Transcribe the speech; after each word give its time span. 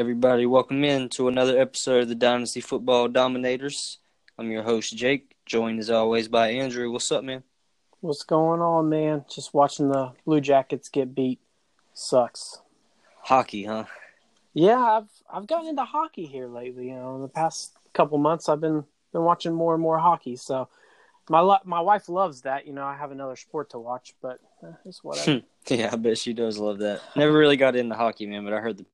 Everybody, 0.00 0.46
welcome 0.46 0.82
in 0.82 1.10
to 1.10 1.28
another 1.28 1.60
episode 1.60 2.04
of 2.04 2.08
the 2.08 2.14
Dynasty 2.14 2.62
Football 2.62 3.08
Dominators. 3.08 3.98
I'm 4.38 4.50
your 4.50 4.62
host, 4.62 4.96
Jake, 4.96 5.36
joined 5.44 5.78
as 5.78 5.90
always 5.90 6.26
by 6.26 6.52
Andrew. 6.52 6.90
What's 6.90 7.12
up, 7.12 7.22
man? 7.22 7.42
What's 8.00 8.22
going 8.22 8.62
on, 8.62 8.88
man? 8.88 9.26
Just 9.30 9.52
watching 9.52 9.90
the 9.90 10.12
Blue 10.24 10.40
Jackets 10.40 10.88
get 10.88 11.14
beat 11.14 11.38
sucks. 11.92 12.62
Hockey, 13.24 13.64
huh? 13.64 13.84
Yeah, 14.54 14.78
I've 14.78 15.10
I've 15.30 15.46
gotten 15.46 15.68
into 15.68 15.84
hockey 15.84 16.24
here 16.24 16.46
lately. 16.46 16.88
You 16.88 16.94
know, 16.94 17.16
in 17.16 17.20
the 17.20 17.28
past 17.28 17.74
couple 17.92 18.16
months, 18.16 18.48
I've 18.48 18.62
been 18.62 18.82
been 19.12 19.24
watching 19.24 19.52
more 19.52 19.74
and 19.74 19.82
more 19.82 19.98
hockey. 19.98 20.36
So 20.36 20.70
my 21.28 21.40
lo- 21.40 21.58
my 21.66 21.80
wife 21.80 22.08
loves 22.08 22.40
that. 22.40 22.66
You 22.66 22.72
know, 22.72 22.84
I 22.84 22.96
have 22.96 23.10
another 23.10 23.36
sport 23.36 23.68
to 23.72 23.78
watch, 23.78 24.14
but 24.22 24.40
eh, 24.64 24.72
it's 24.86 25.04
whatever. 25.04 25.42
yeah, 25.68 25.90
I 25.92 25.96
bet 25.96 26.16
she 26.16 26.32
does 26.32 26.56
love 26.56 26.78
that. 26.78 27.02
Never 27.16 27.34
really 27.34 27.58
got 27.58 27.76
into 27.76 27.94
hockey, 27.94 28.24
man, 28.24 28.44
but 28.44 28.54
I 28.54 28.60
heard 28.60 28.78
the. 28.78 28.86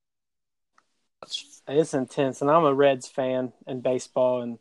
It's 1.67 1.93
intense, 1.93 2.41
and 2.41 2.49
I'm 2.49 2.65
a 2.65 2.73
Reds 2.73 3.07
fan 3.07 3.53
in 3.65 3.81
baseball, 3.81 4.41
and 4.41 4.59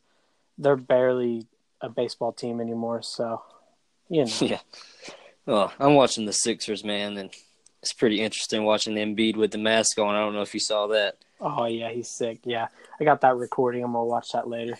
they're 0.59 0.77
barely 0.77 1.47
a 1.80 1.89
baseball 1.89 2.33
team 2.33 2.61
anymore. 2.61 3.03
So, 3.03 3.43
you 4.09 4.25
know. 4.25 4.33
Yeah. 4.41 4.59
Well, 5.45 5.73
I'm 5.79 5.95
watching 5.95 6.27
the 6.27 6.33
Sixers, 6.33 6.83
man, 6.83 7.16
and 7.19 7.30
it's 7.80 7.93
pretty 7.93 8.21
interesting 8.21 8.65
watching 8.65 8.95
Embiid 8.95 9.37
with 9.37 9.53
the 9.53 9.59
mask 9.59 9.97
on. 9.99 10.15
I 10.16 10.19
don't 10.19 10.35
know 10.35 10.43
if 10.43 10.55
you 10.55 10.59
saw 10.61 10.89
that. 10.89 11.19
Oh 11.41 11.66
yeah, 11.66 11.91
he's 11.93 12.09
sick. 12.09 12.41
Yeah, 12.45 12.66
I 13.01 13.05
got 13.05 13.21
that 13.21 13.37
recording. 13.37 13.85
I'm 13.85 13.93
gonna 13.93 14.07
watch 14.07 14.33
that 14.33 14.49
later. 14.49 14.77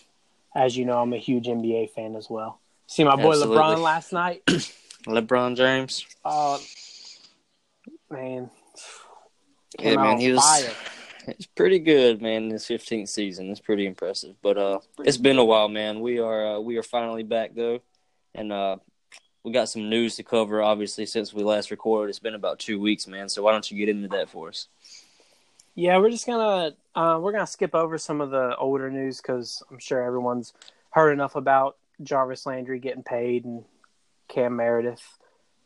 As 0.57 0.77
you 0.77 0.85
know, 0.85 0.99
I'm 1.01 1.13
a 1.13 1.19
huge 1.19 1.47
NBA 1.47 1.91
fan 1.91 2.17
as 2.17 2.29
well. 2.29 2.59
See 2.89 3.05
my 3.05 3.15
boy 3.15 3.31
Absolutely. 3.35 3.57
LeBron 3.59 3.79
last 3.81 4.13
night. 4.13 4.43
LeBron 5.07 5.55
James. 5.57 6.05
Oh 6.25 6.61
man, 8.11 8.51
Yeah, 9.79 9.95
man, 9.97 10.19
he 10.19 10.33
was. 10.33 10.41
fire. 10.43 10.73
It's 11.39 11.47
pretty 11.47 11.81
good, 11.81 12.23
man. 12.23 12.49
This 12.49 12.67
15th 12.67 13.09
season, 13.09 13.51
it's 13.51 13.61
pretty 13.61 13.85
impressive. 13.85 14.37
But 14.43 14.59
uh, 14.59 14.79
it's 15.01 15.17
been 15.17 15.39
a 15.39 15.45
while, 15.45 15.69
man. 15.69 16.01
We 16.01 16.21
are 16.21 16.57
uh, 16.57 16.61
we 16.61 16.77
are 16.77 16.85
finally 16.85 17.25
back 17.25 17.55
though, 17.55 17.81
and 18.35 18.53
uh, 18.53 18.77
we 19.43 19.51
got 19.51 19.69
some 19.69 19.91
news 19.91 20.17
to 20.17 20.23
cover. 20.23 20.63
Obviously, 20.63 21.05
since 21.05 21.35
we 21.35 21.43
last 21.43 21.71
recorded, 21.73 22.11
it's 22.11 22.21
been 22.21 22.35
about 22.35 22.61
two 22.61 22.79
weeks, 22.79 23.09
man. 23.09 23.29
So 23.29 23.43
why 23.43 23.53
don't 23.53 23.69
you 23.71 23.77
get 23.77 23.89
into 23.89 24.09
that 24.09 24.29
for 24.29 24.49
us? 24.49 24.69
Yeah, 25.75 25.99
we're 25.99 26.11
just 26.11 26.27
gonna 26.27 26.75
uh, 26.95 27.19
we're 27.21 27.33
gonna 27.33 27.47
skip 27.47 27.75
over 27.75 27.99
some 27.99 28.21
of 28.21 28.31
the 28.31 28.57
older 28.57 28.91
news 28.91 29.21
because 29.21 29.63
I'm 29.71 29.79
sure 29.79 30.03
everyone's 30.03 30.55
heard 30.91 31.13
enough 31.13 31.37
about 31.37 31.77
Jarvis 32.03 32.47
Landry 32.47 32.79
getting 32.79 33.03
paid 33.03 33.45
and 33.45 33.65
Cam 34.29 34.57
Meredith 34.57 35.19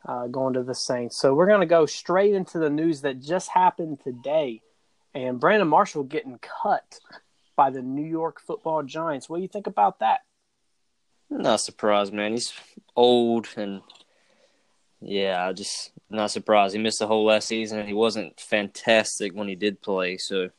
uh, 0.05 0.27
going 0.27 0.55
to 0.55 0.63
the 0.63 0.75
Saints. 0.75 1.17
So 1.17 1.35
we're 1.35 1.47
gonna 1.47 1.67
go 1.67 1.87
straight 1.87 2.35
into 2.35 2.59
the 2.59 2.71
news 2.71 3.03
that 3.03 3.21
just 3.21 3.51
happened 3.51 4.01
today, 4.03 4.63
and 5.15 5.41
Brandon 5.41 5.69
Marshall 5.69 6.05
getting 6.05 6.39
cut 6.63 6.99
by 7.57 7.71
the 7.71 7.83
New 7.83 8.05
York 8.05 8.41
Football 8.41 8.83
Giants. 8.83 9.29
What 9.29 9.37
do 9.37 9.43
you 9.43 9.49
think 9.49 9.67
about 9.67 10.01
that? 10.01 10.21
Not 11.29 11.61
surprised, 11.61 12.13
man. 12.13 12.33
He's 12.33 12.53
old 12.97 13.49
and 13.57 13.83
yeah, 15.01 15.47
I 15.47 15.53
just 15.53 15.93
not 16.11 16.31
surprised. 16.31 16.75
He 16.75 16.81
missed 16.81 16.99
the 16.99 17.07
whole 17.07 17.25
last 17.25 17.49
season, 17.49 17.79
and 17.79 17.89
he 17.89 17.95
wasn't 17.95 18.39
fantastic 18.39 19.35
when 19.35 19.49
he 19.49 19.55
did 19.55 19.81
play. 19.81 20.19
So, 20.19 20.51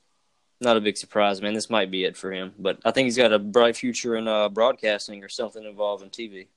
not 0.60 0.78
a 0.78 0.82
big 0.82 0.98
surprise, 0.98 1.42
man. 1.42 1.54
This 1.54 1.70
might 1.70 1.92
be 1.92 2.06
it 2.06 2.18
for 2.18 2.32
him, 2.32 2.54
but 2.58 2.80
I 2.84 2.92
think 2.92 3.06
he's 3.06 3.18
got 3.18 3.34
a 3.34 3.40
bright 3.40 3.76
future 3.76 4.16
in 4.16 4.28
uh, 4.28 4.50
broadcasting 4.50 5.24
or 5.24 5.30
something 5.30 5.64
involved 5.64 6.04
in 6.04 6.10
TV. 6.10 6.48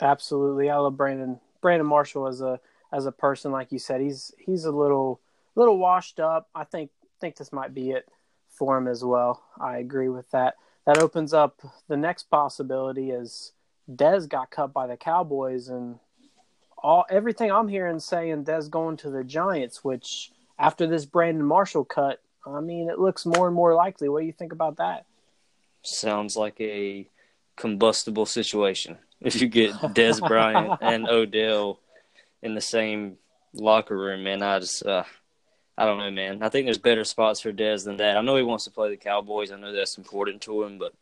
Absolutely, 0.00 0.68
I 0.68 0.76
love 0.76 0.96
Brandon 0.96 1.40
Brandon 1.62 1.86
Marshall 1.86 2.26
as 2.26 2.42
a 2.42 2.60
as 2.92 3.06
a 3.06 3.12
person. 3.12 3.52
Like 3.52 3.72
you 3.72 3.78
said, 3.78 4.02
he's 4.02 4.32
he's 4.38 4.64
a 4.66 4.72
little 4.72 5.20
little 5.54 5.78
washed 5.78 6.20
up. 6.20 6.48
I 6.54 6.64
think 6.64 6.90
think 7.20 7.36
this 7.36 7.52
might 7.52 7.74
be 7.74 7.90
it 7.90 8.08
for 8.48 8.76
him 8.76 8.88
as 8.88 9.04
well. 9.04 9.42
I 9.60 9.78
agree 9.78 10.08
with 10.08 10.30
that. 10.30 10.54
That 10.86 10.98
opens 10.98 11.32
up 11.34 11.60
the 11.88 11.96
next 11.96 12.24
possibility 12.24 13.10
is 13.10 13.52
Dez 13.90 14.28
got 14.28 14.50
cut 14.50 14.72
by 14.72 14.86
the 14.86 14.96
Cowboys 14.96 15.68
and 15.68 15.98
all 16.82 17.04
everything 17.10 17.50
I'm 17.50 17.68
hearing 17.68 17.98
saying 17.98 18.44
Dez 18.44 18.70
going 18.70 18.96
to 18.98 19.10
the 19.10 19.24
Giants, 19.24 19.84
which 19.84 20.30
after 20.58 20.86
this 20.86 21.04
Brandon 21.04 21.44
Marshall 21.44 21.84
cut, 21.84 22.20
I 22.46 22.60
mean 22.60 22.88
it 22.88 22.98
looks 22.98 23.26
more 23.26 23.46
and 23.46 23.56
more 23.56 23.74
likely. 23.74 24.08
What 24.08 24.20
do 24.20 24.26
you 24.26 24.32
think 24.32 24.52
about 24.52 24.76
that? 24.76 25.04
Sounds 25.82 26.36
like 26.36 26.60
a 26.60 27.08
combustible 27.56 28.26
situation. 28.26 28.98
If 29.20 29.40
you 29.40 29.48
get 29.48 29.72
Dez 29.72 30.26
Bryant 30.26 30.78
and 30.80 31.08
Odell 31.10 31.80
in 32.42 32.54
the 32.54 32.60
same 32.60 33.16
locker 33.52 33.96
room, 33.96 34.22
man, 34.22 34.42
I 34.42 34.60
just 34.60 34.86
uh, 34.86 35.04
I 35.78 35.84
don't 35.84 35.98
know, 35.98 36.10
man. 36.10 36.42
I 36.42 36.48
think 36.48 36.66
there's 36.66 36.76
better 36.76 37.04
spots 37.04 37.40
for 37.40 37.52
Dez 37.52 37.84
than 37.84 37.98
that. 37.98 38.16
I 38.16 38.20
know 38.20 38.34
he 38.34 38.42
wants 38.42 38.64
to 38.64 38.70
play 38.72 38.90
the 38.90 38.96
Cowboys. 38.96 39.52
I 39.52 39.56
know 39.60 39.72
that's 39.72 39.96
important 39.96 40.42
to 40.42 40.64
him, 40.64 40.76
but 40.76 40.92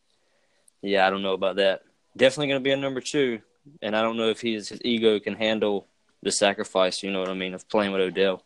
yeah, 0.82 1.06
I 1.06 1.10
don't 1.10 1.22
know 1.22 1.32
about 1.32 1.56
that. 1.56 1.80
Definitely 2.14 2.48
going 2.48 2.60
to 2.60 2.64
be 2.64 2.72
a 2.72 2.76
number 2.76 3.00
two, 3.00 3.40
and 3.80 3.96
I 3.96 4.02
don't 4.02 4.18
know 4.18 4.28
if 4.28 4.42
his 4.42 4.68
his 4.68 4.80
ego 4.84 5.18
can 5.18 5.34
handle 5.34 5.86
the 6.22 6.30
sacrifice. 6.30 7.02
You 7.02 7.10
know 7.10 7.20
what 7.20 7.30
I 7.30 7.34
mean 7.34 7.54
of 7.54 7.66
playing 7.70 7.92
with 7.92 8.02
Odell. 8.02 8.44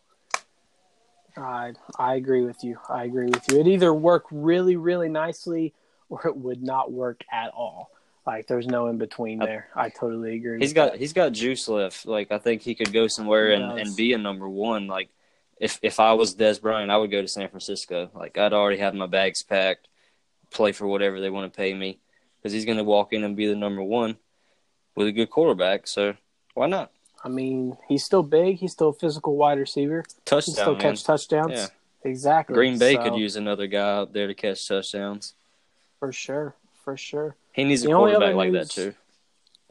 I 1.35 1.73
I 1.99 2.15
agree 2.15 2.43
with 2.43 2.63
you. 2.63 2.79
I 2.87 3.03
agree 3.03 3.27
with 3.27 3.43
you. 3.51 3.59
It 3.59 3.67
either 3.67 3.93
work 3.93 4.23
really 4.31 4.77
really 4.77 5.09
nicely 5.09 5.73
or 6.07 6.25
it 6.25 6.37
would 6.37 6.63
not 6.63 6.93
work 6.93 7.23
at 7.29 7.51
all. 7.51 7.91
Like 8.25 8.47
there's 8.47 8.67
no 8.67 8.87
in 8.87 8.97
between 8.97 9.39
there. 9.39 9.67
I 9.75 9.89
totally 9.89 10.35
agree. 10.35 10.59
He's 10.59 10.73
got 10.73 10.93
that. 10.93 10.99
he's 10.99 11.11
got 11.11 11.33
juice 11.33 11.67
left. 11.67 12.05
Like 12.05 12.31
I 12.31 12.37
think 12.37 12.61
he 12.61 12.73
could 12.73 12.93
go 12.93 13.07
somewhere 13.07 13.51
and, 13.51 13.79
and 13.79 13.95
be 13.97 14.13
a 14.13 14.17
number 14.17 14.47
one. 14.47 14.87
Like 14.87 15.09
if 15.61 15.79
if 15.83 15.99
I 15.99 16.13
was 16.13 16.35
Dez 16.35 16.59
Bryant, 16.59 16.91
I 16.91 16.97
would 16.97 17.11
go 17.11 17.21
to 17.21 17.27
San 17.27 17.47
Francisco. 17.47 18.09
Like 18.13 18.37
I'd 18.37 18.51
already 18.51 18.79
have 18.79 18.95
my 18.95 19.05
bags 19.05 19.43
packed, 19.43 19.87
play 20.49 20.71
for 20.71 20.87
whatever 20.87 21.21
they 21.21 21.29
want 21.29 21.51
to 21.51 21.55
pay 21.55 21.73
me, 21.73 21.99
because 22.37 22.51
he's 22.51 22.65
going 22.65 22.79
to 22.79 22.83
walk 22.83 23.13
in 23.13 23.23
and 23.23 23.37
be 23.37 23.45
the 23.45 23.55
number 23.55 23.83
one 23.83 24.17
with 24.95 25.07
a 25.07 25.11
good 25.11 25.29
quarterback. 25.29 25.87
So 25.87 26.15
why 26.55 26.67
not 26.67 26.91
I 27.23 27.29
mean, 27.29 27.77
he's 27.87 28.03
still 28.03 28.23
big. 28.23 28.57
He's 28.57 28.71
still 28.71 28.89
a 28.89 28.93
physical 28.93 29.35
wide 29.35 29.59
receiver. 29.59 30.03
He 30.07 30.13
can 30.13 30.21
touchdown? 30.25 30.55
still 30.55 30.71
man. 30.71 30.81
catch 30.81 31.03
touchdowns. 31.03 31.51
Yeah. 31.53 31.67
Exactly. 32.03 32.55
Green 32.55 32.79
Bay 32.79 32.95
So, 32.95 33.03
could 33.03 33.15
use 33.15 33.35
another 33.35 33.67
guy 33.67 33.97
out 33.97 34.11
there 34.11 34.25
to 34.25 34.33
catch 34.33 34.67
touchdowns. 34.67 35.35
for 35.99 36.11
sure. 36.11 36.55
For 36.83 36.97
sure. 36.97 37.35
He 37.53 37.63
needs 37.63 37.83
a 37.83 37.87
The 37.87 37.93
only 37.93 38.13
quarterback 38.13 38.35
like 38.35 38.53
that 38.53 38.71
too. 38.71 38.95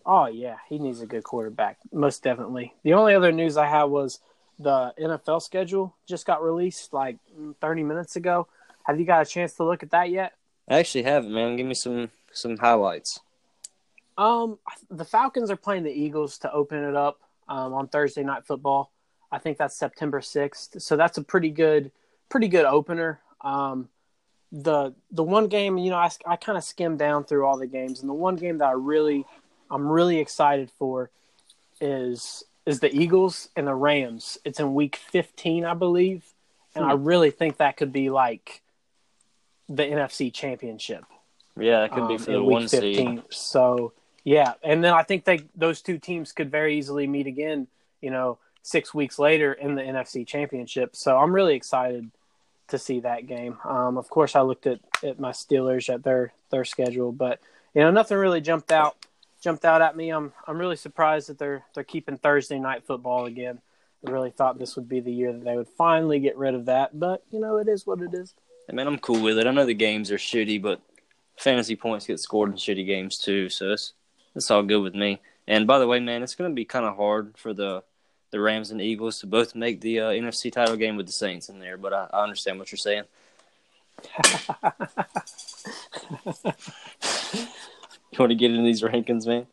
Oh 0.06 0.26
yeah, 0.26 0.56
he 0.68 0.78
needs 0.78 1.00
a 1.00 1.06
good 1.06 1.24
quarterback, 1.24 1.78
most 1.92 2.22
definitely. 2.22 2.72
The 2.84 2.94
only 2.94 3.14
other 3.14 3.32
news 3.32 3.56
I 3.56 3.66
had 3.66 3.84
was 3.84 4.20
the 4.60 4.92
NFL 5.00 5.42
schedule 5.42 5.96
just 6.06 6.26
got 6.26 6.42
released 6.42 6.92
like 6.92 7.16
30 7.60 7.82
minutes 7.82 8.16
ago. 8.16 8.46
Have 8.84 9.00
you 9.00 9.06
got 9.06 9.22
a 9.22 9.24
chance 9.28 9.54
to 9.54 9.64
look 9.64 9.82
at 9.82 9.90
that 9.90 10.10
yet? 10.10 10.34
I 10.68 10.78
actually 10.78 11.04
haven't, 11.04 11.32
man. 11.32 11.56
Give 11.56 11.66
me 11.66 11.74
some 11.74 12.10
some 12.32 12.56
highlights. 12.56 13.20
Um, 14.16 14.58
the 14.90 15.04
Falcons 15.04 15.50
are 15.50 15.56
playing 15.56 15.82
the 15.82 15.90
Eagles 15.90 16.38
to 16.38 16.52
open 16.52 16.84
it 16.84 16.94
up 16.94 17.20
um, 17.48 17.72
on 17.72 17.88
Thursday 17.88 18.22
Night 18.22 18.46
Football. 18.46 18.92
I 19.32 19.38
think 19.38 19.58
that's 19.58 19.76
September 19.76 20.20
sixth, 20.20 20.80
so 20.80 20.96
that's 20.96 21.18
a 21.18 21.22
pretty 21.22 21.50
good, 21.50 21.90
pretty 22.28 22.48
good 22.48 22.66
opener. 22.66 23.20
Um, 23.40 23.88
the 24.52 24.94
the 25.10 25.22
one 25.22 25.46
game, 25.48 25.78
you 25.78 25.90
know, 25.90 25.96
I, 25.96 26.10
I 26.26 26.36
kind 26.36 26.58
of 26.58 26.64
skimmed 26.64 26.98
down 26.98 27.24
through 27.24 27.46
all 27.46 27.56
the 27.56 27.66
games, 27.66 28.00
and 28.00 28.08
the 28.08 28.14
one 28.14 28.36
game 28.36 28.58
that 28.58 28.68
I 28.68 28.72
really, 28.72 29.24
I'm 29.70 29.88
really 29.88 30.18
excited 30.18 30.70
for, 30.78 31.10
is 31.80 32.44
is 32.70 32.80
the 32.80 32.94
Eagles 32.94 33.48
and 33.56 33.66
the 33.66 33.74
Rams. 33.74 34.38
It's 34.44 34.60
in 34.60 34.74
Week 34.74 34.96
15, 34.96 35.64
I 35.64 35.74
believe, 35.74 36.24
and 36.74 36.84
I 36.84 36.92
really 36.92 37.30
think 37.30 37.58
that 37.58 37.76
could 37.76 37.92
be 37.92 38.10
like 38.10 38.62
the 39.68 39.84
NFC 39.84 40.32
Championship 40.32 41.04
Yeah, 41.56 41.80
that 41.80 41.92
could 41.92 42.08
be 42.08 42.14
um, 42.14 42.18
for 42.18 42.32
the 42.32 42.42
one 42.42 42.62
week 42.62 42.70
seed. 42.70 42.96
15. 42.96 43.22
So 43.30 43.92
yeah, 44.24 44.54
and 44.62 44.82
then 44.82 44.92
I 44.92 45.02
think 45.02 45.24
they 45.24 45.44
those 45.54 45.80
two 45.82 45.98
teams 45.98 46.32
could 46.32 46.50
very 46.50 46.78
easily 46.78 47.06
meet 47.06 47.26
again. 47.26 47.66
You 48.00 48.10
know, 48.10 48.38
six 48.62 48.94
weeks 48.94 49.18
later 49.18 49.52
in 49.52 49.74
the 49.74 49.82
NFC 49.82 50.26
Championship. 50.26 50.96
So 50.96 51.18
I'm 51.18 51.34
really 51.34 51.54
excited 51.54 52.10
to 52.68 52.78
see 52.78 53.00
that 53.00 53.26
game. 53.26 53.58
Um, 53.64 53.98
of 53.98 54.08
course, 54.08 54.36
I 54.36 54.42
looked 54.42 54.66
at, 54.66 54.80
at 55.02 55.18
my 55.18 55.30
Steelers 55.30 55.92
at 55.92 56.02
their 56.02 56.32
their 56.50 56.64
schedule, 56.64 57.12
but 57.12 57.40
you 57.74 57.82
know, 57.82 57.90
nothing 57.90 58.16
really 58.16 58.40
jumped 58.40 58.72
out 58.72 58.96
jumped 59.40 59.64
out 59.64 59.82
at 59.82 59.96
me. 59.96 60.10
I'm 60.10 60.32
I'm 60.46 60.58
really 60.58 60.76
surprised 60.76 61.28
that 61.28 61.38
they're 61.38 61.64
they're 61.74 61.84
keeping 61.84 62.16
Thursday 62.16 62.58
night 62.58 62.84
football 62.84 63.26
again. 63.26 63.60
I 64.06 64.10
really 64.10 64.30
thought 64.30 64.58
this 64.58 64.76
would 64.76 64.88
be 64.88 65.00
the 65.00 65.12
year 65.12 65.32
that 65.32 65.44
they 65.44 65.56
would 65.56 65.68
finally 65.68 66.20
get 66.20 66.36
rid 66.38 66.54
of 66.54 66.66
that, 66.66 66.98
but 66.98 67.22
you 67.30 67.40
know, 67.40 67.56
it 67.58 67.68
is 67.68 67.86
what 67.86 68.00
it 68.00 68.14
is. 68.14 68.34
I 68.68 68.72
mean, 68.72 68.86
I'm 68.86 68.98
cool 68.98 69.20
with 69.20 69.38
it. 69.38 69.46
I 69.46 69.50
know 69.50 69.66
the 69.66 69.74
games 69.74 70.10
are 70.10 70.16
shitty, 70.16 70.62
but 70.62 70.80
fantasy 71.36 71.76
points 71.76 72.06
get 72.06 72.20
scored 72.20 72.50
in 72.50 72.56
shitty 72.56 72.86
games 72.86 73.18
too, 73.18 73.48
so 73.48 73.72
it's 73.72 73.92
it's 74.34 74.50
all 74.50 74.62
good 74.62 74.82
with 74.82 74.94
me. 74.94 75.20
And 75.46 75.66
by 75.66 75.78
the 75.78 75.86
way, 75.86 76.00
man, 76.00 76.22
it's 76.22 76.34
going 76.34 76.50
to 76.50 76.54
be 76.54 76.64
kind 76.64 76.86
of 76.86 76.96
hard 76.96 77.36
for 77.36 77.52
the 77.52 77.82
the 78.30 78.40
Rams 78.40 78.70
and 78.70 78.80
Eagles 78.80 79.18
to 79.20 79.26
both 79.26 79.54
make 79.56 79.80
the 79.80 80.00
uh, 80.00 80.10
NFC 80.10 80.52
title 80.52 80.76
game 80.76 80.96
with 80.96 81.06
the 81.06 81.12
Saints 81.12 81.48
in 81.48 81.58
there, 81.58 81.76
but 81.76 81.92
I, 81.92 82.08
I 82.12 82.22
understand 82.22 82.58
what 82.58 82.70
you're 82.70 82.78
saying. 82.78 83.04
You 88.12 88.18
want 88.18 88.30
to 88.30 88.34
get 88.34 88.50
into 88.50 88.64
these 88.64 88.82
rankings, 88.82 89.24
man? 89.24 89.46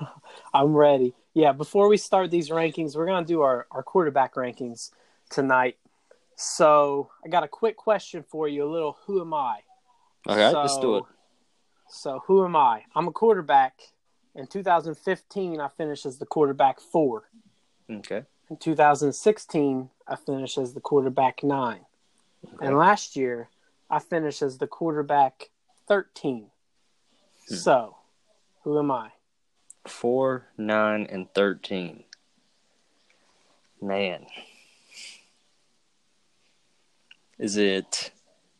I'm 0.54 0.72
ready. 0.74 1.14
Yeah, 1.34 1.50
before 1.50 1.88
we 1.88 1.96
start 1.96 2.30
these 2.30 2.48
rankings, 2.48 2.94
we're 2.94 3.06
going 3.06 3.24
to 3.24 3.28
do 3.28 3.42
our, 3.42 3.66
our 3.72 3.82
quarterback 3.82 4.36
rankings 4.36 4.92
tonight. 5.30 5.76
So 6.36 7.10
I 7.24 7.28
got 7.28 7.42
a 7.42 7.48
quick 7.48 7.76
question 7.76 8.22
for 8.22 8.46
you. 8.46 8.64
A 8.64 8.70
little 8.70 8.98
who 9.06 9.20
am 9.20 9.34
I? 9.34 9.58
All 10.26 10.36
right, 10.36 10.52
so, 10.52 10.60
let's 10.60 10.78
do 10.78 10.96
it. 10.98 11.04
So 11.88 12.22
who 12.26 12.44
am 12.44 12.54
I? 12.54 12.84
I'm 12.94 13.08
a 13.08 13.12
quarterback. 13.12 13.80
In 14.34 14.46
2015, 14.46 15.60
I 15.60 15.68
finished 15.68 16.06
as 16.06 16.18
the 16.18 16.26
quarterback 16.26 16.78
four. 16.80 17.24
Okay. 17.90 18.22
In 18.48 18.56
2016, 18.58 19.90
I 20.06 20.16
finished 20.16 20.58
as 20.58 20.74
the 20.74 20.80
quarterback 20.80 21.42
nine. 21.42 21.80
Okay. 22.44 22.66
And 22.66 22.76
last 22.76 23.16
year, 23.16 23.48
I 23.90 23.98
finished 23.98 24.42
as 24.42 24.58
the 24.58 24.66
quarterback 24.66 25.50
13. 25.88 26.46
Hmm. 27.48 27.54
So, 27.54 27.96
who 28.64 28.78
am 28.78 28.90
I? 28.90 29.10
4, 29.86 30.46
9, 30.58 31.06
and 31.10 31.32
13. 31.32 32.04
Man. 33.80 34.26
Is 37.38 37.56
it 37.56 38.10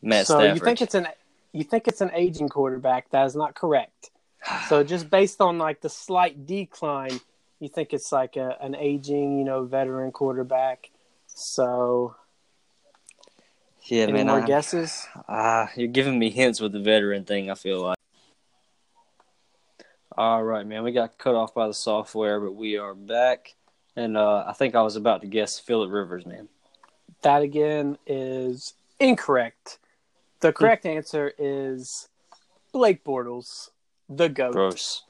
Matt 0.01 0.27
so 0.27 0.39
Stafford? 0.39 0.55
you 0.55 0.63
think 0.63 0.81
it's 0.81 0.95
an 0.95 1.07
you 1.51 1.63
think 1.63 1.87
it's 1.87 2.01
an 2.01 2.11
aging 2.13 2.49
quarterback? 2.49 3.09
That 3.09 3.25
is 3.25 3.35
not 3.35 3.55
correct. 3.55 4.11
so 4.69 4.83
just 4.93 5.09
based 5.09 5.41
on 5.41 5.57
like 5.57 5.81
the 5.81 5.89
slight 5.89 6.45
decline, 6.45 7.19
you 7.59 7.69
think 7.69 7.93
it's 7.93 8.11
like 8.11 8.35
a, 8.35 8.55
an 8.61 8.75
aging, 8.75 9.39
you 9.39 9.45
know, 9.45 9.65
veteran 9.65 10.11
quarterback. 10.11 10.91
So 11.25 12.15
yeah, 13.85 14.03
Any 14.03 14.13
man. 14.13 14.27
More 14.27 14.41
I, 14.41 14.45
guesses? 14.45 15.07
Ah, 15.27 15.63
uh, 15.63 15.67
you're 15.75 15.87
giving 15.87 16.19
me 16.19 16.29
hints 16.29 16.59
with 16.59 16.73
the 16.73 16.79
veteran 16.79 17.23
thing. 17.23 17.49
I 17.49 17.55
feel 17.55 17.81
like. 17.81 17.96
All 20.17 20.43
right, 20.43 20.65
man. 20.65 20.83
We 20.83 20.93
got 20.93 21.19
cut 21.19 21.35
off 21.35 21.53
by 21.53 21.67
the 21.67 21.75
software, 21.75 22.39
but 22.39 22.55
we 22.55 22.77
are 22.77 22.95
back, 22.95 23.53
and 23.95 24.17
uh, 24.17 24.45
I 24.47 24.53
think 24.53 24.73
I 24.73 24.81
was 24.81 24.95
about 24.95 25.21
to 25.21 25.27
guess 25.27 25.59
Philip 25.59 25.91
Rivers, 25.91 26.25
man. 26.25 26.47
That 27.21 27.43
again 27.43 27.99
is 28.07 28.73
incorrect. 28.99 29.77
The 30.39 30.51
correct 30.51 30.87
answer 30.87 31.33
is 31.37 32.09
Blake 32.71 33.03
Bortles, 33.03 33.69
the 34.09 34.27
goat. 34.27 34.53
Gross. 34.53 35.03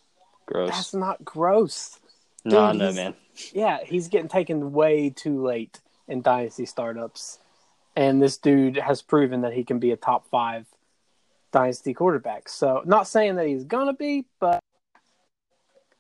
Gross. 0.46 0.72
That's 0.72 0.94
not 0.94 1.24
gross. 1.24 2.00
no, 2.44 2.74
no, 2.74 2.92
man. 2.92 3.16
Yeah, 3.54 3.80
he's 3.86 4.10
getting 4.10 4.28
taken 4.28 4.74
way 4.74 5.10
too 5.10 5.42
late 5.42 5.80
in 6.10 6.22
dynasty 6.22 6.66
startups, 6.66 7.40
and 7.96 8.22
this 8.22 8.36
dude 8.38 8.76
has 8.76 9.02
proven 9.02 9.40
that 9.42 9.54
he 9.54 9.64
can 9.64 9.80
be 9.80 9.92
a 9.92 9.98
top 9.98 10.28
five 10.30 10.66
dynasty 11.54 11.94
quarterback. 11.94 12.50
So, 12.50 12.82
not 12.86 13.08
saying 13.08 13.38
that 13.38 13.48
he's 13.48 13.64
gonna 13.64 13.94
be, 13.94 14.26
but 14.42 14.60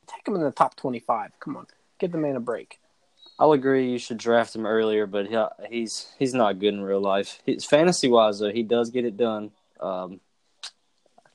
take 0.08 0.28
him 0.28 0.36
in 0.36 0.42
the 0.42 0.52
top 0.52 0.76
twenty-five. 0.76 1.40
Come 1.40 1.58
on, 1.58 1.68
give 2.00 2.12
the 2.12 2.18
man 2.18 2.36
a 2.36 2.40
break. 2.40 2.80
I'll 3.40 3.52
agree 3.52 3.92
you 3.92 4.00
should 4.00 4.18
draft 4.18 4.56
him 4.56 4.66
earlier, 4.66 5.06
but 5.06 5.28
he, 5.28 5.38
he's 5.70 6.08
he's 6.18 6.34
not 6.34 6.60
good 6.60 6.74
in 6.74 6.82
real 6.82 7.02
life. 7.02 7.40
He's 7.46 7.66
fantasy 7.66 8.10
wise 8.10 8.40
though, 8.40 8.52
he 8.52 8.64
does 8.64 8.90
get 8.90 9.06
it 9.06 9.18
done. 9.18 9.52
Um, 9.80 10.20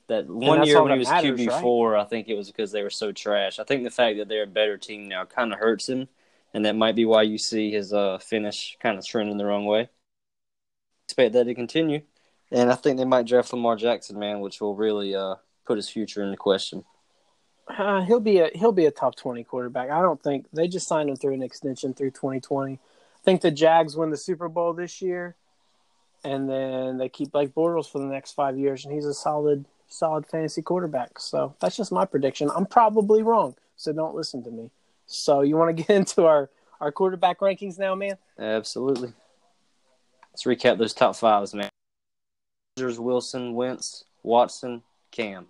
that 0.07 0.27
one 0.27 0.65
year 0.65 0.81
when 0.81 0.91
he 0.91 0.99
was 0.99 1.07
QB 1.07 1.61
four, 1.61 1.91
right? 1.91 2.01
I 2.01 2.05
think 2.05 2.27
it 2.27 2.35
was 2.35 2.47
because 2.47 2.71
they 2.71 2.83
were 2.83 2.89
so 2.89 3.11
trash. 3.11 3.59
I 3.59 3.63
think 3.63 3.83
the 3.83 3.89
fact 3.89 4.17
that 4.17 4.27
they're 4.27 4.43
a 4.43 4.47
better 4.47 4.77
team 4.77 5.07
now 5.07 5.23
kind 5.23 5.53
of 5.53 5.59
hurts 5.59 5.87
him, 5.87 6.09
and 6.53 6.65
that 6.65 6.75
might 6.75 6.95
be 6.95 7.05
why 7.05 7.21
you 7.21 7.37
see 7.37 7.71
his 7.71 7.93
uh, 7.93 8.17
finish 8.17 8.77
kind 8.81 8.97
of 8.97 9.05
trending 9.05 9.37
the 9.37 9.45
wrong 9.45 9.65
way. 9.65 9.89
Expect 11.07 11.33
that 11.33 11.45
to 11.45 11.55
continue, 11.55 12.01
and 12.51 12.69
I 12.69 12.75
think 12.75 12.97
they 12.97 13.05
might 13.05 13.27
draft 13.27 13.53
Lamar 13.53 13.77
Jackson, 13.77 14.19
man, 14.19 14.41
which 14.41 14.59
will 14.59 14.75
really 14.75 15.15
uh, 15.15 15.35
put 15.65 15.77
his 15.77 15.89
future 15.89 16.23
into 16.23 16.37
question. 16.37 16.83
Uh, 17.67 18.01
he'll 18.01 18.19
be 18.19 18.39
a 18.39 18.49
he'll 18.53 18.71
be 18.71 18.85
a 18.85 18.91
top 18.91 19.15
twenty 19.15 19.43
quarterback. 19.43 19.89
I 19.89 20.01
don't 20.01 20.21
think 20.21 20.47
they 20.51 20.67
just 20.67 20.87
signed 20.87 21.09
him 21.09 21.15
through 21.15 21.33
an 21.33 21.43
extension 21.43 21.93
through 21.93 22.11
twenty 22.11 22.39
twenty. 22.39 22.73
I 22.73 23.21
think 23.23 23.41
the 23.41 23.51
Jags 23.51 23.95
win 23.95 24.09
the 24.09 24.17
Super 24.17 24.49
Bowl 24.49 24.73
this 24.73 25.01
year, 25.01 25.35
and 26.23 26.49
then 26.49 26.97
they 26.97 27.07
keep 27.07 27.31
Blake 27.31 27.55
Bortles 27.55 27.89
for 27.89 27.99
the 27.99 28.05
next 28.05 28.33
five 28.33 28.57
years, 28.57 28.83
and 28.83 28.93
he's 28.93 29.05
a 29.05 29.13
solid 29.13 29.65
solid 29.87 30.25
fantasy 30.25 30.61
quarterback. 30.61 31.19
So 31.19 31.55
that's 31.61 31.77
just 31.77 31.91
my 31.91 32.05
prediction. 32.05 32.49
I'm 32.53 32.65
probably 32.65 33.23
wrong, 33.23 33.55
so 33.77 33.93
don't 33.93 34.15
listen 34.15 34.43
to 34.43 34.51
me. 34.51 34.69
So 35.05 35.41
you 35.41 35.55
want 35.55 35.75
to 35.75 35.83
get 35.87 35.95
into 35.95 36.25
our 36.25 36.49
our 36.81 36.91
quarterback 36.91 37.39
rankings 37.39 37.79
now, 37.79 37.95
man? 37.95 38.17
Absolutely. 38.37 39.13
Let's 40.31 40.43
recap 40.43 40.77
those 40.77 40.93
top 40.93 41.15
fives, 41.15 41.53
man. 41.53 41.69
Wilson, 42.77 43.53
Wentz, 43.53 44.03
Watson, 44.23 44.81
Cam. 45.11 45.47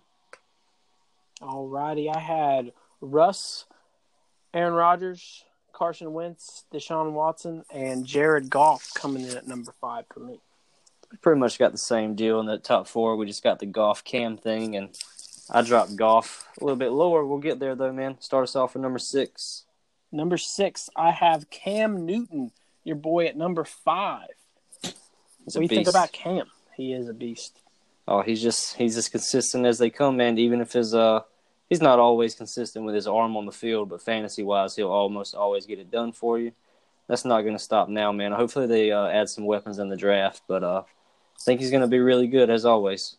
Alrighty, 1.44 2.14
I 2.14 2.18
had 2.18 2.72
Russ, 3.02 3.66
Aaron 4.54 4.72
Rodgers, 4.72 5.44
Carson 5.72 6.14
Wentz, 6.14 6.64
Deshaun 6.72 7.12
Watson, 7.12 7.64
and 7.70 8.06
Jared 8.06 8.48
Goff 8.48 8.90
coming 8.94 9.24
in 9.24 9.36
at 9.36 9.46
number 9.46 9.72
five 9.78 10.06
for 10.12 10.20
me. 10.20 10.40
We 11.12 11.18
pretty 11.18 11.38
much 11.38 11.58
got 11.58 11.72
the 11.72 11.78
same 11.78 12.14
deal 12.14 12.40
in 12.40 12.46
the 12.46 12.56
top 12.56 12.88
four. 12.88 13.16
We 13.16 13.26
just 13.26 13.42
got 13.42 13.58
the 13.58 13.66
Goff 13.66 14.04
Cam 14.04 14.38
thing, 14.38 14.74
and 14.74 14.96
I 15.50 15.60
dropped 15.60 15.96
Goff 15.96 16.48
a 16.58 16.64
little 16.64 16.78
bit 16.78 16.92
lower. 16.92 17.26
We'll 17.26 17.38
get 17.38 17.58
there 17.58 17.74
though, 17.74 17.92
man. 17.92 18.20
Start 18.20 18.44
us 18.44 18.56
off 18.56 18.72
with 18.72 18.82
number 18.82 18.98
six. 18.98 19.64
Number 20.10 20.38
six, 20.38 20.88
I 20.96 21.10
have 21.10 21.50
Cam 21.50 22.06
Newton, 22.06 22.52
your 22.84 22.96
boy 22.96 23.26
at 23.26 23.36
number 23.36 23.64
five. 23.64 24.28
He's 24.82 24.94
what 25.44 25.54
do 25.56 25.62
you 25.62 25.68
think 25.68 25.88
about 25.88 26.12
Cam? 26.12 26.46
He 26.74 26.94
is 26.94 27.08
a 27.08 27.12
beast. 27.12 27.58
Oh, 28.08 28.22
he's 28.22 28.40
just 28.40 28.76
he's 28.76 28.96
as 28.96 29.08
consistent 29.08 29.66
as 29.66 29.78
they 29.78 29.90
come, 29.90 30.16
man. 30.16 30.38
Even 30.38 30.60
if 30.60 30.72
his 30.72 30.94
uh 30.94 31.20
he's 31.74 31.82
not 31.82 31.98
always 31.98 32.36
consistent 32.36 32.84
with 32.84 32.94
his 32.94 33.08
arm 33.08 33.36
on 33.36 33.46
the 33.46 33.52
field, 33.52 33.88
but 33.88 34.00
fantasy 34.00 34.44
wise, 34.44 34.76
he'll 34.76 34.92
almost 34.92 35.34
always 35.34 35.66
get 35.66 35.80
it 35.80 35.90
done 35.90 36.12
for 36.12 36.38
you. 36.38 36.52
That's 37.08 37.24
not 37.24 37.40
going 37.40 37.56
to 37.56 37.62
stop 37.62 37.88
now, 37.88 38.12
man. 38.12 38.30
Hopefully 38.30 38.68
they 38.68 38.92
uh, 38.92 39.08
add 39.08 39.28
some 39.28 39.44
weapons 39.44 39.80
in 39.80 39.88
the 39.88 39.96
draft, 39.96 40.42
but 40.46 40.62
uh, 40.62 40.82
I 40.86 41.42
think 41.42 41.60
he's 41.60 41.72
going 41.72 41.80
to 41.80 41.88
be 41.88 41.98
really 41.98 42.28
good 42.28 42.48
as 42.48 42.64
always. 42.64 43.16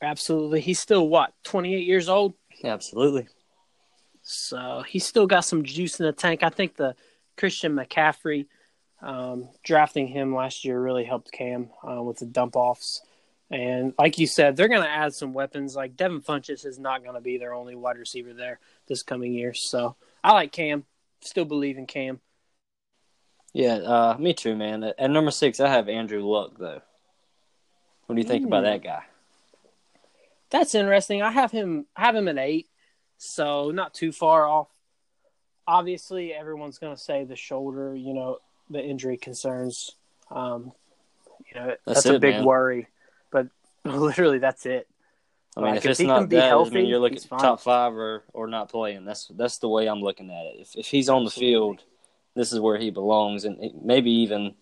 Absolutely, 0.00 0.60
he's 0.60 0.78
still 0.78 1.08
what 1.08 1.32
twenty 1.42 1.74
eight 1.74 1.88
years 1.88 2.08
old. 2.08 2.34
Absolutely. 2.62 3.26
So 4.22 4.84
he's 4.86 5.04
still 5.04 5.26
got 5.26 5.40
some 5.40 5.64
juice 5.64 5.98
in 5.98 6.06
the 6.06 6.12
tank. 6.12 6.44
I 6.44 6.50
think 6.50 6.76
the 6.76 6.94
Christian 7.36 7.74
McCaffrey 7.74 8.46
um, 9.02 9.48
drafting 9.64 10.06
him 10.06 10.32
last 10.32 10.64
year 10.64 10.80
really 10.80 11.04
helped 11.04 11.32
Cam 11.32 11.70
uh, 11.82 12.00
with 12.00 12.18
the 12.18 12.26
dump 12.26 12.54
offs. 12.54 13.02
And 13.50 13.94
like 13.98 14.18
you 14.18 14.26
said, 14.26 14.56
they're 14.56 14.68
going 14.68 14.82
to 14.82 14.88
add 14.88 15.14
some 15.14 15.32
weapons. 15.32 15.76
Like 15.76 15.96
Devin 15.96 16.22
Funchess 16.22 16.66
is 16.66 16.78
not 16.78 17.02
going 17.02 17.14
to 17.14 17.20
be 17.20 17.38
their 17.38 17.54
only 17.54 17.76
wide 17.76 17.98
receiver 17.98 18.32
there 18.32 18.58
this 18.88 19.02
coming 19.02 19.32
year. 19.32 19.54
So 19.54 19.96
I 20.24 20.32
like 20.32 20.52
Cam. 20.52 20.84
Still 21.20 21.44
believe 21.44 21.78
in 21.78 21.86
Cam. 21.86 22.20
Yeah, 23.52 23.76
uh, 23.76 24.16
me 24.18 24.34
too, 24.34 24.54
man. 24.54 24.84
At 24.84 25.10
number 25.10 25.30
six, 25.30 25.60
I 25.60 25.68
have 25.68 25.88
Andrew 25.88 26.22
Luck, 26.22 26.58
though. 26.58 26.82
What 28.06 28.14
do 28.14 28.20
you 28.20 28.28
think 28.28 28.44
mm. 28.44 28.48
about 28.48 28.64
that 28.64 28.82
guy? 28.82 29.02
That's 30.50 30.74
interesting. 30.74 31.22
I 31.22 31.30
have 31.30 31.50
him. 31.50 31.86
I 31.96 32.02
have 32.02 32.14
him 32.14 32.28
at 32.28 32.38
eight, 32.38 32.68
so 33.16 33.70
not 33.70 33.94
too 33.94 34.12
far 34.12 34.46
off. 34.46 34.68
Obviously, 35.66 36.32
everyone's 36.32 36.78
going 36.78 36.94
to 36.94 37.00
say 37.00 37.24
the 37.24 37.34
shoulder. 37.34 37.96
You 37.96 38.12
know, 38.12 38.38
the 38.68 38.84
injury 38.84 39.16
concerns. 39.16 39.92
Um, 40.30 40.72
you 41.46 41.60
know, 41.60 41.66
that's, 41.66 42.04
that's 42.04 42.06
it, 42.06 42.14
a 42.16 42.18
big 42.18 42.34
man. 42.36 42.44
worry. 42.44 42.88
But 43.30 43.48
literally, 43.84 44.38
that's 44.38 44.66
it. 44.66 44.88
I 45.56 45.60
mean, 45.60 45.70
like, 45.70 45.78
if, 45.78 45.84
if 45.86 45.90
it's 45.92 46.00
not 46.00 46.28
that, 46.28 46.48
healthy, 46.48 46.70
I 46.70 46.80
mean, 46.80 46.86
you're 46.86 46.98
looking 46.98 47.18
top 47.18 47.60
five 47.60 47.94
or, 47.94 48.24
or 48.34 48.46
not 48.46 48.68
playing. 48.68 49.06
That's 49.06 49.26
that's 49.28 49.58
the 49.58 49.68
way 49.68 49.86
I'm 49.86 50.00
looking 50.02 50.30
at 50.30 50.44
it. 50.44 50.56
If 50.60 50.76
if 50.76 50.86
he's 50.86 51.08
on 51.08 51.24
the 51.24 51.30
field, 51.30 51.82
this 52.34 52.52
is 52.52 52.60
where 52.60 52.76
he 52.78 52.90
belongs, 52.90 53.44
and 53.44 53.72
maybe 53.82 54.10
even 54.10 54.54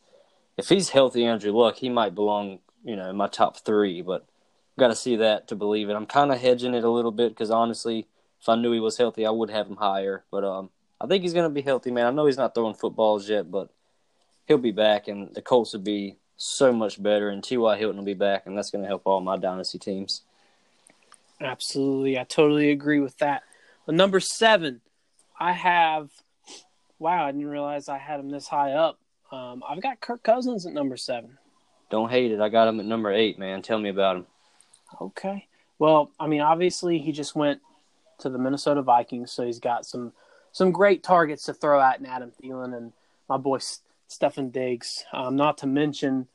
if 0.57 0.69
he's 0.69 0.91
healthy, 0.91 1.25
Andrew 1.25 1.53
Luck, 1.53 1.77
he 1.77 1.89
might 1.89 2.15
belong, 2.15 2.61
you 2.85 2.95
know, 2.95 3.11
in 3.11 3.17
my 3.17 3.27
top 3.27 3.59
three. 3.59 4.03
But 4.03 4.25
got 4.79 4.89
to 4.89 4.95
see 4.95 5.17
that 5.17 5.49
to 5.49 5.57
believe 5.57 5.89
it. 5.89 5.95
I'm 5.95 6.07
kind 6.07 6.33
of 6.33 6.41
hedging 6.41 6.75
it 6.75 6.85
a 6.85 6.91
little 6.91 7.13
bit 7.13 7.31
because 7.31 7.51
honestly, 7.51 8.07
if 8.41 8.49
I 8.49 8.55
knew 8.57 8.73
he 8.73 8.81
was 8.81 8.97
healthy, 8.97 9.27
I 9.27 9.31
would 9.31 9.51
have 9.51 9.67
him 9.67 9.77
higher. 9.77 10.25
But 10.31 10.45
um, 10.45 10.71
I 11.01 11.07
think 11.07 11.23
he's 11.23 11.35
going 11.35 11.49
to 11.49 11.55
be 11.55 11.63
healthy, 11.63 11.91
man. 11.91 12.07
I 12.07 12.11
know 12.11 12.27
he's 12.27 12.37
not 12.37 12.55
throwing 12.55 12.75
footballs 12.75 13.29
yet, 13.29 13.51
but 13.51 13.71
he'll 14.47 14.59
be 14.59 14.73
back, 14.73 15.09
and 15.09 15.35
the 15.35 15.43
Colts 15.43 15.73
will 15.73 15.81
be 15.81 16.19
so 16.45 16.73
much 16.73 17.03
better, 17.03 17.31
and 17.31 17.43
T.Y. 17.43 17.79
Hilton 17.79 17.97
will 17.97 18.05
be 18.05 18.15
back, 18.15 18.47
and 18.47 18.57
that's 18.57 18.71
going 18.71 18.83
to 18.83 18.89
help 18.89 19.03
all 19.07 19.21
my 19.21 19.37
dynasty 19.37 19.79
teams. 19.79 20.23
Absolutely. 21.41 22.19
I 22.19 22.25
totally 22.25 22.71
agree 22.71 23.01
with 23.01 23.17
that. 23.19 23.43
But 23.87 23.95
number 23.95 24.21
seven, 24.21 24.81
I 25.39 25.53
have. 25.53 26.11
Wow, 26.99 27.25
I 27.27 27.33
didn't 27.33 27.49
realize 27.49 27.89
I 27.89 27.99
had 27.99 28.21
him 28.21 28.31
this 28.31 28.47
high 28.47 28.73
up. 28.73 28.99
Um, 29.33 29.63
I've 29.69 29.83
got 29.83 30.01
Kirk 30.01 30.23
Cousins 30.23 30.67
at 30.67 30.73
number 30.73 30.97
seven. 30.97 31.39
Don't 31.91 32.11
hate 32.11 32.31
it. 32.31 32.41
I 32.41 32.51
got 32.51 32.69
him 32.69 32.79
at 32.79 32.87
number 32.87 33.11
eight, 33.11 33.39
man. 33.39 33.63
Tell 33.63 33.79
me 33.79 33.89
about 33.89 34.17
him. 34.17 34.27
Okay. 35.01 35.49
Well, 35.79 36.13
I 36.21 36.27
mean, 36.27 36.41
obviously, 36.41 36.99
he 36.99 37.11
just 37.11 37.35
went 37.35 37.61
to 38.19 38.29
the 38.29 38.39
Minnesota 38.39 38.83
Vikings, 38.83 39.33
so 39.33 39.45
he's 39.45 39.59
got 39.59 39.87
some 39.87 40.13
some 40.53 40.73
great 40.73 41.03
targets 41.03 41.45
to 41.45 41.55
throw 41.55 41.81
at 41.81 41.99
and 41.99 42.07
Adam 42.07 42.33
Thielen 42.41 42.77
and 42.77 42.93
my 43.29 43.37
boy 43.39 43.59
Stefon 44.09 44.53
Diggs, 44.53 45.05
um, 45.13 45.37
not 45.37 45.59
to 45.59 45.67
mention 45.67 46.29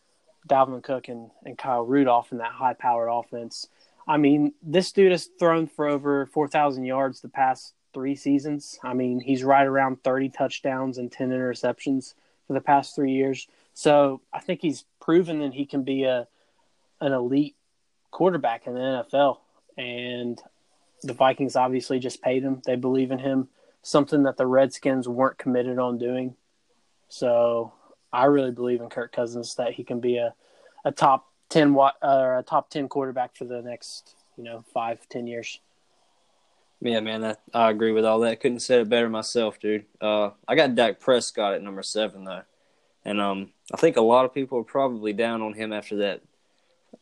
Dalvin 0.47 0.83
Cook 0.83 1.07
and, 1.07 1.29
and 1.45 1.57
Kyle 1.57 1.83
Rudolph 1.83 2.31
in 2.31 2.37
that 2.39 2.51
high 2.51 2.73
powered 2.73 3.09
offense. 3.11 3.67
I 4.07 4.17
mean, 4.17 4.53
this 4.63 4.91
dude 4.91 5.11
has 5.11 5.29
thrown 5.39 5.67
for 5.67 5.87
over 5.87 6.25
4,000 6.27 6.83
yards 6.83 7.21
the 7.21 7.29
past 7.29 7.73
three 7.93 8.15
seasons. 8.15 8.79
I 8.83 8.93
mean, 8.93 9.19
he's 9.19 9.43
right 9.43 9.65
around 9.65 10.03
30 10.03 10.29
touchdowns 10.29 10.97
and 10.97 11.11
10 11.11 11.29
interceptions 11.29 12.13
for 12.47 12.53
the 12.53 12.61
past 12.61 12.95
three 12.95 13.11
years. 13.11 13.47
So 13.73 14.21
I 14.33 14.39
think 14.39 14.61
he's 14.61 14.85
proven 14.99 15.39
that 15.39 15.53
he 15.53 15.65
can 15.65 15.83
be 15.83 16.03
a 16.03 16.27
an 17.01 17.13
elite 17.13 17.55
quarterback 18.11 18.67
in 18.67 18.73
the 18.73 19.05
NFL. 19.13 19.37
And 19.77 20.41
the 21.03 21.13
Vikings 21.13 21.55
obviously 21.55 21.99
just 21.99 22.21
paid 22.21 22.43
him. 22.43 22.61
They 22.65 22.75
believe 22.75 23.11
in 23.11 23.19
him, 23.19 23.47
something 23.81 24.23
that 24.23 24.37
the 24.37 24.47
Redskins 24.47 25.07
weren't 25.07 25.37
committed 25.37 25.79
on 25.79 25.97
doing. 25.97 26.35
So 27.07 27.73
I 28.11 28.25
really 28.25 28.51
believe 28.51 28.81
in 28.81 28.89
Kirk 28.89 29.11
Cousins 29.11 29.55
that 29.55 29.73
he 29.73 29.83
can 29.83 29.99
be 29.99 30.17
a, 30.17 30.33
a 30.85 30.91
top 30.91 31.29
ten 31.49 31.75
or 31.75 32.37
a 32.37 32.43
top 32.43 32.69
ten 32.69 32.87
quarterback 32.87 33.35
for 33.35 33.45
the 33.45 33.61
next 33.61 34.15
you 34.37 34.43
know 34.43 34.63
five 34.73 35.07
ten 35.09 35.27
years. 35.27 35.59
Yeah, 36.81 37.01
man, 37.01 37.25
I, 37.25 37.35
I 37.53 37.69
agree 37.69 37.91
with 37.91 38.05
all 38.05 38.19
that. 38.21 38.39
Couldn't 38.39 38.61
say 38.61 38.79
it 38.79 38.89
better 38.89 39.09
myself, 39.09 39.59
dude. 39.59 39.85
Uh, 39.99 40.31
I 40.47 40.55
got 40.55 40.75
Dak 40.75 40.99
Prescott 40.99 41.53
at 41.53 41.61
number 41.61 41.83
seven 41.83 42.23
though, 42.23 42.43
and 43.03 43.19
um, 43.19 43.49
I 43.73 43.77
think 43.77 43.97
a 43.97 44.01
lot 44.01 44.25
of 44.25 44.33
people 44.33 44.59
are 44.59 44.63
probably 44.63 45.13
down 45.13 45.41
on 45.41 45.53
him 45.53 45.73
after 45.73 45.97
that 45.97 46.21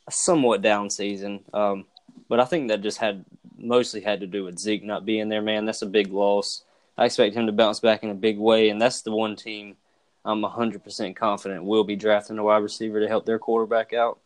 somewhat 0.09 0.61
down 0.61 0.89
season. 0.89 1.41
Um, 1.53 1.85
but 2.27 2.39
I 2.39 2.45
think 2.45 2.69
that 2.69 2.81
just 2.81 2.97
had 2.97 3.23
mostly 3.57 4.01
had 4.01 4.19
to 4.21 4.27
do 4.27 4.43
with 4.43 4.59
Zeke 4.59 4.83
not 4.83 5.05
being 5.05 5.29
there. 5.29 5.41
Man, 5.41 5.65
that's 5.65 5.81
a 5.81 5.87
big 5.87 6.11
loss. 6.11 6.63
I 6.97 7.05
expect 7.05 7.35
him 7.35 7.45
to 7.45 7.51
bounce 7.51 7.79
back 7.79 8.03
in 8.03 8.09
a 8.09 8.15
big 8.15 8.39
way, 8.39 8.69
and 8.69 8.81
that's 8.81 9.01
the 9.01 9.11
one 9.11 9.35
team 9.35 9.77
I'm 10.25 10.41
100% 10.41 11.15
confident 11.15 11.63
will 11.63 11.83
be 11.83 11.95
drafting 11.95 12.38
a 12.38 12.43
wide 12.43 12.57
receiver 12.57 13.00
to 13.00 13.07
help 13.07 13.25
their 13.25 13.39
quarterback 13.39 13.93
out. 13.93 14.19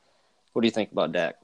What 0.53 0.61
do 0.61 0.67
you 0.67 0.71
think 0.71 0.91
about 0.91 1.11
Dak? 1.11 1.35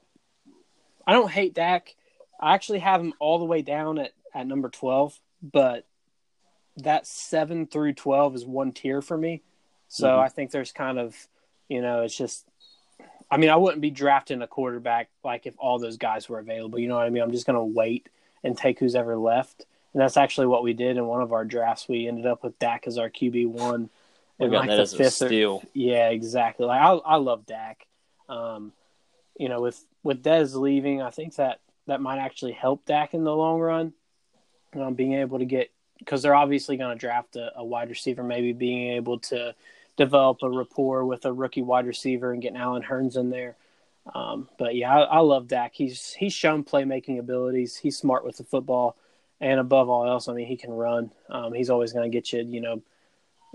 I 1.05 1.13
don't 1.13 1.31
hate 1.31 1.53
Dak. 1.53 1.95
I 2.39 2.53
actually 2.53 2.79
have 2.79 3.01
him 3.01 3.13
all 3.19 3.39
the 3.39 3.45
way 3.45 3.61
down 3.61 3.99
at, 3.99 4.13
at 4.33 4.47
number 4.47 4.69
12, 4.69 5.19
but 5.41 5.85
that 6.77 7.07
7 7.07 7.67
through 7.67 7.93
12 7.93 8.35
is 8.35 8.45
one 8.45 8.71
tier 8.71 9.01
for 9.01 9.17
me. 9.17 9.41
So 9.87 10.07
mm-hmm. 10.07 10.21
I 10.21 10.29
think 10.29 10.51
there's 10.51 10.71
kind 10.71 10.99
of, 10.99 11.15
you 11.69 11.81
know, 11.81 12.01
it's 12.01 12.17
just, 12.17 12.45
I 13.31 13.37
mean, 13.37 13.49
I 13.49 13.55
wouldn't 13.55 13.81
be 13.81 13.91
drafting 13.91 14.41
a 14.41 14.47
quarterback 14.47 15.09
like 15.23 15.45
if 15.45 15.55
all 15.57 15.79
those 15.79 15.97
guys 15.97 16.29
were 16.29 16.39
available. 16.39 16.79
You 16.79 16.87
know 16.87 16.95
what 16.95 17.05
I 17.05 17.09
mean? 17.09 17.23
I'm 17.23 17.31
just 17.31 17.45
going 17.45 17.57
to 17.57 17.63
wait 17.63 18.09
and 18.43 18.57
take 18.57 18.79
who's 18.79 18.95
ever 18.95 19.17
left. 19.17 19.65
And 19.93 20.01
that's 20.01 20.17
actually 20.17 20.47
what 20.47 20.63
we 20.63 20.73
did 20.73 20.97
in 20.97 21.05
one 21.05 21.21
of 21.21 21.33
our 21.33 21.45
drafts. 21.45 21.87
We 21.87 22.07
ended 22.07 22.25
up 22.25 22.43
with 22.43 22.59
Dak 22.59 22.85
as 22.85 22.97
our 22.97 23.09
QB1 23.09 23.89
and 24.39 24.51
like 24.51 24.69
the 24.69 24.85
fifth 24.85 25.21
or, 25.21 25.61
yeah, 25.73 26.09
exactly. 26.09 26.65
Like 26.65 26.81
I, 26.81 26.91
I 26.93 27.15
love 27.15 27.45
Dak. 27.45 27.85
Um, 28.29 28.73
you 29.37 29.49
know, 29.49 29.61
with 29.61 29.83
with 30.03 30.23
Dez 30.23 30.55
leaving, 30.55 31.01
I 31.01 31.09
think 31.09 31.35
that 31.35 31.59
that 31.87 32.01
might 32.01 32.19
actually 32.19 32.51
help 32.51 32.85
Dak 32.85 33.13
in 33.13 33.23
the 33.23 33.35
long 33.35 33.59
run. 33.59 33.93
Um, 34.73 34.93
being 34.93 35.13
able 35.13 35.39
to 35.39 35.45
get 35.45 35.71
because 35.97 36.21
they're 36.21 36.35
obviously 36.35 36.77
going 36.77 36.95
to 36.95 36.99
draft 36.99 37.35
a, 37.35 37.51
a, 37.55 37.65
wide 37.65 37.89
receiver, 37.89 38.21
maybe 38.21 38.53
being 38.53 38.91
able 38.91 39.17
to 39.19 39.55
develop 39.95 40.43
a 40.43 40.49
rapport 40.49 41.05
with 41.05 41.25
a 41.25 41.33
rookie 41.33 41.61
wide 41.61 41.87
receiver 41.87 42.31
and 42.31 42.41
getting 42.41 42.57
Allen 42.57 42.83
Hurns 42.83 43.17
in 43.17 43.29
there. 43.29 43.55
Um, 44.13 44.47
but 44.59 44.75
yeah, 44.75 44.95
I, 44.95 45.01
I, 45.01 45.19
love 45.19 45.47
Dak. 45.47 45.73
He's 45.73 46.13
he's 46.13 46.33
shown 46.33 46.63
playmaking 46.63 47.19
abilities. 47.19 47.75
He's 47.75 47.97
smart 47.97 48.23
with 48.23 48.37
the 48.37 48.43
football, 48.43 48.95
and 49.41 49.59
above 49.59 49.89
all 49.89 50.07
else, 50.07 50.27
I 50.27 50.33
mean, 50.33 50.47
he 50.47 50.55
can 50.55 50.71
run. 50.71 51.11
Um, 51.29 51.53
he's 51.53 51.69
always 51.69 51.91
going 51.91 52.09
to 52.09 52.15
get 52.15 52.31
you, 52.31 52.43
you 52.43 52.61
know, 52.61 52.81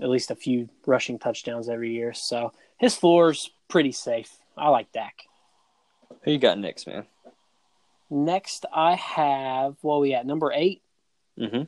at 0.03 0.09
least 0.09 0.29
a 0.29 0.35
few 0.35 0.69
rushing 0.85 1.17
touchdowns 1.17 1.69
every 1.69 1.93
year. 1.93 2.13
So 2.13 2.51
his 2.77 2.95
floor's 2.95 3.49
pretty 3.67 3.93
safe. 3.93 4.31
I 4.55 4.69
like 4.69 4.91
Dak. 4.91 5.23
Who 6.23 6.31
you 6.31 6.37
got 6.37 6.59
next, 6.59 6.85
man? 6.85 7.05
Next, 8.11 8.67
I 8.71 8.93
have 8.93 9.77
well, 9.81 9.99
we 9.99 10.13
at 10.13 10.27
number 10.27 10.51
8 10.53 10.83
Mm-hmm. 11.39 11.63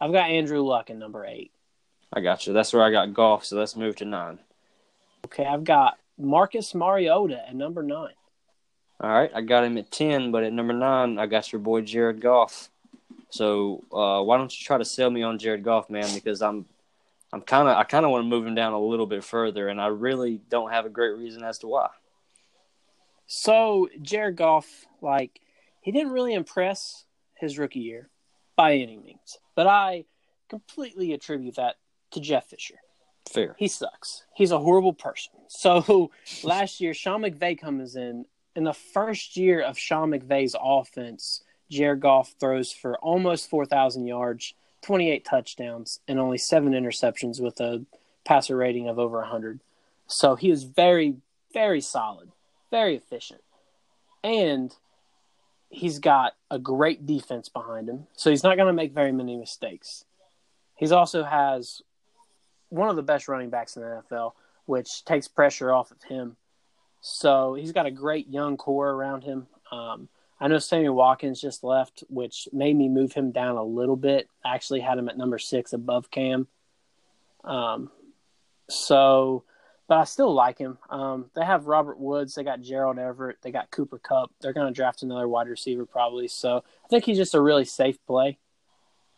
I've 0.00 0.12
got 0.12 0.30
Andrew 0.30 0.62
Luck 0.62 0.90
in 0.90 0.98
number 0.98 1.24
eight. 1.26 1.52
I 2.12 2.20
got 2.20 2.46
you. 2.46 2.52
That's 2.52 2.72
where 2.72 2.82
I 2.82 2.90
got 2.90 3.14
Goff. 3.14 3.44
So 3.44 3.56
let's 3.56 3.76
move 3.76 3.96
to 3.96 4.04
nine. 4.04 4.38
Okay, 5.26 5.44
I've 5.44 5.64
got 5.64 5.98
Marcus 6.18 6.74
Mariota 6.74 7.48
at 7.48 7.54
number 7.54 7.82
nine. 7.82 8.14
All 9.00 9.10
right, 9.10 9.30
I 9.34 9.40
got 9.40 9.64
him 9.64 9.78
at 9.78 9.90
ten, 9.90 10.30
but 10.30 10.44
at 10.44 10.52
number 10.52 10.72
nine, 10.72 11.18
I 11.18 11.26
got 11.26 11.52
your 11.52 11.60
boy 11.60 11.80
Jared 11.80 12.20
Goff. 12.20 12.68
So 13.30 13.82
uh, 13.92 14.22
why 14.22 14.36
don't 14.36 14.56
you 14.56 14.64
try 14.64 14.78
to 14.78 14.84
sell 14.84 15.10
me 15.10 15.22
on 15.22 15.38
Jared 15.38 15.64
Goff, 15.64 15.88
man? 15.88 16.12
Because 16.14 16.42
I'm, 16.42 16.66
I'm 17.32 17.40
kind 17.40 17.68
of, 17.68 17.76
I 17.76 17.84
kind 17.84 18.04
of 18.04 18.10
want 18.10 18.24
to 18.24 18.28
move 18.28 18.46
him 18.46 18.54
down 18.54 18.72
a 18.72 18.80
little 18.80 19.06
bit 19.06 19.24
further, 19.24 19.68
and 19.68 19.80
I 19.80 19.86
really 19.86 20.40
don't 20.50 20.70
have 20.70 20.84
a 20.84 20.90
great 20.90 21.16
reason 21.16 21.42
as 21.42 21.58
to 21.58 21.66
why. 21.66 21.88
So 23.26 23.88
Jared 24.02 24.36
Goff, 24.36 24.66
like, 25.00 25.40
he 25.80 25.92
didn't 25.92 26.12
really 26.12 26.34
impress 26.34 27.04
his 27.34 27.58
rookie 27.58 27.80
year 27.80 28.10
by 28.56 28.74
any 28.74 28.98
means, 28.98 29.38
but 29.54 29.66
I 29.66 30.04
completely 30.50 31.14
attribute 31.14 31.56
that 31.56 31.76
to 32.10 32.20
Jeff 32.20 32.46
Fisher. 32.46 32.76
Fair. 33.32 33.56
He 33.58 33.68
sucks. 33.68 34.24
He's 34.34 34.50
a 34.50 34.58
horrible 34.58 34.92
person. 34.92 35.32
So 35.54 36.10
last 36.42 36.80
year, 36.80 36.94
Sean 36.94 37.20
McVay 37.20 37.60
comes 37.60 37.94
in. 37.94 38.24
In 38.56 38.64
the 38.64 38.72
first 38.72 39.36
year 39.36 39.60
of 39.60 39.78
Sean 39.78 40.10
McVay's 40.10 40.56
offense, 40.58 41.42
Jared 41.70 42.00
Goff 42.00 42.34
throws 42.40 42.72
for 42.72 42.96
almost 42.98 43.50
4,000 43.50 44.06
yards, 44.06 44.54
28 44.82 45.24
touchdowns, 45.24 46.00
and 46.06 46.18
only 46.18 46.38
seven 46.38 46.72
interceptions 46.72 47.40
with 47.40 47.60
a 47.60 47.84
passer 48.24 48.56
rating 48.56 48.88
of 48.88 48.98
over 48.98 49.18
100. 49.18 49.60
So 50.06 50.34
he 50.34 50.50
is 50.50 50.64
very, 50.64 51.16
very 51.52 51.80
solid, 51.80 52.30
very 52.70 52.96
efficient. 52.96 53.40
And 54.22 54.74
he's 55.70 55.98
got 55.98 56.34
a 56.50 56.58
great 56.58 57.06
defense 57.06 57.48
behind 57.48 57.88
him. 57.88 58.06
So 58.14 58.30
he's 58.30 58.42
not 58.42 58.56
going 58.56 58.66
to 58.66 58.72
make 58.72 58.92
very 58.92 59.12
many 59.12 59.36
mistakes. 59.36 60.04
He 60.76 60.90
also 60.90 61.24
has 61.24 61.82
one 62.68 62.88
of 62.88 62.96
the 62.96 63.02
best 63.02 63.28
running 63.28 63.50
backs 63.50 63.76
in 63.76 63.82
the 63.82 64.02
NFL, 64.10 64.32
which 64.66 65.04
takes 65.04 65.28
pressure 65.28 65.72
off 65.72 65.90
of 65.90 66.02
him. 66.02 66.36
So 67.00 67.54
he's 67.54 67.72
got 67.72 67.86
a 67.86 67.90
great 67.90 68.28
young 68.28 68.56
core 68.56 68.90
around 68.90 69.24
him. 69.24 69.46
Um, 69.70 70.08
I 70.42 70.48
know 70.48 70.58
Sammy 70.58 70.88
Watkins 70.88 71.40
just 71.40 71.62
left, 71.62 72.02
which 72.08 72.48
made 72.52 72.76
me 72.76 72.88
move 72.88 73.12
him 73.12 73.30
down 73.30 73.56
a 73.56 73.62
little 73.62 73.94
bit. 73.94 74.28
I 74.44 74.56
actually 74.56 74.80
had 74.80 74.98
him 74.98 75.08
at 75.08 75.16
number 75.16 75.38
six 75.38 75.72
above 75.72 76.10
Cam. 76.10 76.48
Um, 77.44 77.92
so, 78.68 79.44
but 79.86 79.98
I 79.98 80.04
still 80.04 80.34
like 80.34 80.58
him. 80.58 80.78
Um, 80.90 81.30
they 81.36 81.44
have 81.44 81.68
Robert 81.68 81.96
Woods, 81.96 82.34
they 82.34 82.42
got 82.42 82.60
Gerald 82.60 82.98
Everett, 82.98 83.36
they 83.40 83.52
got 83.52 83.70
Cooper 83.70 83.98
Kupp. 83.98 84.32
They're 84.40 84.52
going 84.52 84.66
to 84.66 84.76
draft 84.76 85.04
another 85.04 85.28
wide 85.28 85.46
receiver 85.46 85.86
probably. 85.86 86.26
So 86.26 86.64
I 86.84 86.88
think 86.88 87.04
he's 87.04 87.18
just 87.18 87.36
a 87.36 87.40
really 87.40 87.64
safe 87.64 88.04
play. 88.04 88.38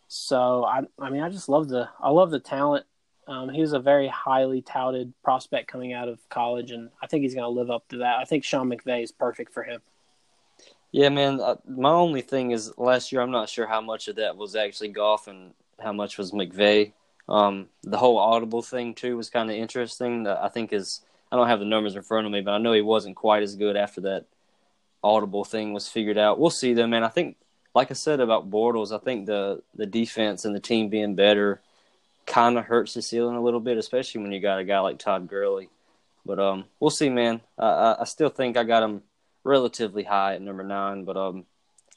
So 0.08 0.66
I, 0.66 0.82
I 0.98 1.08
mean, 1.08 1.22
I 1.22 1.30
just 1.30 1.48
love 1.48 1.68
the, 1.68 1.88
I 2.00 2.10
love 2.10 2.32
the 2.32 2.38
talent. 2.38 2.84
Um, 3.26 3.48
he 3.48 3.62
was 3.62 3.72
a 3.72 3.80
very 3.80 4.08
highly 4.08 4.60
touted 4.60 5.14
prospect 5.22 5.68
coming 5.68 5.94
out 5.94 6.10
of 6.10 6.18
college, 6.28 6.70
and 6.70 6.90
I 7.02 7.06
think 7.06 7.22
he's 7.22 7.34
going 7.34 7.44
to 7.44 7.48
live 7.48 7.70
up 7.70 7.88
to 7.88 7.98
that. 7.98 8.18
I 8.18 8.24
think 8.24 8.44
Sean 8.44 8.68
McVay 8.68 9.02
is 9.02 9.10
perfect 9.10 9.54
for 9.54 9.62
him. 9.62 9.80
Yeah, 10.94 11.08
man. 11.08 11.40
Uh, 11.40 11.56
my 11.66 11.90
only 11.90 12.20
thing 12.20 12.52
is 12.52 12.72
last 12.78 13.10
year, 13.10 13.20
I'm 13.20 13.32
not 13.32 13.48
sure 13.48 13.66
how 13.66 13.80
much 13.80 14.06
of 14.06 14.14
that 14.14 14.36
was 14.36 14.54
actually 14.54 14.90
Goff 14.90 15.26
and 15.26 15.52
how 15.80 15.92
much 15.92 16.18
was 16.18 16.30
McVay. 16.30 16.92
Um, 17.28 17.66
the 17.82 17.98
whole 17.98 18.16
audible 18.16 18.62
thing 18.62 18.94
too 18.94 19.16
was 19.16 19.28
kind 19.28 19.50
of 19.50 19.56
interesting. 19.56 20.24
I 20.28 20.48
think 20.48 20.72
is 20.72 21.00
I 21.32 21.36
don't 21.36 21.48
have 21.48 21.58
the 21.58 21.64
numbers 21.64 21.96
in 21.96 22.02
front 22.02 22.26
of 22.26 22.32
me, 22.32 22.42
but 22.42 22.52
I 22.52 22.58
know 22.58 22.72
he 22.72 22.80
wasn't 22.80 23.16
quite 23.16 23.42
as 23.42 23.56
good 23.56 23.76
after 23.76 24.02
that 24.02 24.26
audible 25.02 25.44
thing 25.44 25.72
was 25.72 25.88
figured 25.88 26.16
out. 26.16 26.38
We'll 26.38 26.50
see 26.50 26.74
though, 26.74 26.86
man. 26.86 27.02
I 27.02 27.08
think, 27.08 27.38
like 27.74 27.90
I 27.90 27.94
said 27.94 28.20
about 28.20 28.48
Bortles, 28.48 28.94
I 28.94 29.02
think 29.02 29.26
the 29.26 29.64
the 29.74 29.86
defense 29.86 30.44
and 30.44 30.54
the 30.54 30.60
team 30.60 30.90
being 30.90 31.16
better 31.16 31.60
kind 32.24 32.56
of 32.56 32.66
hurts 32.66 32.94
the 32.94 33.02
ceiling 33.02 33.34
a 33.34 33.42
little 33.42 33.58
bit, 33.58 33.78
especially 33.78 34.22
when 34.22 34.30
you 34.30 34.38
got 34.38 34.60
a 34.60 34.64
guy 34.64 34.78
like 34.78 35.00
Todd 35.00 35.26
Gurley. 35.26 35.70
But 36.24 36.38
um, 36.38 36.66
we'll 36.78 36.90
see, 36.90 37.10
man. 37.10 37.40
I, 37.58 37.96
I 37.98 38.04
still 38.04 38.28
think 38.28 38.56
I 38.56 38.62
got 38.62 38.84
him 38.84 39.02
relatively 39.44 40.02
high 40.02 40.34
at 40.34 40.42
number 40.42 40.64
nine, 40.64 41.04
but 41.04 41.16
um, 41.16 41.44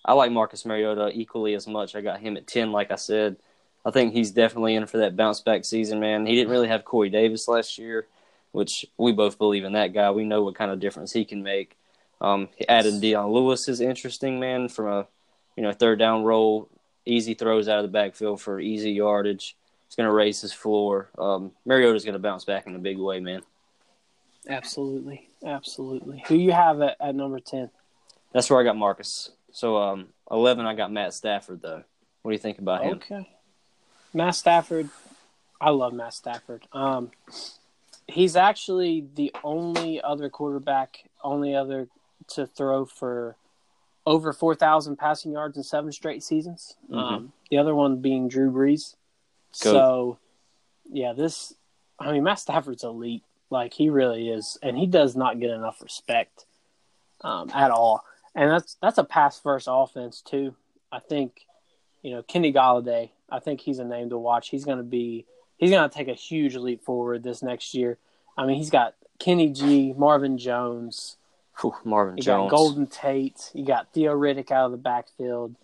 I 0.06 0.14
like 0.14 0.32
Marcus 0.32 0.66
Mariota 0.66 1.10
equally 1.14 1.54
as 1.56 1.68
much. 1.68 1.96
I 1.96 2.02
got 2.02 2.20
him 2.20 2.38
at 2.38 2.48
ten, 2.48 2.72
like 2.72 2.92
I 2.92 2.96
said. 2.96 3.38
I 3.86 3.92
think 3.92 4.14
he's 4.14 4.32
definitely 4.32 4.76
in 4.76 4.86
for 4.86 4.98
that 4.98 5.16
bounce 5.16 5.40
back 5.40 5.64
season, 5.64 6.00
man. 6.00 6.26
He 6.26 6.36
didn't 6.36 6.52
really 6.52 6.68
have 6.68 6.84
Corey 6.84 7.10
Davis 7.10 7.48
last 7.48 7.78
year, 7.78 8.06
which 8.52 8.86
we 8.98 9.14
both 9.14 9.38
believe 9.38 9.64
in 9.64 9.74
that 9.74 9.94
guy. 9.94 10.12
We 10.12 10.26
know 10.26 10.44
what 10.44 10.56
kind 10.56 10.72
of 10.72 10.80
difference 10.80 11.14
he 11.14 11.24
can 11.26 11.42
make. 11.42 11.78
Um, 12.20 12.50
adding 12.68 13.00
Dion 13.00 13.32
Lewis 13.32 13.70
is 13.70 13.80
interesting, 13.80 14.40
man, 14.40 14.68
from 14.70 14.88
a 14.88 15.08
you 15.56 15.64
know 15.64 15.72
third 15.72 16.00
down 16.00 16.24
roll, 16.24 16.70
easy 17.06 17.34
throws 17.34 17.68
out 17.68 17.80
of 17.80 17.84
the 17.84 17.92
backfield 17.92 18.42
for 18.42 18.60
easy 18.60 18.92
yardage. 18.92 19.56
It's 19.86 19.96
going 19.96 20.08
to 20.10 20.14
raise 20.14 20.42
his 20.42 20.52
floor. 20.52 21.10
Um, 21.18 21.52
Mariota's 21.66 22.04
going 22.04 22.14
to 22.14 22.20
bounce 22.20 22.44
back 22.44 22.68
in 22.68 22.76
a 22.76 22.80
big 22.80 22.98
way, 22.98 23.22
man. 23.22 23.42
Absolutely, 24.48 25.30
absolutely. 25.46 26.24
Who 26.28 26.36
you 26.36 26.52
have 26.52 26.82
at, 26.82 26.98
at 27.00 27.16
number 27.16 27.40
ten? 27.40 27.70
That's 28.34 28.50
where 28.50 28.60
I 28.60 28.64
got 28.64 28.78
Marcus. 28.78 29.32
So 29.52 29.78
um, 29.78 30.08
eleven, 30.30 30.66
I 30.66 30.74
got 30.74 30.92
Matt 30.92 31.14
Stafford 31.14 31.62
though. 31.62 31.84
What 32.22 32.32
do 32.32 32.34
you 32.34 32.40
think 32.40 32.60
about 32.60 32.84
him? 32.84 32.94
Okay, 32.96 33.30
Matt 34.14 34.36
Stafford. 34.36 34.90
I 35.60 35.72
love 35.72 35.94
Matt 35.94 36.14
Stafford. 36.14 36.68
Um, 36.72 37.12
he's 38.08 38.36
actually 38.36 39.08
the 39.16 39.34
only 39.44 40.02
other 40.02 40.30
quarterback, 40.30 41.04
only 41.24 41.56
other 41.56 41.88
to 42.30 42.46
throw 42.46 42.86
for 42.86 43.36
over 44.06 44.32
4,000 44.32 44.96
passing 44.96 45.34
yards 45.34 45.58
in 45.58 45.64
seven 45.64 45.92
straight 45.92 46.24
seasons. 46.24 46.78
Mm-hmm. 46.90 46.98
Um, 46.98 47.34
the 47.52 47.58
other 47.58 47.76
one 47.76 47.98
being 47.98 48.30
Drew 48.30 48.52
Brees. 48.52 48.96
Go. 49.62 49.74
So, 49.74 50.20
yeah, 50.92 51.14
this, 51.14 51.54
I 52.00 52.12
mean, 52.12 52.24
Matt 52.24 52.40
Stafford's 52.40 52.84
elite. 52.84 53.24
Like 53.50 53.74
he 53.74 53.90
really 53.90 54.30
is, 54.30 54.58
and 54.62 54.78
he 54.78 54.86
does 54.88 55.16
not 55.16 55.40
get 55.40 55.52
enough 55.52 55.82
respect 55.82 56.46
um, 57.22 57.50
at 57.54 57.72
all. 57.72 58.04
And 58.36 58.52
that's 58.52 58.78
that's 58.82 58.98
a 58.98 59.04
pass 59.04 59.40
first 59.40 59.68
offense 59.70 60.22
too. 60.22 60.56
I 60.92 61.00
think, 61.00 61.42
you 62.02 62.12
know, 62.12 62.24
Kenny 62.24 62.54
Golladay. 62.54 63.10
I 63.30 63.40
think 63.40 63.62
he's 63.62 63.80
a 63.80 63.86
name 63.86 64.10
to 64.12 64.18
watch. 64.18 64.50
He's 64.50 64.66
going 64.66 64.78
to 64.78 64.84
be 64.84 65.26
he's 65.58 65.72
going 65.72 65.90
to 65.90 65.96
take 65.96 66.08
a 66.08 66.14
huge 66.14 66.56
leap 66.56 66.84
forward 66.84 67.24
this 67.24 67.42
next 67.42 67.74
year. 67.74 67.98
I 68.38 68.46
mean, 68.46 68.58
he's 68.58 68.70
got 68.70 68.96
Kenny 69.20 69.50
G, 69.50 69.94
Marvin 69.98 70.38
Jones, 70.38 71.18
Whew, 71.62 71.76
Marvin 71.84 72.18
you 72.18 72.24
Jones. 72.24 72.52
got 72.52 72.58
Golden 72.58 72.88
Tate, 72.88 73.52
you 73.54 73.66
got 73.66 73.92
Theo 73.94 74.16
Riddick 74.16 74.52
out 74.52 74.66
of 74.66 74.72
the 74.72 74.78
backfield. 74.78 75.56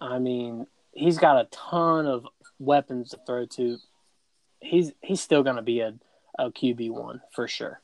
I 0.00 0.18
mean, 0.18 0.66
he's 0.92 1.18
got 1.18 1.40
a 1.40 1.48
ton 1.50 2.06
of 2.06 2.26
weapons 2.58 3.10
to 3.10 3.20
throw 3.26 3.46
to. 3.46 3.78
He's 4.60 4.92
he's 5.02 5.20
still 5.20 5.42
going 5.42 5.56
to 5.56 5.62
be 5.62 5.80
a, 5.80 5.94
a 6.38 6.50
QB 6.50 6.90
one 6.90 7.20
for 7.34 7.48
sure. 7.48 7.80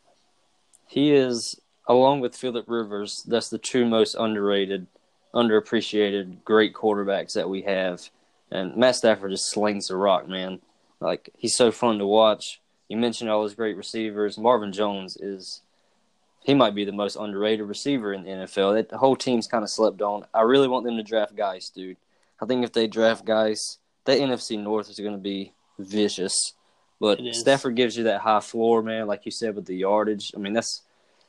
He 0.87 1.13
is, 1.13 1.61
along 1.87 2.21
with 2.21 2.37
Philip 2.37 2.65
Rivers, 2.69 3.23
that's 3.27 3.49
the 3.49 3.59
two 3.59 3.85
most 3.87 4.15
underrated, 4.19 4.87
underappreciated, 5.35 6.45
great 6.45 6.75
quarterbacks 6.75 7.35
that 7.35 7.49
we 7.49 7.63
have. 7.63 8.11
And 8.51 8.77
Matt 8.77 8.97
Stafford 8.97 9.31
just 9.31 9.51
slings 9.51 9.87
the 9.87 9.97
rock, 9.97 10.29
man. 10.29 10.61
Like 11.01 11.31
he's 11.37 11.57
so 11.57 11.71
fun 11.71 11.99
to 11.99 12.07
watch. 12.07 12.61
You 12.89 12.97
mentioned 12.97 13.31
all 13.31 13.43
those 13.43 13.55
great 13.55 13.77
receivers. 13.77 14.37
Marvin 14.37 14.73
Jones 14.73 15.17
is, 15.17 15.63
he 16.43 16.55
might 16.55 16.75
be 16.75 16.85
the 16.85 16.93
most 16.93 17.17
underrated 17.17 17.67
receiver 17.67 18.13
in 18.13 18.25
the 18.25 18.31
NFL. 18.31 18.75
That 18.75 18.89
the 18.89 18.99
whole 18.99 19.15
team's 19.15 19.47
kind 19.47 19.63
of 19.63 19.71
slept 19.71 20.03
on. 20.03 20.27
I 20.35 20.43
really 20.43 20.67
want 20.67 20.85
them 20.85 20.97
to 20.97 21.03
draft 21.05 21.37
guys, 21.37 21.71
dude. 21.71 21.99
I 22.43 22.47
think 22.47 22.65
if 22.65 22.73
they 22.73 22.89
draft 22.89 23.25
guys, 23.25 23.79
that 24.07 24.19
NFC 24.19 24.59
North 24.59 24.91
is 24.91 24.99
going 24.99 25.13
to 25.13 25.19
be 25.19 25.53
vicious. 25.79 26.55
But 27.01 27.19
Stafford 27.33 27.77
gives 27.77 27.97
you 27.97 28.05
that 28.05 28.21
high 28.21 28.41
floor, 28.41 28.83
man. 28.83 29.07
Like 29.07 29.25
you 29.25 29.31
said 29.31 29.57
with 29.57 29.65
the 29.65 29.75
yardage. 29.77 30.33
I 30.37 30.39
mean, 30.39 30.53
that's 30.53 30.83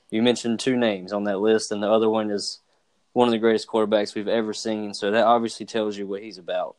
you 0.09 0.21
mentioned 0.21 0.59
two 0.59 0.75
names 0.75 1.13
on 1.13 1.23
that 1.23 1.39
list, 1.39 1.71
and 1.71 1.81
the 1.81 1.89
other 1.89 2.09
one 2.09 2.29
is 2.29 2.59
one 3.13 3.27
of 3.27 3.31
the 3.31 3.37
greatest 3.37 3.67
quarterbacks 3.67 4.13
we've 4.13 4.27
ever 4.27 4.53
seen. 4.53 4.93
So 4.93 5.11
that 5.11 5.23
obviously 5.25 5.65
tells 5.65 5.97
you 5.97 6.05
what 6.05 6.21
he's 6.21 6.37
about. 6.37 6.75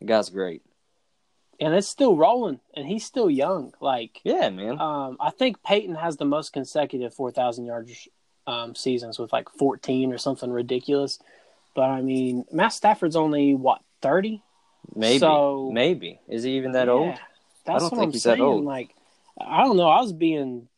The 0.00 0.06
guy's 0.06 0.28
great. 0.30 0.62
And 1.60 1.72
it's 1.74 1.86
still 1.86 2.16
rolling, 2.16 2.58
and 2.74 2.86
he's 2.88 3.04
still 3.04 3.30
young. 3.30 3.72
Like, 3.80 4.20
Yeah, 4.24 4.50
man. 4.50 4.80
um, 4.80 5.16
I 5.20 5.30
think 5.30 5.62
Peyton 5.62 5.94
has 5.94 6.16
the 6.16 6.24
most 6.24 6.52
consecutive 6.52 7.14
4,000 7.14 7.66
yards 7.66 8.08
um, 8.48 8.74
seasons 8.74 9.20
with 9.20 9.32
like 9.32 9.48
14 9.50 10.12
or 10.12 10.18
something 10.18 10.50
ridiculous. 10.50 11.20
But 11.76 11.82
I 11.90 12.00
mean, 12.00 12.46
Matt 12.50 12.72
Stafford's 12.72 13.14
only, 13.14 13.54
what, 13.54 13.80
30? 14.00 14.42
maybe. 14.96 15.18
so- 15.20 15.70
maybe. 15.72 16.18
Is 16.28 16.42
he 16.42 16.56
even 16.56 16.72
that 16.72 16.88
Yeah, 16.88 16.92
old? 16.94 17.14
That's 17.64 17.82
don't 17.82 17.92
what 17.92 17.98
think 17.98 18.08
I'm 18.08 18.12
he's 18.12 18.22
that 18.24 18.36
saying. 18.36 18.42
old. 18.42 18.64
Like, 18.64 18.94
I 19.40 19.62
don't 19.62 19.76
know. 19.76 19.88
I 19.88 20.00
was 20.00 20.12
being 20.12 20.68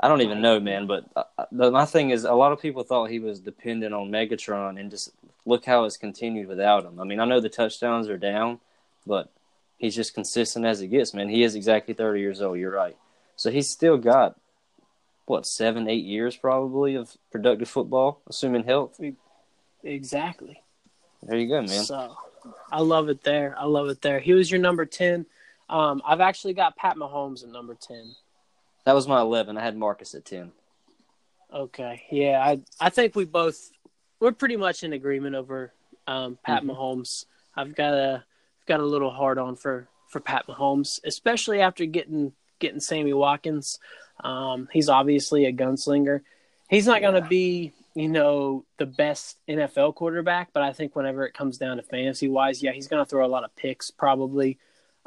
I 0.00 0.06
don't 0.06 0.20
even 0.20 0.40
know, 0.40 0.60
man. 0.60 0.86
But 0.86 1.04
uh, 1.16 1.24
the, 1.50 1.70
my 1.70 1.84
thing 1.84 2.10
is, 2.10 2.24
a 2.24 2.32
lot 2.32 2.52
of 2.52 2.60
people 2.60 2.84
thought 2.84 3.10
he 3.10 3.18
was 3.18 3.40
dependent 3.40 3.94
on 3.94 4.10
Megatron, 4.10 4.78
and 4.78 4.90
just 4.90 5.10
look 5.44 5.64
how 5.64 5.84
it's 5.84 5.96
continued 5.96 6.48
without 6.48 6.84
him. 6.84 7.00
I 7.00 7.04
mean, 7.04 7.20
I 7.20 7.24
know 7.24 7.40
the 7.40 7.48
touchdowns 7.48 8.08
are 8.08 8.18
down, 8.18 8.60
but 9.06 9.32
he's 9.78 9.96
just 9.96 10.14
consistent 10.14 10.64
as 10.64 10.80
it 10.80 10.88
gets, 10.88 11.14
man. 11.14 11.28
He 11.28 11.42
is 11.42 11.54
exactly 11.54 11.94
30 11.94 12.20
years 12.20 12.40
old. 12.40 12.58
You're 12.58 12.70
right. 12.70 12.96
So 13.36 13.50
he's 13.50 13.68
still 13.68 13.96
got 13.96 14.38
what 15.26 15.46
seven, 15.46 15.88
eight 15.88 16.04
years 16.04 16.36
probably 16.36 16.94
of 16.94 17.16
productive 17.30 17.68
football, 17.68 18.22
assuming 18.28 18.64
health. 18.64 19.00
exactly. 19.82 20.62
There 21.22 21.36
you 21.36 21.48
go, 21.48 21.60
man. 21.62 21.68
So 21.68 22.16
I 22.70 22.80
love 22.80 23.08
it 23.08 23.24
there. 23.24 23.54
I 23.58 23.64
love 23.64 23.88
it 23.88 24.00
there. 24.00 24.20
He 24.20 24.32
was 24.32 24.50
your 24.50 24.60
number 24.60 24.86
10. 24.86 25.26
Um, 25.68 26.02
I've 26.06 26.20
actually 26.20 26.54
got 26.54 26.76
Pat 26.76 26.96
Mahomes 26.96 27.42
at 27.42 27.50
number 27.50 27.74
10. 27.74 28.14
That 28.84 28.94
was 28.94 29.06
my 29.06 29.20
11. 29.20 29.56
I 29.58 29.62
had 29.62 29.76
Marcus 29.76 30.14
at 30.14 30.24
10. 30.24 30.52
Okay. 31.52 32.02
Yeah, 32.10 32.42
I 32.44 32.60
I 32.80 32.90
think 32.90 33.14
we 33.14 33.24
both 33.24 33.70
we're 34.20 34.32
pretty 34.32 34.56
much 34.56 34.82
in 34.84 34.92
agreement 34.92 35.34
over 35.34 35.72
um, 36.06 36.38
Pat 36.42 36.62
Mhm. 36.62 36.70
Mahomes. 36.76 37.24
I've 37.56 37.74
got 37.74 37.94
a 37.94 38.24
got 38.66 38.80
a 38.80 38.84
little 38.84 39.10
hard 39.10 39.38
on 39.38 39.56
for 39.56 39.88
for 40.08 40.20
Pat 40.20 40.46
Mahomes, 40.46 41.00
especially 41.04 41.60
after 41.60 41.86
getting 41.86 42.32
getting 42.58 42.80
Sammy 42.80 43.12
Watkins. 43.14 43.78
Um, 44.22 44.68
he's 44.72 44.88
obviously 44.88 45.46
a 45.46 45.52
gunslinger. 45.52 46.20
He's 46.68 46.86
not 46.86 47.00
going 47.00 47.14
to 47.22 47.26
be, 47.28 47.72
you 47.94 48.08
know, 48.08 48.64
the 48.76 48.84
best 48.84 49.38
NFL 49.48 49.94
quarterback, 49.94 50.50
but 50.52 50.62
I 50.62 50.72
think 50.72 50.94
whenever 50.96 51.24
it 51.24 51.32
comes 51.34 51.56
down 51.56 51.76
to 51.78 51.82
fantasy 51.82 52.28
wise, 52.28 52.62
yeah, 52.62 52.72
he's 52.72 52.88
going 52.88 53.02
to 53.02 53.08
throw 53.08 53.24
a 53.24 53.28
lot 53.28 53.44
of 53.44 53.54
picks 53.56 53.90
probably, 53.90 54.58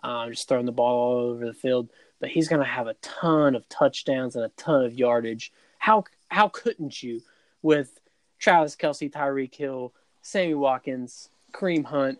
um, 0.04 0.30
just 0.32 0.48
throwing 0.48 0.66
the 0.66 0.72
ball 0.72 0.96
all 0.98 1.18
over 1.32 1.46
the 1.46 1.54
field. 1.54 1.90
But 2.20 2.30
he's 2.30 2.48
going 2.48 2.62
to 2.62 2.68
have 2.68 2.88
a 2.88 2.94
ton 2.96 3.56
of 3.56 3.68
touchdowns 3.70 4.36
and 4.36 4.46
a 4.46 4.50
ton 4.50 4.86
of 4.86 4.94
yardage. 4.94 5.52
How 5.80 6.04
how 6.30 6.48
couldn't 6.50 7.02
you 7.04 7.22
with 7.62 8.00
Travis 8.40 8.76
Kelce, 8.76 9.12
Tyreek 9.12 9.54
Hill, 9.56 9.94
Sammy 10.22 10.54
Watkins, 10.54 11.30
Kareem 11.52 11.86
Hunt, 11.86 12.20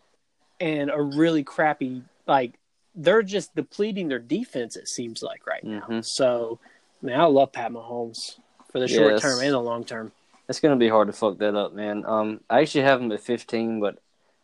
and 0.60 0.90
a 0.92 1.02
really 1.02 1.44
crappy 1.44 2.04
like 2.28 2.54
they're 2.96 3.24
just 3.24 3.56
depleting 3.56 4.08
their 4.10 4.20
defense. 4.20 4.76
It 4.76 4.88
seems 4.88 5.24
like 5.24 5.48
right 5.48 5.64
now. 5.64 5.86
Mhm. 5.88 6.04
So, 6.06 6.60
man, 7.02 7.20
I 7.20 7.24
love 7.26 7.52
Pat 7.54 7.72
Mahomes 7.72 8.38
for 8.72 8.80
the 8.80 8.88
short 8.88 9.14
Yes. 9.14 9.22
term 9.22 9.40
and 9.40 9.54
the 9.54 9.60
long 9.62 9.86
term. 9.86 10.12
It's 10.50 10.60
gonna 10.60 10.76
be 10.76 10.90
hard 10.90 11.08
to 11.08 11.14
fuck 11.14 11.38
that 11.38 11.56
up, 11.56 11.74
man. 11.74 12.04
Um, 12.06 12.42
I 12.50 12.62
actually 12.62 12.82
have 12.84 13.02
him 13.02 13.12
at 13.12 13.22
15, 13.22 13.80
but 13.80 14.00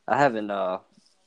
I 0.08 0.18
haven't 0.18 0.50
uh, 0.50 0.80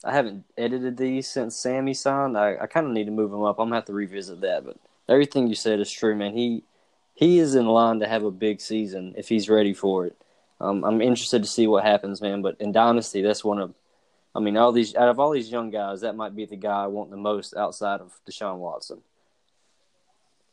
I 0.04 0.12
haven't 0.12 0.44
edited 0.56 0.96
these 0.96 1.28
since 1.28 1.56
Sammy 1.56 1.94
signed. 1.94 2.38
I, 2.38 2.56
I 2.56 2.66
kind 2.66 2.86
of 2.86 2.92
need 2.92 3.04
to 3.04 3.10
move 3.10 3.32
him 3.32 3.42
up. 3.42 3.58
I'm 3.58 3.66
gonna 3.66 3.76
have 3.76 3.84
to 3.86 3.92
revisit 3.92 4.40
that. 4.40 4.64
But 4.64 4.76
everything 5.08 5.46
you 5.46 5.54
said 5.54 5.80
is 5.80 5.90
true, 5.90 6.16
man. 6.16 6.32
He 6.32 6.62
he 7.14 7.38
is 7.38 7.54
in 7.54 7.66
line 7.66 8.00
to 8.00 8.08
have 8.08 8.24
a 8.24 8.30
big 8.30 8.60
season 8.60 9.14
if 9.18 9.28
he's 9.28 9.50
ready 9.50 9.74
for 9.74 10.06
it. 10.06 10.16
Um, 10.60 10.84
I'm 10.84 11.02
interested 11.02 11.42
to 11.42 11.48
see 11.48 11.66
what 11.66 11.84
happens, 11.84 12.20
man. 12.22 12.40
But 12.42 12.56
in 12.60 12.72
Dynasty, 12.72 13.20
that's 13.22 13.44
one 13.44 13.58
of, 13.58 13.74
I 14.34 14.40
mean, 14.40 14.56
all 14.56 14.72
these 14.72 14.94
out 14.94 15.08
of 15.08 15.18
all 15.20 15.30
these 15.30 15.50
young 15.50 15.70
guys, 15.70 16.00
that 16.00 16.16
might 16.16 16.34
be 16.34 16.46
the 16.46 16.56
guy 16.56 16.84
I 16.84 16.86
want 16.86 17.10
the 17.10 17.16
most 17.16 17.54
outside 17.54 18.00
of 18.00 18.18
Deshaun 18.28 18.56
Watson. 18.56 19.02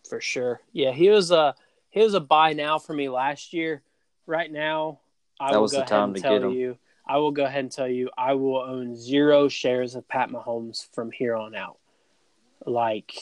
for 0.10 0.20
sure. 0.22 0.62
Yeah, 0.74 0.92
he 0.92 1.10
was 1.10 1.32
a 1.32 1.56
he 1.90 2.02
was 2.02 2.14
a 2.14 2.20
buy 2.20 2.54
now 2.54 2.80
for 2.80 2.94
me 2.94 3.10
last 3.10 3.54
year. 3.54 3.82
Right 4.26 4.52
now, 4.52 5.00
I 5.40 5.54
That 5.54 5.62
was 5.62 5.72
the 5.72 5.84
time 5.84 6.14
to 6.14 6.20
tell 6.22 6.34
get 6.34 6.44
him. 6.44 6.52
you. 6.52 6.78
I 7.08 7.18
will 7.18 7.32
go 7.32 7.46
ahead 7.46 7.62
and 7.62 7.72
tell 7.72 7.88
you. 7.88 8.10
I 8.18 8.34
will 8.34 8.58
own 8.58 8.96
zero 8.96 9.48
shares 9.48 9.96
of 9.96 10.08
Pat 10.08 10.30
Mahomes 10.30 10.88
from 10.94 11.12
here 11.12 11.36
on 11.36 11.56
out. 11.56 11.78
Like, 12.66 13.14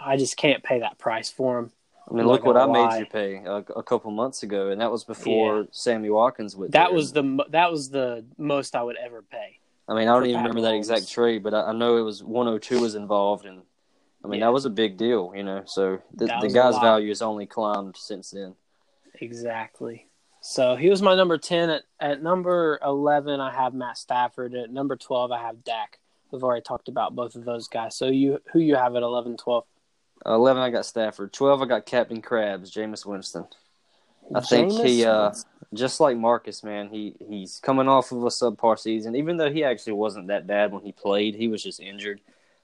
I 0.00 0.16
just 0.16 0.36
can't 0.36 0.62
pay 0.62 0.80
that 0.80 0.98
price 0.98 1.30
for 1.30 1.58
him. 1.58 1.72
I 2.08 2.14
mean, 2.14 2.20
I'm 2.20 2.26
look 2.28 2.44
what 2.44 2.56
I 2.56 2.66
gonna 2.66 2.88
made 2.88 2.98
you 3.00 3.06
pay 3.06 3.36
a, 3.44 3.56
a 3.56 3.82
couple 3.82 4.10
months 4.10 4.42
ago, 4.42 4.70
and 4.70 4.80
that 4.80 4.90
was 4.90 5.04
before 5.04 5.68
Sammy 5.70 6.08
Watkins 6.08 6.56
went. 6.56 6.72
That 6.72 6.88
there. 6.88 6.94
was 6.94 7.12
the 7.12 7.44
that 7.50 7.70
was 7.70 7.90
the 7.90 8.24
most 8.38 8.74
I 8.74 8.82
would 8.82 8.96
ever 8.96 9.22
pay. 9.22 9.58
I 9.88 9.94
mean, 9.94 10.08
I 10.08 10.14
don't 10.14 10.24
even 10.26 10.36
Pat 10.36 10.48
remember 10.48 10.62
that 10.62 10.74
exact 10.74 11.10
trade, 11.10 11.42
but 11.42 11.54
I, 11.54 11.68
I 11.68 11.72
know 11.72 11.96
it 11.98 12.02
was 12.02 12.22
102 12.22 12.80
was 12.80 12.94
involved, 12.94 13.44
and 13.44 13.62
I 14.24 14.28
mean 14.28 14.40
Yeah. 14.40 14.46
that 14.46 14.52
was 14.52 14.64
a 14.64 14.70
big 14.70 14.96
deal, 14.96 15.32
you 15.34 15.42
know. 15.42 15.62
So 15.66 16.00
the, 16.14 16.26
the 16.40 16.48
guy's 16.48 16.78
value 16.78 17.08
has 17.08 17.20
only 17.20 17.46
climbed 17.46 17.96
since 17.96 18.30
then. 18.30 18.54
Exactly. 19.20 20.07
So 20.48 20.76
he 20.76 20.88
was 20.88 21.02
my 21.02 21.14
number 21.14 21.36
ten. 21.36 21.68
At 21.68 21.82
at 22.00 22.22
number 22.22 22.80
eleven, 22.82 23.38
I 23.38 23.52
have 23.52 23.74
Matt 23.74 23.98
Stafford. 23.98 24.54
At 24.54 24.70
number 24.70 24.96
twelve, 24.96 25.30
I 25.30 25.42
have 25.42 25.62
Dak. 25.62 25.98
We've 26.30 26.42
already 26.42 26.62
talked 26.62 26.88
about 26.88 27.14
both 27.14 27.34
of 27.34 27.44
those 27.44 27.68
guys. 27.68 27.94
So 27.94 28.06
you 28.06 28.40
who 28.52 28.58
you 28.58 28.74
have 28.74 28.96
at 28.96 29.02
11, 29.02 29.36
12? 29.36 29.64
11, 30.24 30.62
I 30.62 30.70
got 30.70 30.86
Stafford. 30.86 31.34
12, 31.34 31.62
I 31.62 31.66
got 31.66 31.86
Captain 31.86 32.22
Krabs, 32.22 32.72
Jameis 32.72 33.04
Winston. 33.04 33.46
I 34.34 34.40
think 34.40 34.72
he, 34.72 35.02
Jameis 35.02 35.06
uh, 35.06 35.34
just 35.74 36.00
like 36.00 36.16
Marcus, 36.16 36.64
man, 36.64 36.88
he 36.88 37.14
he's 37.28 37.60
coming 37.62 37.86
off 37.86 38.10
of 38.10 38.22
a 38.22 38.28
subpar 38.28 38.78
season. 38.78 39.16
Even 39.16 39.36
though 39.36 39.52
he 39.52 39.64
actually 39.64 39.92
wasn't 39.92 40.28
that 40.28 40.46
bad 40.46 40.72
when 40.72 40.82
he 40.82 40.92
played, 40.92 41.34
he 41.34 41.48
was 41.48 41.62
just 41.62 41.78
injured. 41.78 42.22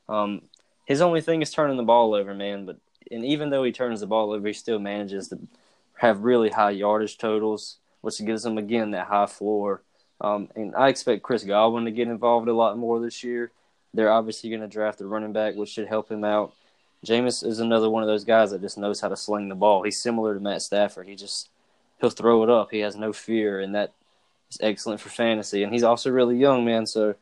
Um, 0.09 0.41
his 0.87 1.03
only 1.03 1.21
thing 1.21 1.43
is 1.43 1.53
turning 1.53 1.77
the 1.77 1.83
ball 1.83 2.15
over, 2.15 2.33
man. 2.33 2.65
But 2.65 2.79
and 3.11 3.27
even 3.27 3.51
though 3.51 3.63
he 3.63 3.73
turns 3.73 4.01
the 4.01 4.07
ball 4.07 4.33
over, 4.33 4.47
he 4.47 4.55
still 4.55 4.79
manages 4.79 5.29
to 5.29 5.39
have 5.97 6.25
really 6.25 6.51
high 6.51 6.71
yardage 6.71 7.19
totals, 7.19 7.79
which 8.01 8.25
gives 8.25 8.43
them 8.43 8.59
again 8.59 8.91
that 8.93 9.07
high 9.07 9.27
floor. 9.27 9.83
Um, 10.21 10.49
and 10.55 10.75
I 10.75 10.89
expect 10.89 11.23
Chris 11.23 11.45
Godwin 11.45 11.85
to 11.85 11.91
get 11.91 12.09
involved 12.09 12.49
a 12.49 12.55
lot 12.55 12.79
more 12.79 13.01
this 13.01 13.25
year. 13.25 13.51
They're 13.93 14.13
obviously 14.13 14.51
going 14.51 14.63
to 14.63 14.69
draft 14.69 15.01
a 15.01 15.07
running 15.07 15.33
back, 15.33 15.55
which 15.55 15.71
should 15.71 15.87
help 15.87 16.11
him 16.11 16.25
out. 16.25 16.55
Jameis 17.05 17.47
is 17.47 17.61
another 17.61 17.91
one 17.91 18.03
of 18.03 18.09
those 18.09 18.25
guys 18.25 18.51
that 18.51 18.63
just 18.63 18.79
knows 18.79 19.01
how 19.01 19.09
to 19.09 19.17
sling 19.17 19.49
the 19.49 19.55
ball. 19.55 19.83
He's 19.83 20.01
similar 20.01 20.35
to 20.35 20.41
Matt 20.41 20.63
Stafford. 20.63 21.07
He 21.07 21.15
just 21.15 21.51
he'll 22.01 22.11
throw 22.11 22.43
it 22.43 22.51
up. 22.51 22.71
He 22.71 22.81
has 22.81 22.97
no 22.97 23.13
fear, 23.13 23.61
and 23.61 23.75
that 23.75 23.93
is 24.51 24.59
excellent 24.61 25.01
for 25.01 25.11
fantasy. 25.11 25.63
And 25.63 25.73
he's 25.73 25.83
also 25.83 26.11
really 26.11 26.37
young, 26.37 26.65
man. 26.65 26.87
So 26.87 27.15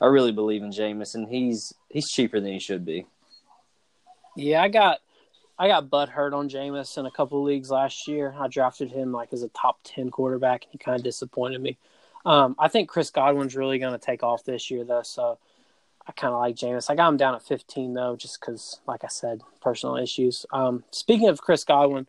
I 0.00 0.06
really 0.06 0.32
believe 0.32 0.62
in 0.62 0.70
Jameis, 0.70 1.14
and 1.14 1.28
he's 1.28 1.74
he's 1.88 2.10
cheaper 2.10 2.40
than 2.40 2.52
he 2.52 2.58
should 2.58 2.84
be. 2.84 3.06
Yeah, 4.36 4.62
I 4.62 4.68
got 4.68 5.00
I 5.60 5.68
got 5.68 5.90
butt 5.90 6.08
hurt 6.08 6.32
on 6.32 6.48
Jameis 6.48 6.96
in 6.96 7.04
a 7.04 7.10
couple 7.10 7.38
of 7.38 7.44
leagues 7.44 7.70
last 7.70 8.08
year. 8.08 8.34
I 8.38 8.48
drafted 8.48 8.90
him 8.90 9.12
like 9.12 9.30
as 9.34 9.42
a 9.42 9.48
top 9.48 9.78
ten 9.84 10.08
quarterback, 10.08 10.64
and 10.64 10.72
he 10.72 10.78
kind 10.78 10.96
of 10.96 11.04
disappointed 11.04 11.60
me. 11.60 11.76
Um, 12.24 12.56
I 12.58 12.68
think 12.68 12.88
Chris 12.88 13.10
Godwin's 13.10 13.54
really 13.54 13.78
going 13.78 13.92
to 13.92 13.98
take 13.98 14.22
off 14.22 14.42
this 14.42 14.70
year, 14.70 14.84
though. 14.84 15.02
So 15.02 15.38
I 16.08 16.12
kind 16.12 16.32
of 16.32 16.40
like 16.40 16.56
Jameis. 16.56 16.88
I 16.88 16.94
got 16.94 17.10
him 17.10 17.18
down 17.18 17.34
at 17.34 17.42
15 17.42 17.92
though, 17.92 18.16
just 18.16 18.40
because, 18.40 18.80
like 18.86 19.04
I 19.04 19.08
said, 19.08 19.42
personal 19.60 19.96
issues. 19.96 20.46
Um, 20.50 20.82
speaking 20.92 21.28
of 21.28 21.42
Chris 21.42 21.62
Godwin, 21.62 22.06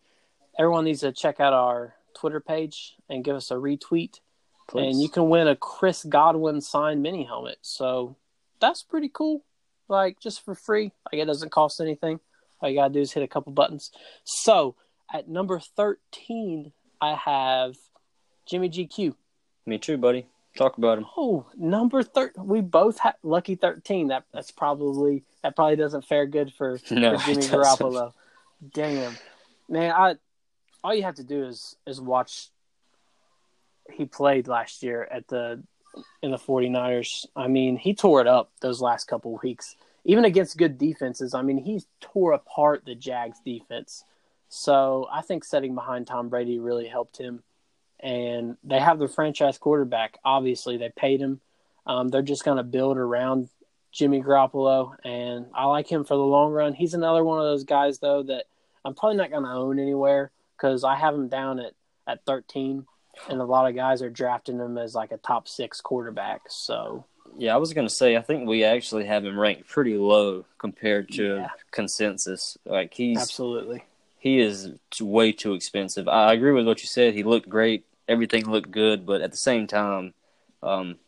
everyone 0.58 0.84
needs 0.84 1.00
to 1.00 1.12
check 1.12 1.38
out 1.38 1.52
our 1.52 1.94
Twitter 2.14 2.40
page 2.40 2.96
and 3.10 3.22
give 3.22 3.36
us 3.36 3.50
a 3.50 3.56
retweet, 3.56 4.20
Please. 4.66 4.94
and 4.94 5.02
you 5.02 5.10
can 5.10 5.28
win 5.28 5.46
a 5.46 5.56
Chris 5.56 6.04
Godwin 6.04 6.62
signed 6.62 7.02
mini 7.02 7.24
helmet. 7.24 7.58
So 7.60 8.16
that's 8.60 8.82
pretty 8.82 9.10
cool. 9.12 9.44
Like 9.88 10.20
just 10.20 10.42
for 10.42 10.54
free, 10.54 10.92
like 11.12 11.20
it 11.20 11.26
doesn't 11.26 11.52
cost 11.52 11.78
anything. 11.78 12.18
All 12.62 12.70
you 12.70 12.76
gotta 12.76 12.94
do 12.94 13.00
is 13.00 13.12
hit 13.12 13.22
a 13.22 13.28
couple 13.28 13.52
buttons. 13.52 13.90
So 14.24 14.76
at 15.12 15.28
number 15.28 15.60
13, 15.60 16.72
I 17.00 17.14
have 17.14 17.74
Jimmy 18.46 18.70
GQ. 18.70 19.14
Me 19.66 19.78
too, 19.78 19.96
buddy. 19.96 20.26
Talk 20.56 20.76
about 20.78 20.98
him. 20.98 21.06
Oh, 21.16 21.46
number 21.56 22.02
thir 22.02 22.30
We 22.36 22.60
both 22.60 22.98
have 22.98 23.14
lucky 23.22 23.54
thirteen. 23.54 24.08
That 24.08 24.24
that's 24.34 24.50
probably 24.50 25.24
that 25.42 25.56
probably 25.56 25.76
doesn't 25.76 26.04
fare 26.04 26.26
good 26.26 26.52
for, 26.52 26.78
No, 26.90 27.16
for 27.16 27.24
Jimmy. 27.24 27.42
Garoppolo. 27.42 28.12
Damn, 28.74 29.16
man! 29.68 29.92
I 29.92 30.16
all 30.84 30.94
you 30.94 31.04
have 31.04 31.14
to 31.16 31.24
do 31.24 31.44
is 31.44 31.76
is 31.86 32.00
watch. 32.00 32.48
He 33.90 34.04
played 34.04 34.46
last 34.46 34.82
year 34.82 35.08
at 35.10 35.26
the 35.28 35.62
in 36.22 36.30
the 36.30 36.36
49ers. 36.38 37.26
I 37.34 37.48
mean, 37.48 37.76
he 37.76 37.94
tore 37.94 38.20
it 38.20 38.26
up 38.26 38.50
those 38.60 38.80
last 38.80 39.06
couple 39.06 39.38
weeks, 39.42 39.74
even 40.04 40.24
against 40.24 40.58
good 40.58 40.78
defenses. 40.78 41.34
I 41.34 41.42
mean, 41.42 41.58
he 41.58 41.82
tore 42.00 42.32
apart 42.32 42.84
the 42.84 42.94
Jags 42.94 43.38
defense. 43.44 44.04
So 44.48 45.08
I 45.10 45.22
think 45.22 45.44
setting 45.44 45.74
behind 45.74 46.06
Tom 46.06 46.28
Brady 46.28 46.58
really 46.58 46.86
helped 46.86 47.16
him 47.16 47.42
and 48.02 48.56
they 48.64 48.80
have 48.80 48.98
the 48.98 49.08
franchise 49.08 49.58
quarterback. 49.58 50.18
Obviously, 50.24 50.76
they 50.76 50.90
paid 50.90 51.20
him. 51.20 51.40
Um, 51.86 52.08
they're 52.08 52.22
just 52.22 52.44
going 52.44 52.56
to 52.56 52.64
build 52.64 52.98
around 52.98 53.48
Jimmy 53.92 54.22
Garoppolo, 54.22 54.96
and 55.04 55.46
I 55.54 55.66
like 55.66 55.86
him 55.86 56.04
for 56.04 56.16
the 56.16 56.22
long 56.22 56.52
run. 56.52 56.74
He's 56.74 56.94
another 56.94 57.22
one 57.22 57.38
of 57.38 57.44
those 57.44 57.64
guys, 57.64 57.98
though, 57.98 58.22
that 58.24 58.46
I'm 58.84 58.94
probably 58.94 59.18
not 59.18 59.30
going 59.30 59.44
to 59.44 59.50
own 59.50 59.78
anywhere 59.78 60.32
because 60.56 60.82
I 60.82 60.96
have 60.96 61.14
him 61.14 61.28
down 61.28 61.60
at, 61.60 61.72
at 62.06 62.24
13, 62.24 62.86
and 63.28 63.40
a 63.40 63.44
lot 63.44 63.68
of 63.68 63.76
guys 63.76 64.02
are 64.02 64.10
drafting 64.10 64.58
him 64.58 64.78
as 64.78 64.94
like 64.94 65.12
a 65.12 65.18
top 65.18 65.46
six 65.46 65.80
quarterback. 65.80 66.42
So, 66.48 67.04
Yeah, 67.38 67.54
I 67.54 67.58
was 67.58 67.72
gonna 67.72 67.88
say 67.88 68.16
I 68.16 68.20
think 68.20 68.46
we 68.48 68.64
actually 68.64 69.06
have 69.06 69.24
him 69.24 69.38
ranked 69.38 69.68
pretty 69.68 69.96
low 69.96 70.44
compared 70.58 71.10
to 71.12 71.36
Yeah. 71.36 71.48
consensus. 71.70 72.58
Like 72.64 72.94
he's 72.94 73.18
absolutely. 73.20 73.84
he 74.18 74.38
is 74.40 74.72
way 75.00 75.32
too 75.32 75.54
expensive. 75.54 76.08
I 76.08 76.32
agree 76.32 76.52
with 76.52 76.66
what 76.66 76.80
you 76.82 76.86
said. 76.86 77.14
He 77.14 77.22
looked 77.22 77.48
great. 77.48 77.84
Everything 78.08 78.48
looked 78.50 78.70
good, 78.70 79.06
but 79.06 79.20
at 79.22 79.30
the 79.30 79.36
same 79.36 79.66
time, 79.66 80.12
um, 80.62 80.98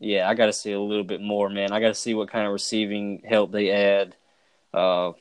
yeah, 0.00 0.28
I 0.28 0.34
got 0.34 0.46
to 0.46 0.52
see 0.52 0.72
a 0.72 0.80
little 0.80 1.04
bit 1.04 1.20
more, 1.20 1.48
man. 1.48 1.72
I 1.72 1.78
got 1.80 1.88
to 1.88 1.94
see 1.94 2.14
what 2.14 2.30
kind 2.30 2.46
of 2.46 2.52
receiving 2.52 3.22
help 3.24 3.52
they 3.52 3.70
add. 3.70 4.16
Uh, 4.74 5.12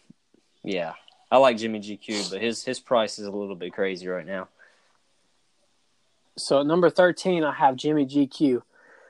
yeah, 0.63 0.93
I 1.29 1.37
like 1.37 1.57
Jimmy 1.57 1.79
GQ, 1.79 2.31
but 2.31 2.41
his 2.41 2.63
his 2.63 2.79
price 2.79 3.19
is 3.19 3.27
a 3.27 3.31
little 3.31 3.55
bit 3.55 3.73
crazy 3.73 4.07
right 4.07 4.25
now. 4.25 4.47
So, 6.37 6.61
at 6.61 6.65
number 6.65 6.89
13, 6.89 7.43
I 7.43 7.53
have 7.53 7.75
Jimmy 7.75 8.05
GQ. 8.05 8.63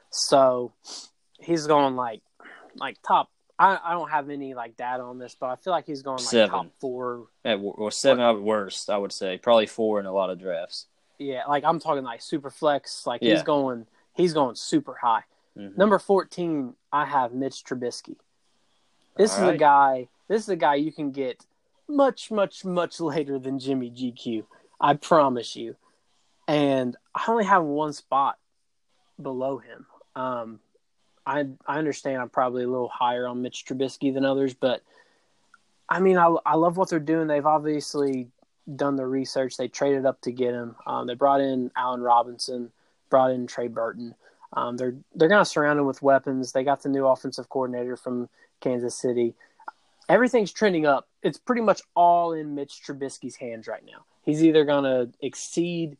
So, 0.09 0.73
he's 1.41 1.67
going 1.67 1.95
like 1.95 2.21
like 2.75 2.97
top. 3.05 3.29
I, 3.59 3.77
I 3.83 3.91
don't 3.91 4.09
have 4.09 4.29
any 4.29 4.53
like 4.55 4.75
data 4.75 5.03
on 5.03 5.19
this, 5.19 5.35
but 5.39 5.47
I 5.47 5.55
feel 5.55 5.71
like 5.71 5.85
he's 5.85 6.01
going 6.01 6.17
like 6.17 6.25
Seven. 6.25 6.49
top 6.49 6.67
four 6.79 7.27
At 7.45 7.59
or 7.61 7.91
seven 7.91 8.23
at 8.23 8.41
worst, 8.41 8.89
I 8.89 8.97
would 8.97 9.11
say 9.11 9.37
probably 9.37 9.67
four 9.67 9.99
in 9.99 10.05
a 10.07 10.11
lot 10.13 10.29
of 10.31 10.39
drafts. 10.39 10.87
Yeah, 11.19 11.45
like 11.47 11.63
I'm 11.63 11.79
talking 11.79 12.03
like 12.03 12.21
super 12.21 12.49
flex. 12.49 13.05
Like 13.05 13.21
Yeah. 13.21 13.33
he's 13.33 13.43
going 13.43 13.85
he's 14.15 14.33
going 14.33 14.55
super 14.55 14.95
high. 14.99 15.23
Mhm. 15.57 15.77
Number 15.77 15.99
fourteen, 15.99 16.73
I 16.91 17.05
have 17.05 17.33
Mitch 17.33 17.63
Trubisky. 17.63 18.15
This 19.17 19.37
is 19.37 19.43
a 19.43 19.57
guy 19.57 20.07
this 20.27 20.41
is 20.43 20.49
a 20.49 20.55
guy 20.55 20.75
you 20.75 20.91
can 20.91 21.11
get 21.11 21.45
much, 21.87 22.31
much, 22.31 22.63
much 22.63 22.99
later 23.01 23.37
than 23.37 23.59
Jimmy 23.59 23.91
GQ. 23.91 24.45
I 24.79 24.93
promise 24.95 25.55
you. 25.57 25.75
And 26.47 26.95
I 27.13 27.25
only 27.27 27.43
have 27.43 27.63
one 27.63 27.93
spot 27.93 28.37
below 29.21 29.59
him. 29.59 29.85
Um 30.15 30.59
I 31.31 31.45
I 31.65 31.77
understand 31.77 32.21
I'm 32.21 32.29
probably 32.29 32.63
a 32.63 32.67
little 32.67 32.89
higher 32.89 33.25
on 33.27 33.41
Mitch 33.41 33.65
Trubisky 33.65 34.13
than 34.13 34.25
others, 34.25 34.53
but 34.53 34.81
I 35.87 35.99
mean 35.99 36.17
I 36.17 36.35
I 36.45 36.55
love 36.55 36.77
what 36.77 36.89
they're 36.89 36.99
doing. 36.99 37.27
They've 37.27 37.45
obviously 37.45 38.27
done 38.75 38.97
the 38.97 39.05
research. 39.05 39.55
They 39.55 39.67
traded 39.67 40.05
up 40.05 40.21
to 40.21 40.31
get 40.31 40.53
him. 40.53 40.75
Um, 40.85 41.07
they 41.07 41.15
brought 41.15 41.41
in 41.41 41.71
Allen 41.75 42.01
Robinson, 42.01 42.71
brought 43.09 43.31
in 43.31 43.47
Trey 43.47 43.67
Burton. 43.67 44.13
Um, 44.53 44.75
they're 44.75 44.95
they're 45.15 45.29
going 45.29 45.43
to 45.43 45.49
surround 45.49 45.79
him 45.79 45.85
with 45.85 46.01
weapons. 46.01 46.51
They 46.51 46.63
got 46.63 46.83
the 46.83 46.89
new 46.89 47.07
offensive 47.07 47.47
coordinator 47.47 47.95
from 47.95 48.27
Kansas 48.59 48.95
City. 48.95 49.33
Everything's 50.09 50.51
trending 50.51 50.85
up. 50.85 51.07
It's 51.23 51.37
pretty 51.37 51.61
much 51.61 51.81
all 51.95 52.33
in 52.33 52.55
Mitch 52.55 52.81
Trubisky's 52.85 53.37
hands 53.37 53.67
right 53.67 53.85
now. 53.85 54.03
He's 54.23 54.43
either 54.43 54.65
going 54.65 54.83
to 54.83 55.09
exceed 55.25 55.95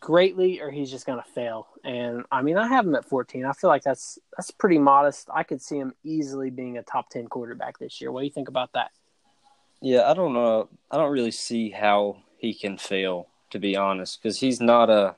greatly 0.00 0.60
or 0.60 0.70
he's 0.70 0.90
just 0.90 1.06
going 1.06 1.22
to 1.22 1.30
fail. 1.30 1.68
And 1.84 2.24
I 2.32 2.42
mean, 2.42 2.56
I 2.56 2.66
have 2.66 2.86
him 2.86 2.94
at 2.94 3.04
14. 3.04 3.44
I 3.44 3.52
feel 3.52 3.68
like 3.68 3.82
that's 3.82 4.18
that's 4.36 4.50
pretty 4.50 4.78
modest. 4.78 5.28
I 5.32 5.42
could 5.42 5.62
see 5.62 5.76
him 5.76 5.94
easily 6.02 6.50
being 6.50 6.78
a 6.78 6.82
top 6.82 7.10
10 7.10 7.28
quarterback 7.28 7.78
this 7.78 8.00
year. 8.00 8.10
What 8.10 8.20
do 8.20 8.26
you 8.26 8.32
think 8.32 8.48
about 8.48 8.72
that? 8.72 8.90
Yeah, 9.80 10.10
I 10.10 10.14
don't 10.14 10.34
know. 10.34 10.68
I 10.90 10.96
don't 10.96 11.12
really 11.12 11.30
see 11.30 11.70
how 11.70 12.18
he 12.36 12.52
can 12.52 12.76
fail, 12.76 13.28
to 13.50 13.58
be 13.58 13.76
honest, 13.76 14.20
because 14.20 14.38
he's 14.38 14.60
not 14.60 14.90
a 14.90 15.16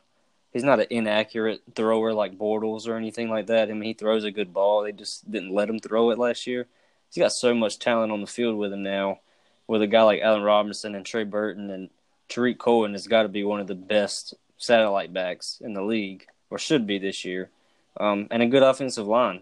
he's 0.53 0.64
not 0.64 0.81
an 0.81 0.87
inaccurate 0.90 1.62
thrower 1.75 2.12
like 2.12 2.38
Bortles 2.38 2.87
or 2.87 2.97
anything 2.97 3.29
like 3.29 3.47
that. 3.47 3.71
I 3.71 3.73
mean, 3.73 3.83
he 3.83 3.95
throws 3.95 4.25
a 4.25 4.31
good 4.31 4.53
ball. 4.53 4.83
They 4.83 4.92
just 4.92 5.31
didn't 5.31 5.55
let 5.55 5.68
him 5.68 5.81
throw 5.81 6.11
it 6.11 6.18
last 6.18 6.47
year. 6.47 6.66
He's 7.11 7.23
got 7.23 7.33
so 7.33 7.55
much 7.55 7.79
talent 7.79 8.12
on 8.12 8.21
the 8.21 8.27
field 8.27 8.57
with 8.57 8.73
him 8.73 8.83
now. 8.83 9.21
With 9.66 9.83
a 9.83 9.87
guy 9.87 10.03
like 10.03 10.21
Allen 10.21 10.42
Robinson 10.42 10.95
and 10.95 11.07
Trey 11.07 11.25
Burton 11.25 11.71
and 11.71 11.88
Tarik 12.29 12.59
Cohen 12.59 12.92
has 12.92 13.07
got 13.07 13.23
to 13.23 13.29
be 13.29 13.45
one 13.45 13.61
of 13.61 13.66
the 13.66 13.75
best 13.75 14.35
satellite 14.62 15.12
backs 15.12 15.61
in 15.61 15.75
the 15.75 15.83
league, 15.83 16.27
or 16.51 16.59
should 16.59 16.87
be 16.87 16.98
this 16.98 17.25
year, 17.25 17.51
um, 17.98 18.29
and 18.31 18.42
a 18.42 18.46
good 18.46 18.62
offensive 18.62 19.07
line. 19.07 19.40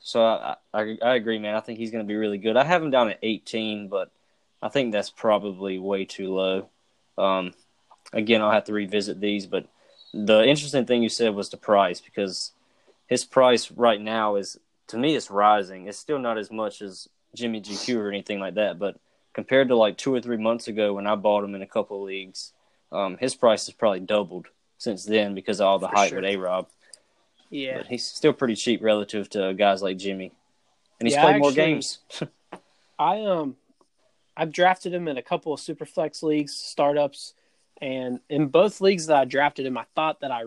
So 0.00 0.24
I, 0.24 0.56
I 0.72 0.98
I 1.02 1.14
agree, 1.14 1.38
man. 1.38 1.54
I 1.54 1.60
think 1.60 1.78
he's 1.78 1.90
going 1.90 2.04
to 2.04 2.08
be 2.08 2.16
really 2.16 2.38
good. 2.38 2.56
I 2.56 2.64
have 2.64 2.82
him 2.82 2.90
down 2.90 3.10
at 3.10 3.18
18, 3.22 3.88
but 3.88 4.10
I 4.62 4.68
think 4.68 4.92
that's 4.92 5.10
probably 5.10 5.78
way 5.78 6.04
too 6.04 6.32
low. 6.32 6.68
Um, 7.18 7.52
again, 8.12 8.40
I'll 8.40 8.50
have 8.50 8.64
to 8.64 8.72
revisit 8.72 9.20
these, 9.20 9.46
but 9.46 9.66
the 10.14 10.44
interesting 10.44 10.86
thing 10.86 11.02
you 11.02 11.08
said 11.08 11.34
was 11.34 11.48
the 11.48 11.56
price 11.56 12.00
because 12.00 12.52
his 13.06 13.24
price 13.24 13.70
right 13.70 14.00
now 14.00 14.36
is 14.36 14.58
to 14.88 14.98
me 14.98 15.16
it's 15.16 15.30
rising. 15.30 15.86
It's 15.86 15.98
still 15.98 16.18
not 16.18 16.38
as 16.38 16.50
much 16.50 16.82
as 16.82 17.08
Jimmy 17.34 17.60
GQ 17.60 17.96
or 17.96 18.08
anything 18.08 18.38
like 18.40 18.54
that, 18.54 18.78
but 18.78 18.98
compared 19.32 19.68
to 19.68 19.76
like 19.76 19.96
two 19.96 20.14
or 20.14 20.20
three 20.20 20.36
months 20.36 20.68
ago 20.68 20.94
when 20.94 21.06
I 21.06 21.14
bought 21.14 21.44
him 21.44 21.54
in 21.54 21.62
a 21.62 21.66
couple 21.66 22.02
of 22.02 22.06
leagues, 22.06 22.52
um, 22.92 23.16
his 23.18 23.34
price 23.34 23.66
has 23.66 23.74
probably 23.74 24.00
doubled 24.00 24.48
since 24.78 25.04
then 25.04 25.34
because 25.34 25.60
of 25.60 25.66
all 25.66 25.78
the 25.78 25.88
For 25.88 25.96
hype 25.96 26.10
sure. 26.10 26.20
with 26.20 26.30
A 26.30 26.36
Rob. 26.36 26.68
Yeah. 27.50 27.78
But 27.78 27.86
he's 27.86 28.04
still 28.04 28.32
pretty 28.32 28.54
cheap 28.54 28.82
relative 28.82 29.28
to 29.30 29.52
guys 29.54 29.82
like 29.82 29.98
Jimmy, 29.98 30.32
and 30.98 31.06
he's 31.08 31.14
Yeah, 31.14 31.22
played 31.22 31.40
more 31.40 31.52
games. 31.52 31.98
I 32.98 33.22
um 33.22 33.56
I've 34.36 34.52
drafted 34.52 34.94
him 34.94 35.08
in 35.08 35.18
a 35.18 35.22
couple 35.22 35.52
of 35.52 35.60
superflex 35.60 36.22
leagues, 36.22 36.54
startups, 36.54 37.34
and 37.80 38.20
in 38.30 38.46
both 38.46 38.80
leagues 38.80 39.06
that 39.06 39.16
I 39.16 39.24
drafted 39.24 39.66
him, 39.66 39.76
I 39.76 39.84
thought 39.94 40.20
that 40.20 40.30
I 40.30 40.44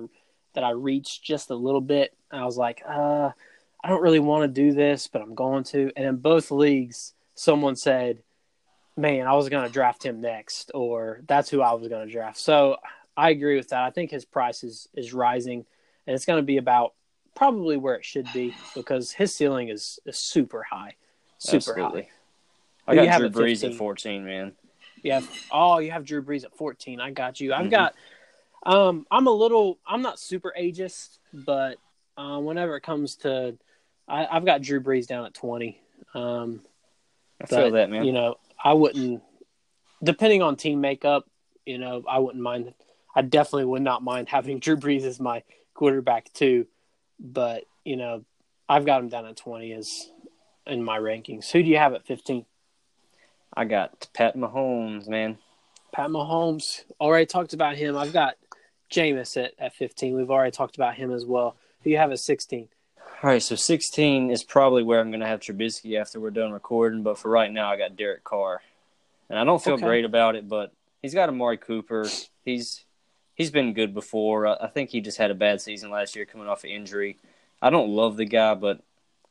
that 0.54 0.64
I 0.64 0.72
reached 0.72 1.24
just 1.24 1.50
a 1.50 1.56
little 1.56 1.82
bit. 1.82 2.14
I 2.32 2.46
was 2.46 2.58
like, 2.58 2.82
uh, 2.88 3.30
I 3.84 3.90
don't 3.90 4.02
really 4.02 4.20
want 4.20 4.44
to 4.44 4.48
do 4.48 4.74
this, 4.74 5.08
but 5.08 5.22
I'm 5.22 5.36
going 5.36 5.64
to. 5.66 5.92
And 5.96 6.06
in 6.08 6.16
both 6.16 6.50
leagues, 6.50 7.14
someone 7.36 7.76
said, 7.76 8.24
"Man, 8.98 9.28
I 9.28 9.34
was 9.34 9.50
going 9.50 9.64
to 9.64 9.70
draft 9.70 10.04
him 10.04 10.22
next," 10.22 10.72
or 10.74 11.22
"That's 11.28 11.50
who 11.50 11.62
I 11.62 11.74
was 11.74 11.88
going 11.88 12.06
to 12.06 12.12
draft." 12.12 12.38
So 12.38 12.78
I 13.18 13.30
agree 13.30 13.56
with 13.56 13.70
that. 13.70 13.84
I 13.84 13.92
think 13.92 14.12
his 14.12 14.26
price 14.26 14.64
is 14.64 14.88
is 14.94 15.14
rising, 15.14 15.66
and 16.08 16.16
it's 16.16 16.26
going 16.26 16.40
to 16.40 16.46
be 16.46 16.58
about 16.58 16.94
probably 17.36 17.78
where 17.78 17.96
it 17.96 18.06
should 18.06 18.32
be 18.34 18.54
because 18.74 19.12
his 19.12 19.36
ceiling 19.36 19.68
is, 19.70 20.00
is 20.06 20.18
super 20.18 20.64
high, 20.64 20.96
super 21.38 21.74
high. 21.76 21.82
Absolutely. 21.82 22.10
Who 22.88 22.92
I 22.92 22.96
got 22.96 23.08
have 23.08 23.22
Drew 23.22 23.30
Brees 23.30 23.62
15? 23.62 23.72
at 23.72 23.78
14, 23.78 24.26
man. 24.26 24.52
Have 25.06 25.30
oh, 25.52 25.80
you 25.80 25.92
have 25.92 26.06
Drew 26.06 26.24
Brees 26.24 26.46
at 26.46 26.56
fourteen. 26.56 27.00
I 27.00 27.12
got 27.12 27.40
you. 27.40 27.54
I've 27.54 27.68
Mhm. 27.68 27.72
got 27.72 27.96
um 28.66 29.06
I'm 29.12 29.28
a 29.28 29.32
little 29.32 29.78
I'm 29.86 30.02
not 30.02 30.20
super 30.20 30.54
ageist, 30.58 31.20
but 31.34 31.78
uh, 32.18 32.40
whenever 32.40 32.76
it 32.76 32.82
comes 32.82 33.18
to 33.18 33.58
I, 34.08 34.26
I've 34.26 34.46
got 34.46 34.62
Drew 34.62 34.82
Brees 34.82 35.06
down 35.06 35.26
at 35.26 35.34
twenty. 35.34 35.80
Um 36.14 36.62
I 37.40 37.46
but, 37.46 37.50
feel 37.50 37.72
that, 37.72 37.90
man. 37.90 38.06
You 38.06 38.14
know, 38.14 38.38
I 38.65 38.73
wouldn't 38.73 39.21
depending 40.04 40.41
on 40.41 40.58
team 40.58 40.82
makeup, 40.82 41.25
you 41.65 41.78
know, 41.78 42.04
I 42.08 42.19
wouldn't 42.19 42.43
mind 42.43 42.73
I 43.15 43.21
definitely 43.21 43.65
would 43.65 43.82
not 43.82 44.04
mind 44.04 44.28
having 44.28 44.60
Drew 44.60 44.75
Brees 44.75 45.04
as 45.04 45.19
my 45.19 45.43
quarterback 45.73 46.34
too. 46.34 46.67
But, 47.17 47.63
you 47.86 47.95
know, 47.95 48.25
I've 48.67 48.86
got 48.86 48.99
him 48.99 49.08
down 49.08 49.25
at 49.25 49.38
twenty 49.38 49.71
as 49.71 50.10
in 50.65 50.84
my 50.84 50.99
rankings. 50.99 51.51
Who 51.51 51.63
do 51.63 51.69
you 51.69 51.78
have 51.78 51.93
at 51.93 52.06
fifteen? 52.06 52.45
I 53.56 53.63
got 53.63 54.08
Pat 54.13 54.36
Mahomes, 54.36 55.08
man. 55.08 55.38
Pat 55.93 56.10
Mahomes. 56.10 56.84
Already 56.99 57.25
talked 57.25 57.54
about 57.54 57.78
him. 57.78 57.95
I've 57.95 58.12
got 58.12 58.36
Jameis 58.91 59.41
at, 59.41 59.54
at 59.58 59.73
15. 59.75 60.15
We've 60.15 60.30
already 60.30 60.51
talked 60.51 60.75
about 60.75 60.95
him 60.95 61.12
as 61.13 61.25
well. 61.25 61.56
Who 61.84 61.89
you 61.89 61.97
have 61.97 62.12
at 62.12 62.19
16? 62.19 62.67
All 63.23 63.30
right, 63.32 63.41
so 63.41 63.56
16 63.56 64.30
is 64.30 64.43
probably 64.43 64.84
where 64.84 64.99
I'm 64.99 65.10
going 65.10 65.21
to 65.21 65.25
have 65.28 65.39
Trubisky 65.39 65.99
after 65.99 66.19
we're 66.19 66.32
done 66.32 66.51
recording, 66.51 67.01
but 67.01 67.17
for 67.17 67.30
right 67.30 67.51
now, 67.51 67.69
I 67.71 67.78
got 67.78 67.95
Derek 67.95 68.23
Carr, 68.23 68.62
and 69.30 69.39
I 69.39 69.43
don't 69.43 69.63
feel 69.63 69.75
Okay. 69.75 69.84
great 69.86 70.06
about 70.06 70.36
it, 70.36 70.47
but 70.47 70.71
he's 71.01 71.13
got 71.13 71.30
Amari 71.30 71.58
Cooper. 71.58 72.08
He's 72.43 72.84
he's 73.34 73.49
been 73.51 73.73
good 73.73 73.93
before. 73.93 74.45
I 74.62 74.67
think 74.67 74.89
he 74.91 75.01
just 75.01 75.17
had 75.17 75.32
a 75.32 75.36
bad 75.36 75.62
season 75.62 75.89
last 75.91 76.15
year, 76.15 76.25
coming 76.25 76.47
off 76.47 76.63
an 76.65 76.69
injury. 76.71 77.17
I 77.62 77.69
don't 77.69 77.89
love 77.89 78.17
the 78.17 78.25
guy, 78.25 78.54
but 78.54 78.82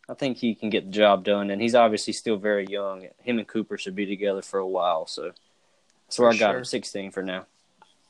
I 0.09 0.15
think 0.15 0.39
he 0.39 0.55
can 0.55 0.71
get 0.71 0.87
the 0.87 0.91
job 0.91 1.23
done, 1.23 1.51
and 1.51 1.61
he's 1.63 1.75
obviously 1.75 2.15
still 2.15 2.37
very 2.37 2.67
young. 2.67 3.07
Him 3.19 3.39
and 3.39 3.47
Cooper 3.47 3.79
should 3.79 3.95
be 3.95 4.07
together 4.07 4.43
for 4.43 4.59
a 4.59 4.67
while, 4.67 5.07
so 5.07 5.33
that's 6.07 6.19
where 6.19 6.31
For 6.33 6.35
I 6.35 6.39
got 6.39 6.51
sure. 6.53 6.59
him 6.59 6.65
16 6.65 7.11
for 7.13 7.23
now. 7.23 7.47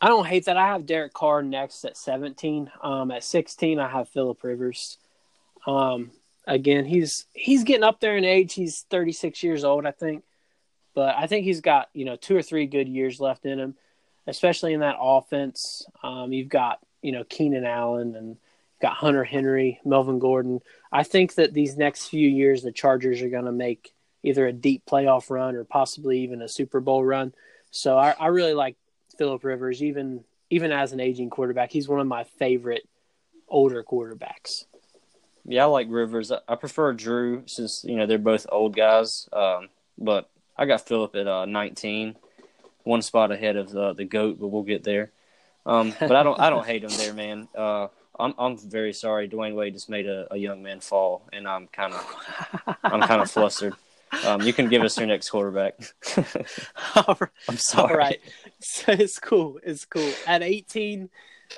I 0.00 0.08
don't 0.08 0.26
hate 0.26 0.44
that. 0.46 0.56
I 0.56 0.66
have 0.68 0.86
Derek 0.86 1.12
Carr 1.12 1.42
next 1.42 1.84
at 1.84 1.96
17. 1.96 2.70
Um, 2.82 3.10
at 3.10 3.24
16, 3.24 3.78
I 3.78 3.88
have 3.88 4.08
Philip 4.08 4.42
Rivers. 4.42 4.98
Um, 5.66 6.10
again, 6.46 6.84
he's 6.84 7.26
he's 7.32 7.64
getting 7.64 7.84
up 7.84 8.00
there 8.00 8.16
in 8.16 8.24
age. 8.24 8.54
He's 8.54 8.84
36 8.90 9.42
years 9.42 9.64
old, 9.64 9.86
I 9.86 9.90
think, 9.90 10.24
but 10.94 11.16
I 11.16 11.26
think 11.26 11.44
he's 11.44 11.60
got 11.60 11.88
you 11.94 12.04
know 12.04 12.16
two 12.16 12.36
or 12.36 12.42
three 12.42 12.66
good 12.66 12.88
years 12.88 13.20
left 13.20 13.46
in 13.46 13.58
him, 13.58 13.74
especially 14.26 14.74
in 14.74 14.80
that 14.80 14.96
offense. 15.00 15.86
Um, 16.02 16.32
you've 16.32 16.48
got 16.48 16.80
you 17.02 17.12
know 17.12 17.24
Keenan 17.24 17.64
Allen 17.64 18.14
and 18.16 18.36
got 18.80 18.94
Hunter 18.94 19.24
Henry, 19.24 19.80
Melvin 19.84 20.18
Gordon. 20.18 20.60
I 20.92 21.04
think 21.04 21.34
that 21.36 21.54
these 21.54 21.76
next 21.76 22.08
few 22.08 22.28
years, 22.28 22.62
the 22.62 22.72
Chargers 22.72 23.22
are 23.22 23.30
going 23.30 23.46
to 23.46 23.52
make 23.52 23.92
either 24.22 24.46
a 24.46 24.52
deep 24.52 24.84
playoff 24.86 25.30
run 25.30 25.54
or 25.54 25.64
possibly 25.64 26.20
even 26.20 26.42
a 26.42 26.48
Super 26.48 26.80
Bowl 26.80 27.04
run. 27.04 27.32
So 27.70 27.98
I, 27.98 28.14
I 28.18 28.26
really 28.28 28.54
like 28.54 28.76
Philip 29.16 29.44
Rivers, 29.44 29.82
even 29.82 30.24
even 30.50 30.72
as 30.72 30.92
an 30.92 31.00
aging 31.00 31.30
quarterback. 31.30 31.70
He's 31.70 31.88
one 31.88 32.00
of 32.00 32.06
my 32.06 32.24
favorite 32.24 32.86
older 33.48 33.82
quarterbacks. 33.82 34.64
Yeah, 35.46 35.64
I 35.64 35.66
like 35.66 35.86
Rivers. 35.90 36.32
I- 36.32 36.40
I 36.48 36.54
prefer 36.56 36.92
Drew 36.92 37.42
since 37.46 37.84
you 37.84 37.96
know 37.96 38.06
they're 38.06 38.18
both 38.18 38.46
old 38.50 38.74
guys. 38.76 39.28
Um, 39.32 39.68
but 39.98 40.28
I 40.56 40.66
got 40.66 40.86
Philip 40.86 41.14
at 41.16 41.26
uh, 41.26 41.44
19, 41.46 42.16
one 42.84 43.02
spot 43.02 43.32
ahead 43.32 43.56
of 43.56 43.70
the 43.70 43.92
the 43.92 44.04
goat, 44.04 44.38
but 44.40 44.48
we'll 44.48 44.62
get 44.62 44.84
there. 44.84 45.10
Um, 45.66 45.94
but 45.98 46.12
I 46.12 46.22
don't 46.22 46.38
I 46.40 46.50
don't 46.50 46.66
hate 46.66 46.84
him 46.84 46.90
there, 46.96 47.14
man. 47.14 47.48
Uh, 47.54 47.88
I'm 48.18 48.34
I'm 48.38 48.56
very 48.56 48.92
sorry. 48.92 49.28
Dwyane 49.28 49.54
Wade 49.54 49.74
just 49.74 49.88
made 49.88 50.06
a, 50.06 50.32
a 50.32 50.36
young 50.36 50.62
man 50.62 50.80
fall, 50.80 51.22
and 51.32 51.48
I'm 51.48 51.66
kind 51.68 51.92
of 51.94 52.76
I'm 52.82 53.00
kind 53.00 53.20
of 53.22 53.30
flustered. 53.30 53.74
Um, 54.24 54.42
you 54.42 54.52
can 54.52 54.68
give 54.68 54.82
us 54.82 54.96
your 54.96 55.08
next 55.08 55.28
quarterback. 55.30 55.74
All 56.94 57.16
right. 57.18 57.30
I'm 57.48 57.56
sorry. 57.56 57.90
All 57.92 57.98
right. 57.98 58.20
So 58.60 58.92
it's 58.92 59.18
cool. 59.18 59.58
It's 59.64 59.84
cool. 59.84 60.12
At 60.26 60.42
18, 60.42 61.10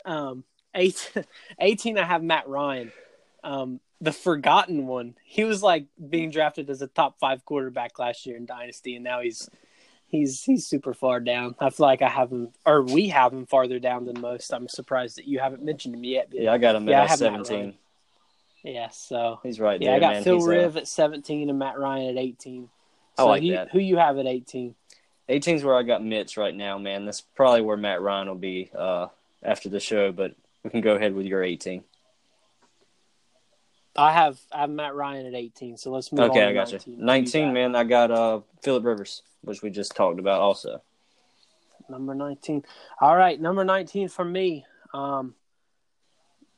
um, 0.07 0.43
eight, 0.75 1.13
18, 1.61 1.99
I 1.99 2.05
have 2.07 2.23
Matt 2.23 2.49
Ryan, 2.49 2.93
um, 3.47 3.81
the 4.01 4.13
forgotten 4.13 4.87
one. 4.87 5.15
He 5.25 5.45
was 5.45 5.63
like 5.63 5.87
being 6.11 6.31
drafted 6.31 6.69
as 6.69 6.83
a 6.83 6.87
top 6.89 7.19
five 7.19 7.45
quarterback 7.45 7.99
last 7.99 8.27
year 8.27 8.37
in 8.37 8.45
Dynasty, 8.45 8.97
and 8.97 9.05
now 9.05 9.21
he's 9.21 9.49
he's 10.09 10.43
he's 10.43 10.67
super 10.67 10.93
far 10.93 11.21
down. 11.21 11.55
I 11.61 11.71
feel 11.71 11.87
like 11.87 12.03
I 12.03 12.09
have 12.09 12.31
him, 12.31 12.49
or 12.67 12.83
we 12.83 13.09
have 13.09 13.33
him 13.33 13.47
farther 13.47 13.79
down 13.79 14.05
than 14.05 14.21
most. 14.21 14.53
I'm 14.53 14.69
surprised 14.69 15.17
that 15.19 15.27
you 15.27 15.39
haven't 15.39 15.65
mentioned 15.65 15.95
him 15.95 16.05
yet. 16.05 16.29
Yeah, 16.33 16.53
I 16.53 16.59
got 16.59 16.75
him 16.75 16.89
Yeah, 16.89 17.05
at 17.05 17.19
17. 17.19 17.75
Yeah. 18.65 18.89
So 18.89 19.39
He's 19.45 19.61
right 19.61 19.81
yeah, 19.81 19.91
there, 19.91 19.97
I 19.97 20.01
got 20.01 20.13
man. 20.15 20.25
Phil 20.25 20.35
He's, 20.37 20.47
Riv 20.47 20.77
at 20.77 20.89
17 20.89 21.49
and 21.49 21.59
Matt 21.59 21.79
Ryan 21.79 22.11
at 22.11 22.23
18. 22.23 22.69
I 23.17 23.23
So 23.23 23.29
like 23.29 23.43
who, 23.43 23.53
that. 23.53 23.71
who 23.71 23.79
you 23.79 23.97
have 23.97 24.19
at 24.19 24.27
18? 24.27 24.75
18 25.29 25.57
is 25.57 25.65
where 25.65 25.77
I 25.77 25.85
got 25.85 26.05
Mitch 26.05 26.37
right 26.37 26.55
now, 26.55 26.77
man. 26.79 27.05
That's 27.05 27.21
probably 27.21 27.61
where 27.61 27.77
Matt 27.77 28.01
Ryan 28.03 28.29
will 28.29 28.35
be 28.35 28.71
uh, 28.77 29.07
after 29.43 29.69
the 29.69 29.81
show, 29.81 30.11
but 30.11 30.35
we 30.65 30.71
can 30.71 30.81
go 30.81 30.97
ahead 30.97 31.15
with 31.15 31.27
your 31.27 31.43
18. 31.45 31.85
I 33.99 34.13
have 34.13 34.39
I 34.53 34.61
have 34.61 34.71
Matt 34.71 34.95
Ryan 34.95 35.27
at 35.27 35.35
18. 35.35 35.77
So 35.77 35.91
let's 35.91 36.13
move 36.13 36.23
on. 36.23 36.31
Okay, 36.31 36.45
I 36.45 36.53
got 36.53 36.71
19. 36.71 36.99
you. 36.99 37.05
19, 37.05 37.53
man, 37.53 37.75
I 37.77 37.85
got 37.85 38.11
uh, 38.11 38.41
Philip 38.63 38.85
Rivers, 38.85 39.23
which 39.43 39.63
we 39.63 39.71
just 39.71 39.95
talked 39.95 40.19
about 40.19 40.41
also. 40.41 40.83
Number 41.89 42.15
19. 42.15 42.65
All 43.01 43.17
right, 43.17 43.41
number 43.41 43.65
19 43.65 44.09
for 44.09 44.25
me. 44.25 44.65
Um, 44.93 45.35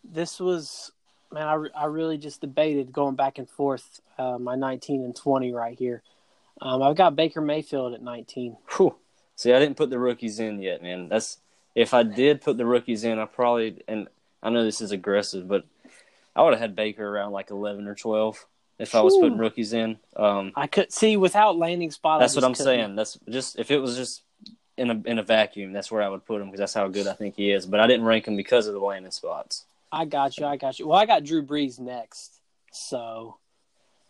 this 0.04 0.40
was, 0.40 0.90
man, 1.30 1.46
I, 1.46 1.82
I 1.82 1.84
really 1.86 2.16
just 2.16 2.40
debated 2.40 2.92
going 2.92 3.14
back 3.14 3.38
and 3.38 3.48
forth 3.48 4.00
uh, 4.18 4.38
my 4.38 4.54
19 4.54 5.04
and 5.04 5.14
20 5.14 5.52
right 5.52 5.78
here. 5.78 6.02
Um, 6.60 6.82
I've 6.82 6.96
got 6.96 7.14
Baker 7.14 7.40
Mayfield 7.40 7.94
at 7.94 8.02
19. 8.02 8.56
Whew. 8.76 8.96
See, 9.36 9.52
I 9.52 9.58
didn't 9.58 9.76
put 9.76 9.90
the 9.90 9.98
rookies 9.98 10.40
in 10.40 10.60
yet, 10.60 10.82
man. 10.82 11.08
That's 11.08 11.38
if 11.74 11.94
I 11.94 12.02
did 12.02 12.40
put 12.40 12.56
the 12.56 12.66
rookies 12.66 13.04
in, 13.04 13.20
I 13.20 13.26
probably 13.26 13.84
and 13.86 14.08
I 14.42 14.50
know 14.50 14.64
this 14.64 14.80
is 14.80 14.90
aggressive, 14.90 15.46
but 15.46 15.64
I 16.38 16.42
would 16.42 16.52
have 16.52 16.60
had 16.60 16.76
Baker 16.76 17.04
around 17.04 17.32
like 17.32 17.50
11 17.50 17.88
or 17.88 17.96
12 17.96 18.46
if 18.78 18.94
I 18.94 19.00
was 19.00 19.16
putting 19.16 19.38
rookies 19.38 19.72
in. 19.72 19.98
Um, 20.14 20.52
I 20.54 20.68
could 20.68 20.92
see 20.92 21.16
without 21.16 21.58
landing 21.58 21.90
spot. 21.90 22.20
That's 22.20 22.36
what 22.36 22.44
I'm 22.44 22.52
couldn't. 22.52 22.64
saying. 22.64 22.94
That's 22.94 23.18
just 23.28 23.58
if 23.58 23.72
it 23.72 23.78
was 23.78 23.96
just 23.96 24.22
in 24.76 24.90
a 24.90 25.02
in 25.04 25.18
a 25.18 25.24
vacuum, 25.24 25.72
that's 25.72 25.90
where 25.90 26.00
I 26.00 26.08
would 26.08 26.24
put 26.24 26.40
him 26.40 26.46
because 26.46 26.60
that's 26.60 26.74
how 26.74 26.86
good 26.86 27.08
I 27.08 27.14
think 27.14 27.34
he 27.34 27.50
is. 27.50 27.66
But 27.66 27.80
I 27.80 27.88
didn't 27.88 28.06
rank 28.06 28.28
him 28.28 28.36
because 28.36 28.68
of 28.68 28.74
the 28.74 28.78
landing 28.78 29.10
spots. 29.10 29.64
I 29.90 30.04
got 30.04 30.38
you. 30.38 30.46
I 30.46 30.56
got 30.56 30.78
you. 30.78 30.86
Well, 30.86 30.98
I 30.98 31.06
got 31.06 31.24
Drew 31.24 31.42
Brees 31.44 31.80
next. 31.80 32.40
So 32.70 33.38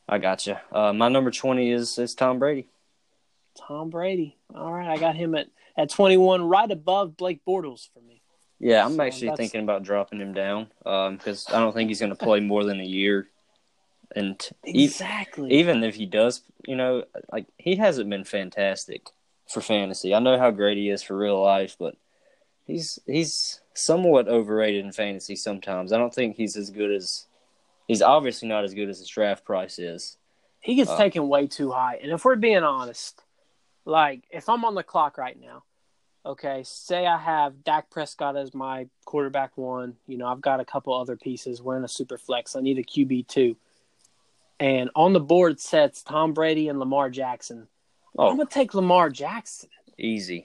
I 0.06 0.18
got 0.18 0.46
you. 0.46 0.56
Uh, 0.70 0.92
my 0.92 1.08
number 1.08 1.30
20 1.30 1.70
is 1.70 1.98
is 1.98 2.14
Tom 2.14 2.38
Brady. 2.38 2.66
Tom 3.56 3.88
Brady. 3.88 4.36
All 4.54 4.70
right, 4.70 4.88
I 4.88 4.98
got 4.98 5.16
him 5.16 5.34
at, 5.34 5.48
at 5.78 5.88
21, 5.88 6.42
right 6.42 6.70
above 6.70 7.16
Blake 7.16 7.40
Bortles 7.46 7.88
for 7.92 8.00
me. 8.00 8.20
Yeah, 8.60 8.84
I'm 8.84 8.94
So 8.96 9.02
actually 9.02 9.28
that's- 9.28 9.38
thinking 9.38 9.62
about 9.62 9.82
dropping 9.84 10.20
him 10.20 10.32
down 10.34 10.68
because 10.82 11.46
I 11.48 11.60
don't 11.60 11.72
think 11.72 11.88
he's 11.88 12.00
going 12.00 12.10
to 12.10 12.16
play 12.16 12.40
more 12.40 12.64
than 12.64 12.80
a 12.80 12.84
year. 12.84 13.28
And 14.16 14.40
Exactly. 14.64 15.52
even 15.52 15.84
if 15.84 15.94
he 15.94 16.06
does, 16.06 16.42
you 16.66 16.74
know, 16.76 17.04
like 17.30 17.46
he 17.58 17.76
hasn't 17.76 18.08
been 18.10 18.24
fantastic 18.24 19.10
for 19.46 19.60
fantasy. 19.60 20.14
I 20.14 20.18
know 20.18 20.38
how 20.38 20.50
great 20.50 20.78
he 20.78 20.88
is 20.90 21.02
for 21.02 21.16
real 21.16 21.40
life, 21.42 21.76
but 21.78 21.94
he's 22.66 22.98
he's 23.06 23.60
somewhat 23.74 24.26
overrated 24.26 24.84
in 24.84 24.92
fantasy 24.92 25.36
sometimes. 25.36 25.92
I 25.92 25.98
don't 25.98 26.12
think 26.14 26.36
he's 26.36 26.56
as 26.56 26.70
good 26.70 26.90
as 26.90 27.26
he's 27.86 28.02
obviously 28.02 28.48
not 28.48 28.64
as 28.64 28.74
good 28.74 28.88
as 28.88 28.98
his 28.98 29.08
draft 29.08 29.44
price 29.44 29.78
is. 29.78 30.16
He 30.60 30.74
gets 30.74 30.90
Uh, 30.90 30.96
taken 30.96 31.28
way 31.28 31.46
too 31.46 31.70
high. 31.70 31.96
And 32.02 32.10
if 32.10 32.24
we're 32.24 32.34
being 32.36 32.64
honest, 32.64 33.22
like 33.84 34.22
if 34.30 34.48
I'm 34.48 34.64
on 34.64 34.74
the 34.74 34.82
clock 34.82 35.16
right 35.18 35.38
now, 35.38 35.64
okay, 36.28 36.62
say 36.64 37.06
I 37.06 37.16
have 37.18 37.64
Dak 37.64 37.90
Prescott 37.90 38.36
as 38.36 38.54
my 38.54 38.86
quarterback 39.06 39.56
one, 39.56 39.96
you 40.06 40.18
know, 40.18 40.26
I've 40.28 40.40
got 40.42 40.60
a 40.60 40.64
couple 40.64 40.92
other 40.94 41.16
pieces. 41.16 41.62
We're 41.62 41.78
in 41.78 41.84
a 41.84 41.88
super 41.88 42.18
flex. 42.18 42.54
I 42.54 42.60
need 42.60 42.78
a 42.78 42.82
QB 42.84 43.26
two. 43.28 43.56
And 44.60 44.90
on 44.94 45.12
the 45.14 45.20
board 45.20 45.58
sets 45.60 46.02
Tom 46.02 46.34
Brady 46.34 46.68
and 46.68 46.78
Lamar 46.78 47.10
Jackson. 47.10 47.66
Oh. 48.18 48.28
I'm 48.28 48.34
Oh, 48.34 48.36
gonna 48.36 48.48
take 48.50 48.74
Lamar 48.74 49.08
Jackson. 49.10 49.70
easy. 49.96 50.44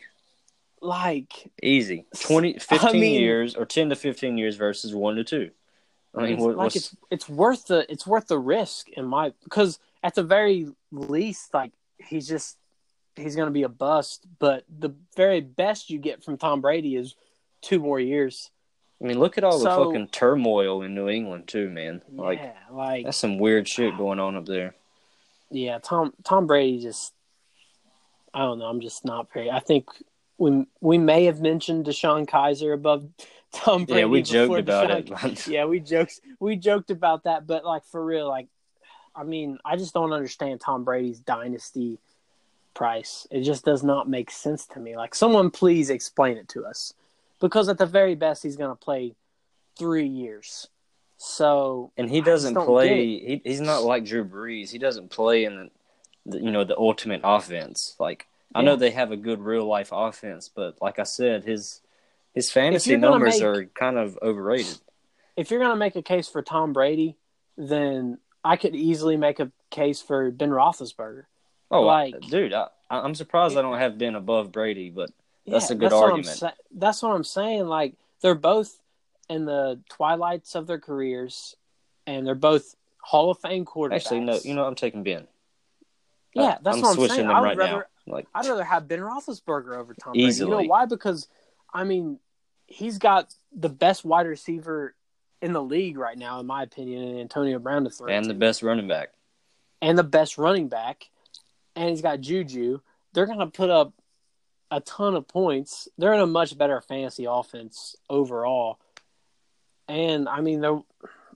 Like 0.82 1.52
Easy. 1.62 2.06
20 2.19 2.60
15 2.60 2.80
I 2.89 2.91
mean- 2.93 3.22
years 3.22 3.56
or 3.56 3.65
10 3.65 3.89
to 3.89 3.96
15 3.96 4.38
years 4.38 4.56
versus 4.58 4.93
1 4.96 5.15
to 5.15 5.24
2. 5.24 5.52
I 6.15 6.22
mean, 6.22 6.34
it's, 6.34 6.41
what, 6.43 6.56
like 6.58 6.76
it's 6.76 6.96
it's 7.10 7.28
worth 7.28 7.65
the 7.67 7.91
it's 7.91 8.06
worth 8.06 8.28
the 8.28 8.38
risk 8.38 8.89
in 8.89 9.06
my 9.06 9.34
because 9.43 9.80
at 10.04 10.13
the 10.13 10.22
very 10.24 10.67
least, 10.91 11.54
like 11.56 11.72
he's 11.98 12.28
just 12.28 12.58
he's 13.15 13.36
going 13.36 13.47
to 13.47 13.52
be 13.54 13.63
a 13.63 13.69
bust. 13.69 14.26
But 14.39 14.63
the 14.69 14.93
very 15.15 15.41
best 15.41 15.89
you 15.89 15.99
get 15.99 16.23
from 16.23 16.38
Tom 16.38 16.62
Brady 16.62 16.95
is 16.95 17.15
two 17.62 17.80
more 17.80 17.99
years. 17.99 18.49
I 19.02 19.06
mean, 19.06 19.19
look 19.19 19.38
at 19.38 19.43
all 19.43 19.60
the 19.60 19.65
fucking 19.65 20.08
turmoil 20.10 20.82
in 20.82 20.95
New 20.95 21.10
England 21.10 21.47
too, 21.47 21.69
man. 21.69 22.02
Like 22.12 22.39
yeah, 22.39 22.54
like 22.71 23.06
that's 23.06 23.17
some 23.17 23.38
weird 23.38 23.67
shit 23.67 23.97
going 23.97 24.19
on 24.19 24.38
up 24.38 24.45
there. 24.45 24.76
yeah, 25.52 25.80
Tom 25.80 26.13
Tom 26.23 26.47
Brady 26.47 26.80
just 26.80 27.13
I 28.34 28.39
don't 28.39 28.60
know. 28.60 28.65
I'm 28.65 28.80
just 28.80 29.04
not 29.04 29.28
very. 29.34 29.52
I 29.52 29.60
think 29.60 29.89
we 30.38 30.65
we 30.80 30.97
may 30.97 31.26
have 31.26 31.41
mentioned 31.41 31.86
DeShone 31.86 32.28
Kizer 32.28 32.73
above 32.73 33.06
Tom 33.52 33.86
Brady. 33.86 34.02
yeah, 34.02 34.06
we 34.06 34.21
joked 34.21 34.60
about 34.60 34.89
Deshaun 34.89 35.32
it. 35.34 35.47
yeah, 35.47 35.65
we 35.65 35.82
joked 35.82 36.21
we 36.39 36.56
joked 36.56 36.89
about 36.89 37.26
that, 37.26 37.45
but 37.45 37.65
like 37.65 37.84
for 37.86 38.04
real, 38.04 38.30
like 38.30 38.47
I 39.15 39.23
mean, 39.23 39.60
I 39.65 39.76
just 39.76 39.93
don't 39.93 40.13
understand 40.13 40.62
Tom 40.62 40.84
Brady's 40.86 41.19
dynasty 41.19 41.99
price. 42.73 43.27
It 43.31 43.41
just 43.41 43.65
does 43.65 43.83
not 43.83 44.09
make 44.09 44.31
sense 44.31 44.65
to 44.67 44.79
me. 44.79 44.95
Like 44.97 45.15
someone 45.15 45.51
please 45.51 45.89
explain 45.89 46.38
it 46.38 46.47
to 46.49 46.65
us. 46.65 46.93
Because 47.39 47.67
at 47.69 47.77
the 47.77 47.86
very 47.86 48.15
best 48.15 48.43
he's 48.43 48.55
going 48.55 48.69
to 48.71 48.75
play 48.75 49.15
3 49.77 50.07
years. 50.07 50.67
So, 51.17 51.91
and 51.97 52.09
he 52.09 52.21
doesn't 52.21 52.55
play. 52.55 53.05
He, 53.05 53.41
he's 53.45 53.62
not 53.62 53.83
like 53.83 54.03
Drew 54.03 54.25
Brees. 54.25 54.69
He 54.69 54.77
doesn't 54.77 55.09
play 55.09 55.45
in 55.45 55.55
the, 55.55 55.69
the 56.25 56.43
you 56.43 56.51
know 56.51 56.65
the 56.65 56.77
ultimate 56.77 57.21
offense. 57.23 57.95
Like 57.97 58.27
I 58.53 58.62
know 58.62 58.75
they 58.75 58.91
have 58.91 59.12
a 59.12 59.17
good 59.17 59.39
real 59.39 59.65
life 59.65 59.89
offense, 59.93 60.49
but 60.53 60.81
like 60.81 60.99
I 60.99 61.03
said, 61.03 61.45
his 61.45 61.79
his 62.33 62.51
fantasy 62.51 62.97
numbers 62.97 63.36
make- 63.36 63.43
are 63.43 63.65
kind 63.65 63.97
of 63.97 64.17
overrated. 64.21 64.77
if 65.38 65.49
you're 65.49 65.59
going 65.59 65.71
to 65.71 65.77
make 65.77 65.95
a 65.95 66.01
case 66.01 66.27
for 66.27 66.41
Tom 66.41 66.73
Brady, 66.73 67.15
then 67.57 68.17
I 68.43 68.57
could 68.57 68.75
easily 68.75 69.15
make 69.15 69.39
a 69.39 69.51
case 69.69 70.01
for 70.01 70.29
Ben 70.29 70.49
Roethlisberger. 70.49 71.23
Oh, 71.73 71.81
Like- 71.83 72.19
dude, 72.29 72.53
I, 72.53 72.67
I'm 72.89 73.15
surprised 73.15 73.57
I 73.57 73.62
don't 73.62 73.77
have 73.77 73.97
Ben 73.97 74.15
above 74.15 74.51
Brady, 74.51 74.89
but 74.89 75.09
That's 75.47 75.69
a 75.71 75.75
good 75.75 75.91
what 75.91 75.97
I'm 76.05 76.12
argument. 76.12 76.38
sa- 76.38 76.51
that's 76.71 77.01
what 77.01 77.09
I'm 77.13 77.23
saying. 77.23 77.65
Like 77.65 77.95
they're 78.21 78.36
both 78.36 78.79
in 79.29 79.45
the 79.45 79.79
twilights 79.89 80.55
of 80.55 80.67
their 80.67 80.79
careers, 80.79 81.55
and 82.05 82.25
they're 82.27 82.36
both 82.36 82.75
Hall 83.01 83.31
of 83.31 83.39
Fame 83.39 83.65
quarterback. 83.65 84.01
Actually, 84.01 84.21
no. 84.21 84.39
You 84.43 84.53
know, 84.55 84.65
I'm 84.65 84.75
taking 84.75 85.03
Ben. 85.03 85.27
Yeah, 86.33 86.57
that's 86.62 86.77
I'm 86.77 86.81
what 86.81 86.89
I'm 86.89 86.95
switching 86.95 87.15
saying. 87.15 87.27
them 87.27 87.36
I 87.36 87.41
would 87.41 87.47
right 87.49 87.57
rather, 87.57 87.88
now. 88.07 88.13
Like 88.13 88.27
I'd 88.33 88.45
rather 88.47 88.63
have 88.63 88.88
Ben 88.88 88.99
Roethlisberger 88.99 89.75
over 89.77 89.93
Tom 89.93 90.13
Brady. 90.13 90.33
You 90.33 90.49
know 90.49 90.62
why? 90.63 90.86
Because, 90.86 91.27
I 91.73 91.83
mean, 91.83 92.19
he's 92.67 92.97
got 92.97 93.33
the 93.55 93.69
best 93.69 94.03
wide 94.03 94.25
receiver 94.27 94.95
in 95.41 95.53
the 95.53 95.62
league 95.62 95.97
right 95.97 96.17
now, 96.17 96.39
in 96.39 96.45
my 96.45 96.63
opinion, 96.63 97.03
and 97.07 97.19
Antonio 97.19 97.59
Brown 97.59 97.83
to 97.83 97.89
throw 97.89 98.07
and 98.07 98.25
the 98.25 98.33
best 98.33 98.63
running 98.63 98.88
back. 98.88 99.09
and 99.81 99.97
the 99.97 100.03
best 100.03 100.38
running 100.38 100.69
back, 100.69 101.09
and 101.75 101.89
he's 101.89 102.01
got 102.01 102.21
Juju. 102.21 102.79
They're 103.13 103.25
going 103.25 103.39
to 103.39 103.47
put 103.47 103.69
up 103.69 103.93
a 104.71 104.81
ton 104.81 105.15
of 105.15 105.27
points. 105.27 105.88
They're 105.97 106.13
in 106.13 106.19
a 106.19 106.27
much 106.27 106.57
better 106.57 106.81
fantasy 106.81 107.25
offense 107.29 107.95
overall. 108.09 108.79
And 109.88 110.27
I 110.27 110.41
mean, 110.41 110.63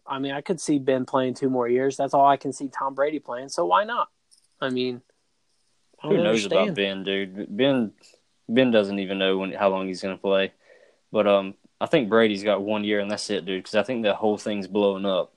I 0.05 0.19
mean, 0.19 0.31
I 0.31 0.41
could 0.41 0.59
see 0.59 0.79
Ben 0.79 1.05
playing 1.05 1.35
two 1.35 1.49
more 1.49 1.67
years. 1.67 1.97
That's 1.97 2.13
all 2.13 2.25
I 2.25 2.37
can 2.37 2.53
see 2.53 2.69
Tom 2.69 2.95
Brady 2.95 3.19
playing. 3.19 3.49
So 3.49 3.65
why 3.65 3.83
not? 3.83 4.09
I 4.59 4.69
mean, 4.69 5.01
I 6.01 6.07
Who 6.07 6.23
knows 6.23 6.45
about. 6.45 6.73
Ben, 6.73 7.03
dude? 7.03 7.55
Ben 7.55 7.91
Ben 8.49 8.71
doesn't 8.71 8.99
even 8.99 9.19
know 9.19 9.37
when 9.37 9.51
how 9.51 9.69
long 9.69 9.87
he's 9.87 10.01
going 10.01 10.15
to 10.15 10.21
play. 10.21 10.53
But 11.11 11.27
um, 11.27 11.55
I 11.79 11.85
think 11.85 12.09
Brady's 12.09 12.43
got 12.43 12.61
one 12.61 12.83
year 12.83 12.99
and 12.99 13.11
that's 13.11 13.29
it, 13.29 13.45
dude. 13.45 13.63
Because 13.63 13.75
I 13.75 13.83
think 13.83 14.03
the 14.03 14.15
whole 14.15 14.37
thing's 14.37 14.67
blowing 14.67 15.05
up. 15.05 15.33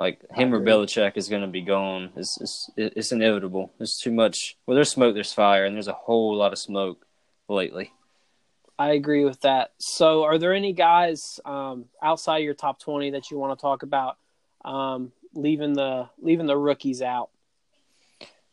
Like 0.00 0.18
him 0.32 0.54
or. 0.54 0.62
Belichick 0.62 1.18
is 1.18 1.28
going 1.28 1.42
to 1.42 1.46
be 1.48 1.60
gone. 1.60 2.10
It's, 2.16 2.40
it's 2.40 2.70
it's 2.74 3.12
inevitable. 3.12 3.70
There's 3.76 3.98
too 3.98 4.10
much. 4.10 4.56
Well, 4.64 4.74
there's 4.74 4.88
smoke, 4.88 5.12
there's 5.12 5.34
fire, 5.34 5.66
and 5.66 5.74
there's 5.74 5.88
a 5.88 5.92
whole 5.92 6.34
lot 6.34 6.54
of 6.54 6.58
smoke 6.58 7.04
lately. 7.48 7.92
I 8.78 8.92
agree 8.92 9.26
with 9.26 9.42
that. 9.42 9.72
So, 9.76 10.24
are 10.24 10.38
there 10.38 10.54
any 10.54 10.72
guys 10.72 11.38
um, 11.44 11.84
outside 12.02 12.38
your 12.38 12.54
top 12.54 12.80
twenty 12.80 13.10
that 13.10 13.30
you 13.30 13.36
want 13.36 13.58
to 13.58 13.60
talk 13.60 13.82
about? 13.82 14.16
Um, 14.64 15.12
leaving 15.34 15.74
the 15.74 16.08
leaving 16.18 16.46
the 16.46 16.56
rookies 16.56 17.02
out. 17.02 17.28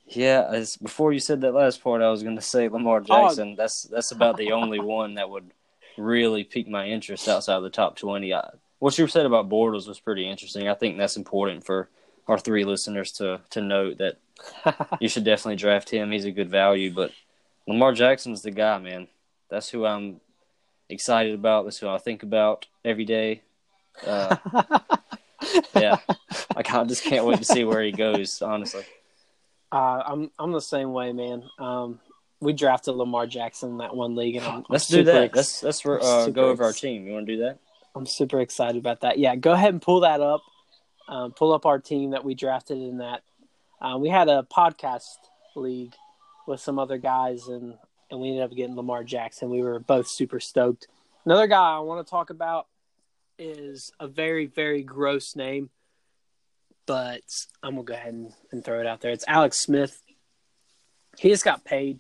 Yeah, 0.05 0.49
as 0.51 0.75
before 0.75 1.13
you 1.13 1.19
said 1.19 1.39
that 1.41 1.53
last 1.53 1.81
part, 1.81 2.01
I 2.01 2.10
was 2.10 2.23
going 2.23 2.36
to 2.36 2.41
say 2.41 2.67
Lamar 2.67 2.97
Oh. 2.97 3.03
Jackson. 3.03 3.55
That's 3.55 3.83
that's 3.83 4.12
about 4.12 4.36
the 4.36 4.51
only 4.51 4.81
one 4.81 5.13
that 5.13 5.29
would 5.29 5.51
really 5.97 6.43
pique 6.43 6.67
my 6.67 6.88
interest 6.88 7.29
outside 7.29 7.55
of 7.55 7.63
the 7.63 7.69
top 7.69 7.95
twenty. 7.95 8.33
I, 8.33 8.49
what 8.79 8.97
you 8.97 9.07
said 9.07 9.25
about 9.25 9.49
Bortles 9.49 9.87
was 9.87 9.99
pretty 9.99 10.29
interesting. 10.29 10.67
I 10.67 10.73
think 10.73 10.97
that's 10.97 11.17
important 11.17 11.65
for 11.65 11.89
our 12.27 12.37
three 12.37 12.65
listeners 12.65 13.11
to 13.13 13.41
to 13.51 13.61
note 13.61 13.97
that 13.97 14.17
you 14.99 15.09
should 15.09 15.23
definitely 15.23 15.55
draft 15.55 15.89
him. 15.89 16.11
He's 16.11 16.25
a 16.25 16.31
good 16.31 16.49
value, 16.49 16.93
but 16.93 17.11
Lamar 17.67 17.93
Jackson's 17.93 18.41
the 18.41 18.51
guy, 18.51 18.77
man. 18.77 19.07
That's 19.49 19.69
who 19.69 19.85
I'm 19.85 20.19
excited 20.89 21.33
about. 21.33 21.63
That's 21.63 21.77
who 21.79 21.87
I 21.87 21.97
think 21.97 22.23
about 22.23 22.67
every 22.83 23.05
day. 23.05 23.41
Uh, 24.05 24.35
yeah, 25.75 25.97
I 26.55 26.63
can't, 26.63 26.89
just 26.89 27.03
can't 27.03 27.25
wait 27.25 27.39
to 27.39 27.45
see 27.45 27.63
where 27.63 27.81
he 27.81 27.91
goes. 27.91 28.41
Honestly. 28.41 28.83
Uh, 29.71 30.03
I'm 30.05 30.31
I'm 30.39 30.51
the 30.51 30.61
same 30.61 30.93
way, 30.93 31.11
man. 31.11 31.43
Um, 31.59 31.99
we 32.39 32.53
drafted 32.53 32.95
Lamar 32.95 33.27
Jackson 33.27 33.71
in 33.71 33.77
that 33.79 33.95
one 33.95 34.15
league, 34.15 34.35
and 34.35 34.45
I'm, 34.45 34.55
I'm 34.57 34.65
Let's 34.69 34.87
do 34.87 35.03
that. 35.03 35.23
ex- 35.23 35.63
Let's 35.63 35.85
let's 35.85 36.05
uh, 36.05 36.29
go 36.29 36.49
over 36.49 36.63
our 36.63 36.73
team. 36.73 37.07
You 37.07 37.13
want 37.13 37.25
to 37.25 37.35
do 37.35 37.41
that? 37.43 37.59
I'm 37.97 38.05
super 38.05 38.39
excited 38.39 38.77
about 38.77 39.01
that. 39.01 39.17
Yeah, 39.17 39.36
go 39.36 39.53
ahead 39.53 39.73
and 39.73 39.81
pull 39.81 40.01
that 40.01 40.21
up. 40.21 40.41
Um, 41.10 41.31
pull 41.31 41.53
up 41.53 41.65
our 41.65 41.79
team 41.79 42.12
that 42.12 42.23
we 42.23 42.36
drafted 42.36 42.77
in 42.77 42.97
that. 42.97 43.23
Uh, 43.81 43.97
we 43.97 44.10
had 44.10 44.27
a 44.29 44.45
podcast 44.51 45.05
league 45.55 45.95
with 46.45 46.60
some 46.60 46.79
other 46.79 46.97
guys, 46.97 47.47
and 47.47 47.75
and 48.12 48.19
we 48.19 48.29
ended 48.29 48.43
up 48.43 48.55
getting 48.55 48.75
Lamar 48.75 49.03
Jackson. 49.03 49.49
We 49.49 49.62
were 49.62 49.79
both 49.79 50.07
super 50.07 50.39
stoked. 50.39 50.88
Another 51.25 51.47
guy 51.47 51.75
I 51.75 51.79
want 51.79 52.05
to 52.05 52.10
talk 52.10 52.29
about 52.29 52.67
is 53.39 53.91
a 53.99 54.07
very 54.07 54.45
very 54.45 54.83
gross 54.83 55.36
name, 55.36 55.69
but 56.86 57.21
I'm 57.63 57.71
gonna 57.71 57.83
go 57.83 57.93
ahead 57.93 58.13
and, 58.13 58.33
and 58.51 58.63
throw 58.63 58.79
it 58.79 58.88
out 58.88 59.01
there. 59.01 59.12
It's 59.12 59.25
Alex 59.27 59.60
Smith. 59.60 60.01
He 61.17 61.29
just 61.29 61.43
got 61.43 61.65
paid 61.65 61.99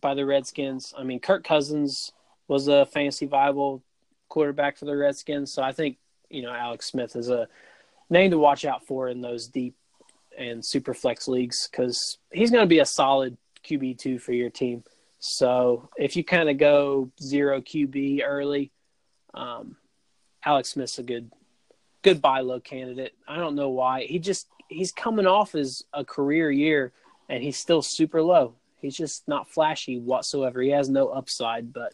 by 0.00 0.14
the 0.14 0.24
Redskins. 0.24 0.94
I 0.96 1.02
mean, 1.02 1.20
Kirk 1.20 1.42
Cousins 1.42 2.12
was 2.48 2.68
a 2.68 2.86
fantasy 2.86 3.26
viable 3.26 3.82
quarterback 4.32 4.78
for 4.78 4.86
the 4.86 4.96
Redskins. 4.96 5.52
So 5.52 5.62
I 5.62 5.72
think, 5.72 5.98
you 6.30 6.40
know, 6.40 6.52
Alex 6.52 6.86
Smith 6.86 7.16
is 7.16 7.28
a 7.28 7.48
name 8.08 8.30
to 8.30 8.38
watch 8.38 8.64
out 8.64 8.86
for 8.86 9.08
in 9.08 9.20
those 9.20 9.46
deep 9.46 9.76
and 10.36 10.64
super 10.64 10.94
flex 10.94 11.28
leagues 11.28 11.68
because 11.70 12.16
he's 12.32 12.50
going 12.50 12.62
to 12.62 12.68
be 12.68 12.78
a 12.78 12.86
solid 12.86 13.36
QB2 13.62 14.22
for 14.22 14.32
your 14.32 14.48
team. 14.48 14.84
So 15.18 15.90
if 15.98 16.16
you 16.16 16.24
kind 16.24 16.48
of 16.48 16.56
go 16.56 17.10
zero 17.20 17.60
QB 17.60 18.22
early, 18.24 18.72
um, 19.34 19.76
Alex 20.42 20.70
Smith's 20.70 20.98
a 20.98 21.02
good, 21.02 21.30
good 22.00 22.22
buy 22.22 22.40
low 22.40 22.58
candidate. 22.58 23.12
I 23.28 23.36
don't 23.36 23.54
know 23.54 23.68
why. 23.68 24.04
He 24.04 24.18
just, 24.18 24.48
he's 24.68 24.92
coming 24.92 25.26
off 25.26 25.54
as 25.54 25.82
a 25.92 26.06
career 26.06 26.50
year 26.50 26.92
and 27.28 27.42
he's 27.42 27.58
still 27.58 27.82
super 27.82 28.22
low. 28.22 28.54
He's 28.80 28.96
just 28.96 29.28
not 29.28 29.50
flashy 29.50 29.98
whatsoever. 29.98 30.62
He 30.62 30.70
has 30.70 30.88
no 30.88 31.08
upside, 31.08 31.70
but 31.74 31.92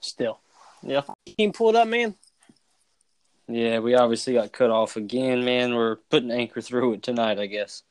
still. 0.00 0.40
Yeah. 0.82 1.02
Team 1.36 1.52
pulled 1.52 1.76
up, 1.76 1.88
man. 1.88 2.14
Yeah, 3.48 3.80
we 3.80 3.94
obviously 3.94 4.34
got 4.34 4.52
cut 4.52 4.70
off 4.70 4.96
again, 4.96 5.44
man. 5.44 5.74
We're 5.74 5.96
putting 5.96 6.30
anchor 6.30 6.60
through 6.60 6.94
it 6.94 7.02
tonight, 7.02 7.38
I 7.38 7.46
guess. 7.46 7.82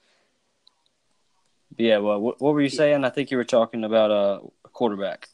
But 1.76 1.86
yeah, 1.86 1.98
well, 1.98 2.20
what, 2.20 2.42
what 2.42 2.54
were 2.54 2.62
you 2.62 2.70
saying? 2.70 3.04
I 3.04 3.10
think 3.10 3.32
you 3.32 3.38
were 3.38 3.44
talking 3.44 3.84
about 3.84 4.12
uh, 4.12 4.40
a 4.66 4.70
quarterback. 4.70 5.30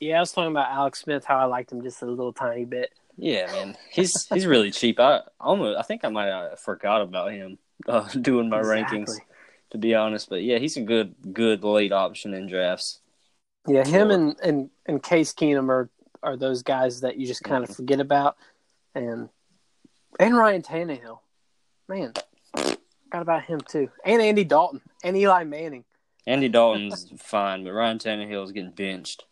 Yeah, 0.00 0.18
I 0.18 0.20
was 0.20 0.32
talking 0.32 0.50
about 0.50 0.70
Alex 0.70 1.00
Smith, 1.00 1.24
how 1.24 1.38
I 1.38 1.44
liked 1.44 1.72
him 1.72 1.82
just 1.82 2.02
a 2.02 2.06
little 2.06 2.32
tiny 2.32 2.64
bit. 2.64 2.90
Yeah, 3.16 3.46
man, 3.46 3.76
he's 3.90 4.26
he's 4.26 4.44
really 4.44 4.70
cheap. 4.70 5.00
I 5.00 5.22
almost 5.40 5.78
I 5.78 5.82
think 5.82 6.04
I 6.04 6.10
might 6.10 6.26
have 6.26 6.60
forgot 6.60 7.00
about 7.00 7.32
him 7.32 7.58
uh, 7.88 8.06
doing 8.20 8.50
my 8.50 8.60
rankings, 8.60 9.16
to 9.70 9.78
be 9.78 9.94
honest. 9.94 10.28
But 10.28 10.42
yeah, 10.42 10.58
he's 10.58 10.76
a 10.76 10.82
good 10.82 11.14
good 11.32 11.64
late 11.64 11.92
option 11.92 12.34
in 12.34 12.46
drafts. 12.46 13.00
Yeah, 13.66 13.84
him 13.84 14.10
and, 14.10 14.36
and, 14.42 14.70
and 14.86 15.02
Case 15.02 15.32
Keenum 15.32 15.68
are, 15.70 15.90
are 16.26 16.36
those 16.36 16.62
guys 16.62 17.00
that 17.02 17.16
you 17.16 17.26
just 17.26 17.44
kind 17.44 17.62
of 17.62 17.70
mm-hmm. 17.70 17.76
forget 17.76 18.00
about. 18.00 18.36
And 18.94 19.28
and 20.18 20.36
Ryan 20.36 20.62
Tannehill. 20.62 21.20
Man, 21.88 22.12
forgot 22.54 23.22
about 23.22 23.44
him 23.44 23.60
too. 23.60 23.88
And 24.04 24.20
Andy 24.20 24.44
Dalton 24.44 24.80
and 25.04 25.16
Eli 25.16 25.44
Manning. 25.44 25.84
Andy 26.26 26.48
Dalton's 26.48 27.12
fine, 27.18 27.62
but 27.62 27.72
Ryan 27.72 27.98
Tannehill 27.98 28.44
is 28.44 28.52
getting 28.52 28.72
benched. 28.72 29.24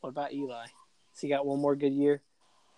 What 0.00 0.10
about 0.10 0.32
Eli? 0.32 0.62
Has 0.62 1.20
he 1.20 1.28
got 1.28 1.44
one 1.44 1.60
more 1.60 1.74
good 1.74 1.92
year? 1.92 2.22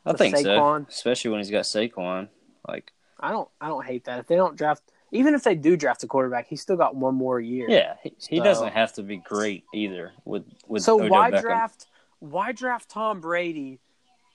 I 0.06 0.14
think 0.14 0.34
Saquon? 0.34 0.84
so, 0.84 0.86
especially 0.88 1.32
when 1.32 1.40
he's 1.40 1.50
got 1.50 1.64
Saquon. 1.64 2.28
Like, 2.66 2.92
I 3.20 3.30
don't 3.30 3.48
I 3.60 3.68
don't 3.68 3.84
hate 3.84 4.04
that. 4.04 4.20
If 4.20 4.26
they 4.26 4.36
don't 4.36 4.56
draft 4.56 4.82
even 5.12 5.34
if 5.34 5.42
they 5.42 5.54
do 5.54 5.76
draft 5.76 6.02
a 6.04 6.06
quarterback, 6.06 6.48
he's 6.48 6.62
still 6.62 6.76
got 6.76 6.94
one 6.94 7.14
more 7.14 7.40
year. 7.40 7.66
yeah, 7.68 7.94
he, 8.02 8.14
he 8.28 8.38
So- 8.38 8.44
doesn't 8.44 8.72
have 8.72 8.94
to 8.94 9.02
be 9.02 9.18
great 9.18 9.64
either. 9.74 10.12
With 10.24 10.44
with 10.66 10.82
So 10.82 10.96
Odell 10.96 11.10
why 11.10 11.30
Beckham. 11.30 11.42
draft 11.42 11.86
why 12.20 12.52
draft 12.52 12.90
Tom 12.90 13.20
Brady 13.20 13.80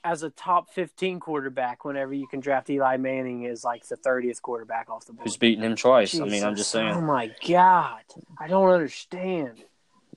as 0.04 0.24
a 0.24 0.30
top 0.30 0.70
fifteen 0.74 1.20
quarterback 1.20 1.86
whenever 1.86 2.14
you 2.14 2.28
can 2.28 2.40
draft 2.40 2.70
Eli 2.70 2.98
Manning 2.98 3.46
as 3.46 3.64
like 3.64 3.88
the 3.88 3.96
thirtieth 3.96 4.42
quarterback 4.42 4.90
off 4.90 5.06
the 5.06 5.14
board? 5.14 5.28
Who's 5.28 5.38
beating 5.38 5.64
him 5.64 5.76
twice? 5.76 6.20
I 6.20 6.26
mean, 6.26 6.44
I'm 6.44 6.56
just 6.56 6.72
saying. 6.72 6.94
Oh 6.94 7.02
my 7.02 7.32
god. 7.48 8.04
I 8.40 8.48
don't 8.48 8.70
understand. 8.70 9.64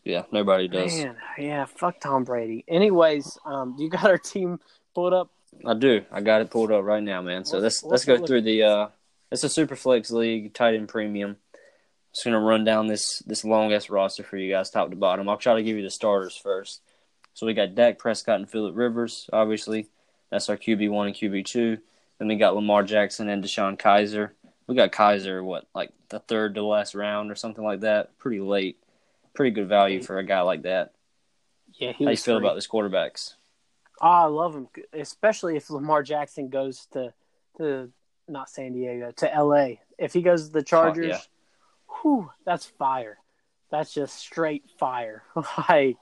Yeah, 0.04 0.22
nobody 0.30 0.68
does. 0.68 0.96
Man, 0.96 1.16
yeah, 1.36 1.64
fuck 1.64 2.00
Tom 2.00 2.24
Brady. 2.24 2.64
Anyways, 2.68 3.38
um, 3.44 3.74
you 3.78 3.90
got 3.90 4.04
our 4.04 4.18
team 4.18 4.60
pulled 4.94 5.12
up. 5.12 5.30
I 5.64 5.74
do. 5.74 6.04
I 6.12 6.20
got 6.20 6.42
it 6.42 6.50
pulled 6.50 6.70
up 6.70 6.84
right 6.84 7.02
now, 7.02 7.22
man. 7.22 7.44
So 7.44 7.58
let's 7.58 7.82
what's 7.82 8.06
let's 8.06 8.20
go 8.20 8.24
through 8.24 8.42
the. 8.42 8.62
uh 8.62 8.88
It's 9.32 9.42
a 9.42 9.48
super 9.48 9.74
flex 9.74 10.10
league, 10.10 10.54
tight 10.54 10.74
end 10.74 10.88
premium. 10.88 11.36
Just 12.14 12.24
gonna 12.24 12.40
run 12.40 12.64
down 12.64 12.86
this 12.86 13.18
this 13.20 13.44
long 13.44 13.72
ass 13.72 13.90
roster 13.90 14.22
for 14.22 14.36
you 14.36 14.52
guys, 14.52 14.70
top 14.70 14.90
to 14.90 14.96
bottom. 14.96 15.28
I'll 15.28 15.36
try 15.36 15.54
to 15.54 15.62
give 15.62 15.76
you 15.76 15.82
the 15.82 15.90
starters 15.90 16.36
first. 16.36 16.80
So 17.36 17.44
we 17.44 17.52
got 17.52 17.74
Dak 17.74 17.98
Prescott 17.98 18.36
and 18.36 18.48
Philip 18.48 18.74
Rivers, 18.74 19.28
obviously. 19.30 19.90
That's 20.30 20.48
our 20.48 20.56
QB 20.56 20.88
one 20.88 21.08
and 21.08 21.14
QB 21.14 21.44
two. 21.44 21.76
Then 22.18 22.28
we 22.28 22.36
got 22.36 22.54
Lamar 22.54 22.82
Jackson 22.82 23.28
and 23.28 23.44
DeShone 23.44 23.78
Kizer. 23.78 24.30
We 24.66 24.74
got 24.74 24.90
Kizer, 24.90 25.44
what, 25.44 25.66
like 25.74 25.92
the 26.08 26.18
third 26.18 26.54
to 26.54 26.64
last 26.64 26.94
round 26.94 27.30
or 27.30 27.34
something 27.34 27.62
like 27.62 27.80
that. 27.80 28.16
Pretty 28.16 28.40
late. 28.40 28.78
Pretty 29.34 29.50
good 29.50 29.68
value 29.68 30.02
for 30.02 30.16
a 30.16 30.24
guy 30.24 30.40
like 30.40 30.62
that. 30.62 30.94
Yeah, 31.74 31.92
How 31.92 32.08
you 32.08 32.16
feel 32.16 32.38
free. 32.38 32.46
about 32.46 32.54
these 32.54 32.66
quarterbacks? 32.66 33.34
Oh, 34.00 34.08
I 34.08 34.24
love 34.24 34.54
him, 34.54 34.68
especially 34.94 35.58
if 35.58 35.68
Lamar 35.68 36.02
Jackson 36.02 36.48
goes 36.48 36.86
to 36.92 37.12
to 37.58 37.90
not 38.26 38.48
San 38.48 38.72
Diego 38.72 39.12
to 39.16 39.34
L.A. 39.34 39.82
If 39.98 40.14
he 40.14 40.22
goes 40.22 40.46
to 40.46 40.52
the 40.54 40.62
Chargers, 40.62 41.06
yeah. 41.06 41.20
whew, 42.00 42.30
that's 42.46 42.64
fire. 42.64 43.18
That's 43.70 43.92
just 43.92 44.16
straight 44.16 44.64
fire. 44.78 45.22
like 45.68 45.98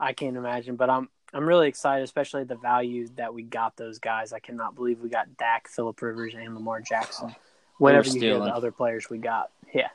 I 0.00 0.12
can't 0.12 0.36
imagine, 0.36 0.76
but 0.76 0.90
I'm 0.90 1.08
I'm 1.34 1.44
really 1.46 1.68
excited, 1.68 2.04
especially 2.04 2.44
the 2.44 2.56
value 2.56 3.06
that 3.16 3.34
we 3.34 3.42
got 3.42 3.76
those 3.76 3.98
guys. 3.98 4.32
I 4.32 4.38
cannot 4.38 4.74
believe 4.74 5.00
we 5.00 5.08
got 5.10 5.36
Dak, 5.36 5.68
Philip 5.68 6.00
Rivers, 6.00 6.34
and 6.34 6.54
Lamar 6.54 6.80
Jackson. 6.80 7.34
Whenever 7.78 8.08
you 8.08 8.20
hear 8.20 8.38
the 8.38 8.44
other 8.44 8.72
players 8.72 9.08
we 9.10 9.18
got, 9.18 9.50
yeah, 9.74 9.88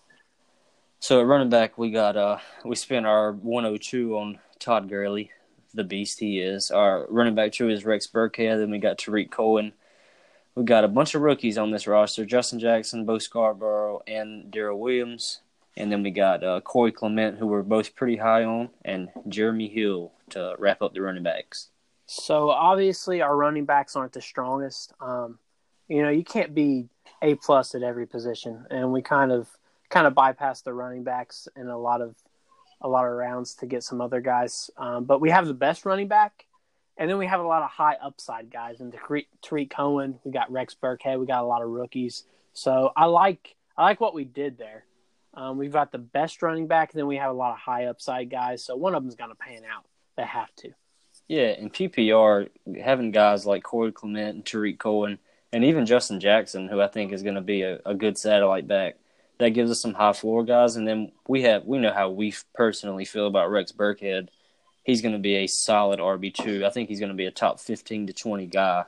So 0.99 1.19
at 1.19 1.25
running 1.25 1.49
back, 1.49 1.77
we 1.77 1.91
got 1.91 2.15
uh 2.15 2.37
we 2.63 2.75
spent 2.75 3.05
our 3.05 3.31
102 3.33 4.17
on 4.17 4.39
Todd 4.59 4.87
Gurley, 4.89 5.31
the 5.73 5.83
beast 5.83 6.19
he 6.19 6.39
is. 6.39 6.69
Our 6.71 7.07
running 7.09 7.35
back 7.35 7.51
two 7.51 7.69
is 7.69 7.83
Rex 7.83 8.07
Burkhead. 8.07 8.59
Then 8.59 8.71
we 8.71 8.77
got 8.77 8.97
Tarik 8.97 9.31
Cohen. 9.31 9.73
we 10.55 10.63
got 10.63 10.83
a 10.83 10.87
bunch 10.87 11.15
of 11.15 11.21
rookies 11.21 11.57
on 11.57 11.71
this 11.71 11.87
roster: 11.87 12.25
Justin 12.25 12.59
Jackson, 12.59 13.05
Bo 13.05 13.17
Scarborough, 13.17 14.01
and 14.07 14.51
Darrel 14.51 14.79
Williams. 14.79 15.41
And 15.75 15.91
then 15.91 16.03
we 16.03 16.11
got 16.11 16.43
uh, 16.43 16.61
Corey 16.61 16.91
Clement, 16.91 17.37
who 17.37 17.47
we're 17.47 17.63
both 17.63 17.95
pretty 17.95 18.17
high 18.17 18.43
on, 18.43 18.69
and 18.85 19.09
Jeremy 19.27 19.67
Hill 19.67 20.11
to 20.29 20.55
wrap 20.59 20.81
up 20.81 20.93
the 20.93 21.01
running 21.01 21.23
backs. 21.23 21.69
So 22.05 22.49
obviously, 22.49 23.21
our 23.21 23.35
running 23.35 23.65
backs 23.65 23.95
aren't 23.95 24.13
the 24.13 24.21
strongest. 24.21 24.93
Um, 25.01 25.39
you 25.87 26.01
know, 26.01 26.09
you 26.09 26.23
can't 26.23 26.53
be 26.53 26.89
a 27.21 27.35
plus 27.35 27.73
at 27.75 27.83
every 27.83 28.05
position, 28.05 28.65
and 28.69 28.91
we 28.91 29.01
kind 29.01 29.31
of 29.31 29.47
kind 29.89 30.05
of 30.07 30.13
bypassed 30.13 30.63
the 30.63 30.73
running 30.73 31.03
backs 31.03 31.47
in 31.55 31.67
a 31.67 31.77
lot 31.77 32.01
of 32.01 32.15
a 32.81 32.87
lot 32.87 33.05
of 33.05 33.13
rounds 33.13 33.55
to 33.55 33.65
get 33.65 33.83
some 33.83 34.01
other 34.01 34.21
guys. 34.21 34.69
Um, 34.77 35.05
but 35.05 35.21
we 35.21 35.29
have 35.29 35.47
the 35.47 35.53
best 35.53 35.85
running 35.85 36.07
back, 36.07 36.45
and 36.97 37.09
then 37.09 37.17
we 37.17 37.25
have 37.25 37.39
a 37.39 37.47
lot 37.47 37.63
of 37.63 37.69
high 37.69 37.95
upside 38.01 38.51
guys. 38.51 38.79
And 38.79 38.93
Tarik 39.41 39.69
Cohen, 39.69 40.19
we 40.23 40.31
got 40.31 40.51
Rex 40.51 40.75
Burkhead, 40.75 41.19
we 41.19 41.25
got 41.25 41.43
a 41.43 41.47
lot 41.47 41.61
of 41.61 41.69
rookies. 41.69 42.25
So 42.53 42.91
I 42.95 43.05
like 43.05 43.55
I 43.77 43.83
like 43.83 44.01
what 44.01 44.13
we 44.13 44.25
did 44.25 44.57
there. 44.57 44.85
Um, 45.33 45.57
we've 45.57 45.71
got 45.71 45.91
the 45.91 45.97
best 45.97 46.41
running 46.41 46.67
back, 46.67 46.93
and 46.93 46.99
then 46.99 47.07
we 47.07 47.17
have 47.17 47.31
a 47.31 47.37
lot 47.37 47.53
of 47.53 47.59
high 47.59 47.85
upside 47.85 48.29
guys. 48.29 48.65
So 48.65 48.75
one 48.75 48.93
of 48.93 49.03
them's 49.03 49.15
going 49.15 49.31
to 49.31 49.35
pan 49.35 49.63
out. 49.65 49.85
They 50.15 50.23
have 50.23 50.53
to. 50.57 50.71
Yeah, 51.27 51.51
in 51.51 51.69
PPR, 51.69 52.49
having 52.83 53.11
guys 53.11 53.45
like 53.45 53.63
Corey 53.63 53.91
Clement 53.91 54.35
and 54.35 54.45
Tarik 54.45 54.77
Cohen, 54.77 55.17
and 55.51 55.63
even 55.63 55.85
Justin 55.85 56.19
Jackson, 56.19 56.67
who 56.67 56.81
I 56.81 56.87
think 56.87 57.11
is 57.11 57.23
going 57.23 57.35
to 57.35 57.41
be 57.41 57.63
a, 57.63 57.79
a 57.85 57.95
good 57.95 58.17
satellite 58.17 58.67
back, 58.67 58.97
that 59.39 59.49
gives 59.49 59.71
us 59.71 59.81
some 59.81 59.93
high 59.93 60.13
floor 60.13 60.43
guys. 60.43 60.75
And 60.75 60.87
then 60.87 61.11
we 61.27 61.43
have 61.43 61.65
we 61.65 61.79
know 61.79 61.93
how 61.93 62.09
we 62.09 62.33
personally 62.53 63.05
feel 63.05 63.27
about 63.27 63.49
Rex 63.49 63.71
Burkhead. 63.71 64.29
He's 64.83 65.01
going 65.01 65.13
to 65.13 65.19
be 65.19 65.37
a 65.37 65.47
solid 65.47 65.99
RB 65.99 66.33
two. 66.33 66.65
I 66.65 66.69
think 66.69 66.89
he's 66.89 66.99
going 66.99 67.11
to 67.11 67.15
be 67.15 67.25
a 67.25 67.31
top 67.31 67.59
fifteen 67.59 68.05
to 68.07 68.13
twenty 68.13 68.45
guy 68.45 68.85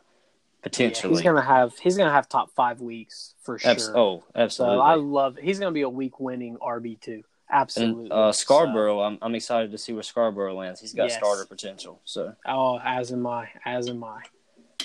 potentially. 0.66 1.14
Yeah, 1.14 1.18
he's 1.18 1.24
gonna 1.24 1.42
have 1.44 1.78
he's 1.78 1.96
gonna 1.96 2.12
have 2.12 2.28
top 2.28 2.50
five 2.52 2.82
weeks 2.82 3.36
for 3.44 3.60
sure. 3.60 3.72
Abs- 3.72 3.92
oh, 3.94 4.24
absolutely. 4.36 4.78
So 4.78 4.82
I 4.82 4.96
love. 4.96 5.38
He's 5.38 5.60
gonna 5.60 5.72
be 5.72 5.84
a 5.84 5.90
week 5.90 6.20
winning 6.20 6.58
RB 6.58 7.00
two. 7.00 7.24
Absolutely. 7.52 8.06
And, 8.06 8.12
uh, 8.12 8.32
Scarborough, 8.32 8.98
so, 8.98 9.02
I'm 9.02 9.20
I'm 9.22 9.36
excited 9.36 9.72
to 9.72 9.78
see 9.78 9.94
where 9.94 10.02
Scarborough 10.02 10.56
lands. 10.56 10.82
He's 10.82 10.94
got 10.94 11.10
yes. 11.10 11.18
starter 11.18 11.46
potential. 11.46 12.02
So. 12.04 12.34
Oh, 12.48 12.80
as 12.84 13.12
am 13.12 13.28
I. 13.28 13.48
As 13.64 13.88
am 13.88 14.04
I. 14.04 14.24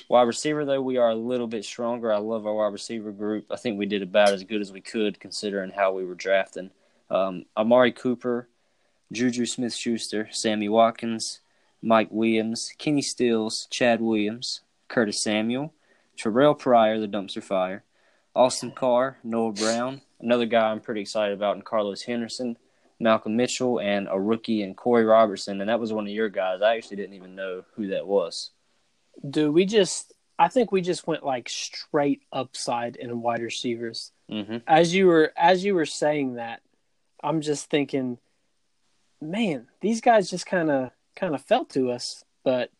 Wide 0.09 0.23
receiver 0.23 0.67
though, 0.67 0.83
we 0.83 0.99
are 0.99 1.09
a 1.09 1.15
little 1.15 1.47
bit 1.47 1.65
stronger. 1.65 2.13
I 2.13 2.19
love 2.19 2.47
our 2.47 2.55
wide 2.55 2.73
receiver 2.73 3.11
group. 3.11 3.47
I 3.51 3.57
think 3.57 3.79
we 3.79 3.87
did 3.87 4.03
about 4.03 4.35
as 4.35 4.45
good 4.45 4.61
as 4.61 4.71
we 4.71 4.83
could 4.83 5.19
considering 5.19 5.71
how 5.71 5.93
we 5.93 6.05
were 6.05 6.15
drafting. 6.15 6.71
Um, 7.09 7.47
Amari 7.57 7.93
Cooper, 7.93 8.49
Juju 9.11 9.47
Smith 9.47 9.75
Schuster, 9.75 10.29
Sammy 10.31 10.69
Watkins, 10.69 11.41
Mike 11.81 12.09
Williams, 12.11 12.73
Kenny 12.77 13.03
Stills, 13.03 13.67
Chad 13.71 14.03
Williams, 14.03 14.61
Curtis 14.91 15.23
Samuel, 15.23 15.73
Terrelle 16.19 16.59
Pryor, 16.59 17.01
the 17.01 17.09
dumpster 17.09 17.43
fire, 17.43 17.85
Austin 18.35 18.73
Carr, 18.73 19.17
Noah 19.25 19.53
Brown, 19.53 20.03
another 20.21 20.45
guy 20.45 20.71
I'm 20.71 20.81
pretty 20.81 21.01
excited 21.01 21.33
about, 21.33 21.55
and 21.55 21.65
Carlos 21.65 22.03
Henderson, 22.03 22.59
Malcolm 22.99 23.37
Mitchell, 23.37 23.81
and 23.81 24.09
a 24.11 24.21
rookie 24.21 24.63
and 24.63 24.77
Korey 24.77 25.09
Robertson. 25.09 25.61
And 25.61 25.71
that 25.71 25.81
was 25.81 25.93
one 25.93 26.07
of 26.07 26.13
your 26.13 26.29
guys. 26.29 26.61
I 26.61 26.77
actually 26.77 26.99
didn't 26.99 27.15
even 27.15 27.35
know 27.35 27.65
who 27.75 27.89
that 27.89 28.07
was. 28.07 28.51
Dude, 29.29 29.55
we 29.55 29.65
just, 29.65 30.13
I 30.39 30.49
think 30.49 30.71
we 30.71 30.83
just 30.83 31.07
went 31.07 31.25
like 31.25 31.49
straight 31.49 32.23
upside 32.33 32.97
in 32.97 33.23
wide 33.23 33.41
receivers. 33.41 34.13
Mm-hmm. 34.31 34.59
As 34.67 34.95
you 34.95 35.07
were, 35.07 35.33
as 35.37 35.65
you 35.65 35.75
were 35.75 35.87
saying 35.87 36.35
that, 36.35 36.61
I'm 37.23 37.41
just 37.41 37.71
thinking, 37.71 38.19
man, 39.21 39.69
these 39.81 40.01
guys 40.01 40.29
just 40.31 40.47
kind 40.47 40.71
of, 40.71 40.91
kind 41.17 41.35
of 41.35 41.43
fell 41.43 41.65
to 41.67 41.91
us. 41.91 42.25
But 42.45 42.71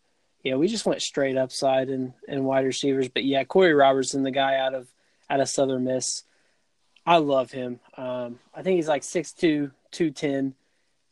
yeah, 0.43 0.55
we 0.55 0.67
just 0.67 0.85
went 0.85 1.01
straight 1.01 1.37
upside 1.37 1.89
and 1.89 2.13
in 2.27 2.43
wide 2.43 2.65
receivers. 2.65 3.09
But 3.09 3.23
yeah, 3.23 3.43
Korey 3.43 3.77
Robertson, 3.77 4.23
the 4.23 4.31
guy 4.31 4.57
out 4.57 4.73
of 4.73 4.87
out 5.29 5.39
of 5.39 5.49
Southern 5.49 5.83
Miss, 5.83 6.23
I 7.05 7.17
love 7.17 7.51
him. 7.51 7.79
Um, 7.95 8.39
I 8.53 8.63
think 8.63 8.75
he's 8.75 8.87
like 8.87 9.03
6'2", 9.03 9.71
210. 9.91 10.55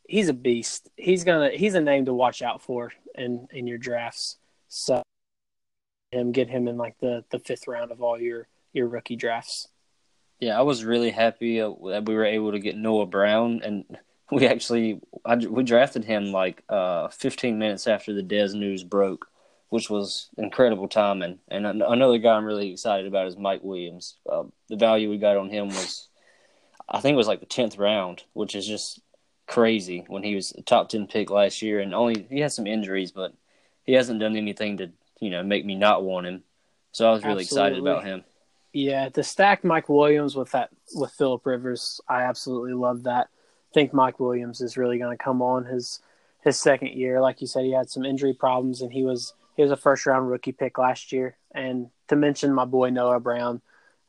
He's 0.06 0.28
a 0.28 0.34
beast. 0.34 0.88
He's 0.96 1.24
gonna 1.24 1.50
he's 1.50 1.74
a 1.74 1.80
name 1.80 2.06
to 2.06 2.14
watch 2.14 2.42
out 2.42 2.62
for 2.62 2.92
in 3.14 3.46
in 3.52 3.66
your 3.66 3.78
drafts. 3.78 4.38
So 4.68 5.02
him 6.10 6.32
get 6.32 6.48
him 6.48 6.66
in 6.66 6.76
like 6.76 6.98
the 6.98 7.24
the 7.30 7.38
fifth 7.38 7.68
round 7.68 7.92
of 7.92 8.02
all 8.02 8.20
your 8.20 8.48
your 8.72 8.88
rookie 8.88 9.16
drafts. 9.16 9.68
Yeah, 10.40 10.58
I 10.58 10.62
was 10.62 10.84
really 10.84 11.10
happy 11.10 11.60
uh, 11.60 11.72
that 11.86 12.06
we 12.06 12.14
were 12.14 12.24
able 12.24 12.52
to 12.52 12.58
get 12.58 12.76
Noah 12.76 13.06
Brown 13.06 13.60
and 13.62 13.84
we 14.30 14.46
actually 14.46 15.00
I, 15.24 15.36
we 15.36 15.62
drafted 15.62 16.04
him 16.04 16.32
like 16.32 16.62
uh, 16.68 17.08
15 17.08 17.58
minutes 17.58 17.86
after 17.86 18.12
the 18.12 18.22
Dez 18.22 18.54
news 18.54 18.84
broke, 18.84 19.28
which 19.68 19.90
was 19.90 20.28
incredible 20.36 20.88
timing. 20.88 21.38
And 21.48 21.66
another 21.66 22.18
guy 22.18 22.34
I'm 22.34 22.44
really 22.44 22.72
excited 22.72 23.06
about 23.06 23.26
is 23.26 23.36
Mike 23.36 23.62
Williams. 23.62 24.16
Uh, 24.28 24.44
the 24.68 24.76
value 24.76 25.10
we 25.10 25.18
got 25.18 25.36
on 25.36 25.50
him 25.50 25.68
was, 25.68 26.08
I 26.88 27.00
think 27.00 27.14
it 27.14 27.18
was 27.18 27.28
like 27.28 27.40
the 27.40 27.46
10th 27.46 27.78
round, 27.78 28.24
which 28.32 28.54
is 28.54 28.66
just 28.66 29.00
crazy 29.46 30.04
when 30.08 30.22
he 30.22 30.34
was 30.34 30.52
a 30.52 30.62
top 30.62 30.88
10 30.88 31.08
pick 31.08 31.30
last 31.30 31.60
year. 31.62 31.80
And 31.80 31.94
only 31.94 32.26
he 32.30 32.40
had 32.40 32.52
some 32.52 32.66
injuries, 32.66 33.12
but 33.12 33.34
he 33.84 33.92
hasn't 33.92 34.20
done 34.20 34.36
anything 34.36 34.76
to 34.78 34.90
you 35.20 35.30
know 35.30 35.42
make 35.42 35.64
me 35.64 35.74
not 35.74 36.02
want 36.02 36.26
him. 36.26 36.42
So 36.92 37.08
I 37.08 37.12
was 37.12 37.22
really 37.22 37.42
absolutely. 37.42 37.78
excited 37.78 37.78
about 37.78 38.04
him. 38.04 38.24
Yeah, 38.72 39.08
to 39.10 39.22
stack 39.22 39.64
Mike 39.64 39.88
Williams 39.88 40.36
with 40.36 40.52
that 40.52 40.70
with 40.94 41.12
Philip 41.12 41.44
Rivers, 41.44 42.00
I 42.08 42.22
absolutely 42.22 42.74
love 42.74 43.04
that 43.04 43.28
think 43.72 43.92
Mike 43.92 44.20
Williams 44.20 44.60
is 44.60 44.76
really 44.76 44.98
going 44.98 45.16
to 45.16 45.22
come 45.22 45.42
on 45.42 45.64
his 45.64 46.00
his 46.42 46.58
second 46.58 46.92
year. 46.92 47.20
Like 47.20 47.40
you 47.40 47.46
said, 47.46 47.64
he 47.64 47.72
had 47.72 47.90
some 47.90 48.04
injury 48.04 48.32
problems, 48.32 48.82
and 48.82 48.92
he 48.92 49.04
was 49.04 49.34
he 49.56 49.62
was 49.62 49.70
a 49.70 49.76
first 49.76 50.06
round 50.06 50.28
rookie 50.28 50.52
pick 50.52 50.78
last 50.78 51.12
year. 51.12 51.36
And 51.52 51.90
to 52.08 52.16
mention 52.16 52.54
my 52.54 52.64
boy 52.64 52.90
Noah 52.90 53.20
Brown 53.20 53.60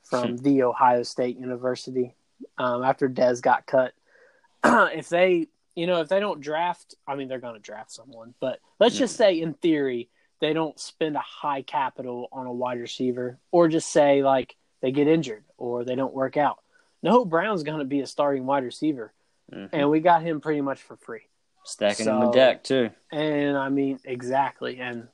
from 0.03 0.37
hmm. 0.37 0.43
the 0.43 0.63
Ohio 0.63 1.03
State 1.03 1.37
University, 1.37 2.15
um, 2.57 2.83
after 2.83 3.09
Dez 3.09 3.41
got 3.41 3.65
cut, 3.65 3.93
if 4.63 5.09
they 5.09 5.47
you 5.75 5.87
know 5.87 6.01
if 6.01 6.09
they 6.09 6.19
don't 6.19 6.41
draft, 6.41 6.95
I 7.07 7.15
mean 7.15 7.27
they're 7.27 7.39
going 7.39 7.55
to 7.55 7.59
draft 7.59 7.91
someone, 7.91 8.33
but 8.39 8.59
let's 8.79 8.97
just 8.97 9.15
say 9.15 9.39
in 9.39 9.53
theory 9.55 10.09
they 10.39 10.53
don't 10.53 10.79
spend 10.79 11.15
a 11.15 11.19
high 11.19 11.61
capital 11.61 12.27
on 12.31 12.47
a 12.47 12.53
wide 12.53 12.79
receiver, 12.79 13.37
or 13.51 13.67
just 13.67 13.91
say 13.91 14.23
like 14.23 14.55
they 14.81 14.91
get 14.91 15.07
injured 15.07 15.43
or 15.57 15.83
they 15.83 15.95
don't 15.95 16.13
work 16.13 16.37
out. 16.37 16.57
Noah 17.03 17.25
Brown's 17.25 17.63
going 17.63 17.79
to 17.79 17.85
be 17.85 18.01
a 18.01 18.07
starting 18.07 18.45
wide 18.45 18.63
receiver 18.63 19.13
mm-hmm. 19.51 19.75
and 19.75 19.89
we 19.89 19.99
got 19.99 20.21
him 20.21 20.41
pretty 20.41 20.61
much 20.61 20.81
for 20.81 20.95
free. 20.97 21.21
Stacking 21.63 22.05
so, 22.05 22.17
him 22.17 22.29
a 22.29 22.31
deck 22.31 22.63
too. 22.63 22.89
And 23.11 23.57
I 23.57 23.69
mean, 23.69 23.99
exactly. 24.03 24.79
And 24.79 25.07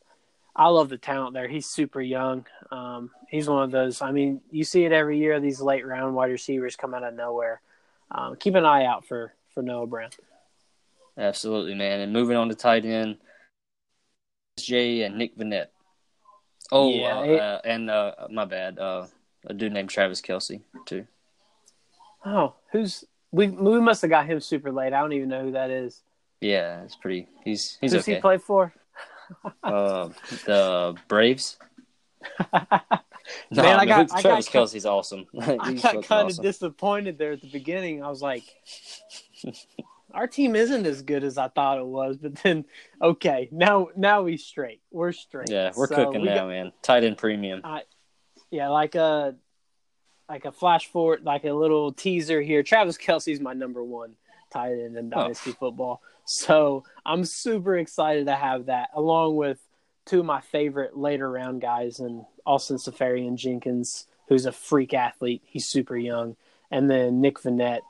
I 0.56 0.70
love 0.70 0.90
the 0.90 0.98
talent 0.98 1.34
there. 1.34 1.48
He's 1.48 1.68
super 1.68 2.02
young. 2.02 2.46
Um, 2.72 3.12
he's 3.30 3.50
one 3.50 3.64
of 3.64 3.72
those. 3.72 4.02
I 4.02 4.12
mean, 4.12 4.42
you 4.50 4.64
see 4.64 4.86
it 4.86 4.92
every 4.92 5.20
year. 5.20 5.40
These 5.40 5.62
late 5.62 5.86
round 5.86 6.16
wide 6.16 6.32
receivers 6.32 6.76
come 6.76 6.94
out 6.94 7.04
of 7.04 7.14
nowhere. 7.14 7.62
Um, 8.10 8.36
keep 8.38 8.56
an 8.56 8.66
eye 8.66 8.86
out 8.86 9.06
for 9.06 9.34
for 9.54 9.62
Noah 9.62 9.88
Brown. 9.88 10.10
Absolutely, 11.18 11.74
man. 11.74 12.00
And 12.00 12.14
moving 12.14 12.38
on 12.38 12.50
to 12.50 12.56
tight 12.56 12.86
end, 12.86 13.18
Jay 14.58 15.02
and 15.02 15.18
Nick 15.18 15.38
Vannett. 15.38 15.68
Oh, 16.72 16.90
yeah, 16.90 17.18
uh, 17.18 17.24
it, 17.24 17.40
uh, 17.40 17.62
and 17.64 17.90
uh, 17.90 18.14
my 18.30 18.46
bad, 18.46 18.78
uh, 18.78 19.08
a 19.46 19.54
dude 19.54 19.74
named 19.74 19.90
Travis 19.90 20.22
Kelce 20.22 20.62
too. 20.86 21.08
Oh, 22.26 22.56
who's 22.72 23.06
we 23.32 23.48
we 23.48 23.80
must 23.80 24.02
have 24.02 24.10
got 24.10 24.26
him 24.26 24.40
super 24.40 24.72
late. 24.72 24.94
I 24.94 25.02
don't 25.02 25.14
even 25.14 25.30
know 25.30 25.44
who 25.44 25.52
that 25.52 25.70
is. 25.70 26.02
Yeah, 26.42 26.84
it's 26.84 26.96
pretty. 26.96 27.28
He's 27.44 27.78
he's 27.82 27.94
Who's 27.94 28.04
okay. 28.04 28.16
he 28.16 28.22
play 28.22 28.38
for? 28.38 28.74
uh, 29.64 30.10
the 30.46 30.96
Braves. 31.08 31.58
no, 32.54 33.64
Man, 33.64 33.80
I 33.80 33.86
got, 33.86 34.10
Travis 34.22 34.48
I 34.48 34.52
got, 34.52 34.68
Kelce's 34.68 34.86
awesome. 34.86 35.26
I 35.40 35.74
got 35.74 36.04
kind 36.04 36.28
awesome. 36.28 36.40
of 36.40 36.42
disappointed 36.42 37.18
there 37.18 37.34
at 37.34 37.42
the 37.42 37.50
beginning. 37.50 38.04
I 38.04 38.10
was 38.10 38.22
like, 38.22 38.44
our 40.14 40.28
team 40.28 40.56
isn't 40.56 40.86
as 40.86 41.02
good 41.02 41.24
as 41.24 41.38
I 41.38 41.48
thought 41.50 41.80
it 41.80 41.86
was. 41.86 42.18
But 42.18 42.36
then, 42.36 42.66
okay, 43.02 43.50
now 43.52 43.90
now 43.96 44.24
we 44.24 44.38
straight. 44.38 44.82
We're 44.92 45.12
straight. 45.12 45.50
Yeah, 45.50 45.72
we're 45.76 45.88
so 45.88 45.96
cooking 45.96 46.22
we 46.22 46.28
now, 46.28 46.36
got, 46.36 46.48
man. 46.48 46.72
Tight 46.82 47.04
end 47.04 47.18
premium. 47.18 47.62
I, 47.64 47.84
yeah, 48.52 48.70
like 48.70 48.96
uh 48.96 49.34
like 50.30 50.46
a 50.46 50.52
flash 50.52 50.88
forward, 50.88 51.24
like 51.24 51.46
a 51.46 51.54
little 51.54 51.92
teaser 51.94 52.42
here. 52.42 52.64
Travis 52.64 52.98
Kelce's 52.98 53.40
my 53.40 53.54
number 53.54 53.84
one 53.84 54.16
tight 54.52 54.74
end 54.74 54.98
in 54.98 55.10
dynasty 55.10 55.52
oh. 55.52 55.58
football, 55.60 56.02
so 56.26 56.84
I'm 57.06 57.26
super 57.26 57.78
excited 57.78 58.28
to 58.28 58.36
have 58.36 58.66
that 58.66 58.90
along 58.94 59.36
with 59.36 59.60
two 60.06 60.20
of 60.22 60.26
my 60.26 60.42
favorite 60.42 60.98
later 60.98 61.30
round 61.30 61.62
guys, 61.62 62.00
and 62.00 62.26
Austin 62.46 62.78
Seferian-Jenkins, 62.78 64.08
who's 64.30 64.46
a 64.46 64.52
freak 64.52 64.94
athlete. 64.94 65.42
He's 65.46 65.66
super 65.66 65.98
young, 65.98 66.36
and 66.72 66.90
then 66.90 67.22
Nick 67.22 67.40
Vannett, 67.40 67.82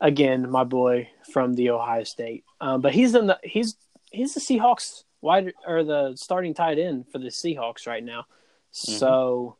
again 0.00 0.50
my 0.50 0.64
boy 0.64 1.08
from 1.32 1.54
the 1.54 1.70
Ohio 1.70 2.04
State. 2.04 2.44
Um, 2.60 2.80
but 2.80 2.92
he's 2.92 3.14
in 3.14 3.26
the 3.28 3.38
he's 3.42 3.76
he's 4.10 4.34
the 4.34 4.40
Seahawks 4.40 5.04
wide 5.20 5.52
or 5.66 5.82
the 5.82 6.14
starting 6.16 6.54
tight 6.54 6.78
end 6.78 7.06
for 7.10 7.18
the 7.18 7.28
Seahawks 7.28 7.86
right 7.86 8.04
now. 8.04 8.26
Mm-hmm. 8.72 8.92
So 8.92 9.56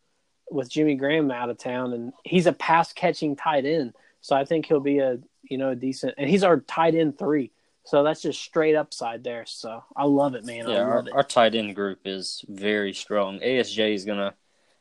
with 0.54 0.70
Jimmy 0.70 0.94
Graham 0.94 1.30
out 1.30 1.50
of 1.50 1.58
town, 1.58 1.92
and 1.92 2.12
he's 2.24 2.46
a 2.46 2.52
pass 2.52 2.92
catching 2.92 3.36
tight 3.36 3.66
end. 3.66 3.92
So 4.20 4.34
I 4.36 4.44
think 4.44 4.66
he'll 4.66 4.80
be 4.80 5.00
a 5.00 5.18
you 5.42 5.58
know 5.58 5.70
a 5.70 5.76
decent, 5.76 6.14
and 6.16 6.30
he's 6.30 6.44
our 6.44 6.60
tight 6.60 6.94
end 6.94 7.18
three. 7.18 7.50
So 7.84 8.02
that's 8.02 8.22
just 8.22 8.40
straight 8.40 8.76
upside 8.76 9.24
there. 9.24 9.44
So 9.46 9.84
I 9.94 10.04
love 10.04 10.34
it, 10.34 10.46
man. 10.46 10.68
Yeah, 10.68 10.78
our, 10.78 11.00
it. 11.00 11.12
our, 11.12 11.22
tight 11.22 11.54
end 11.54 11.74
group 11.74 12.00
is 12.06 12.42
very 12.48 12.94
strong. 12.94 13.40
ASJ 13.40 13.94
is 13.94 14.06
gonna 14.06 14.34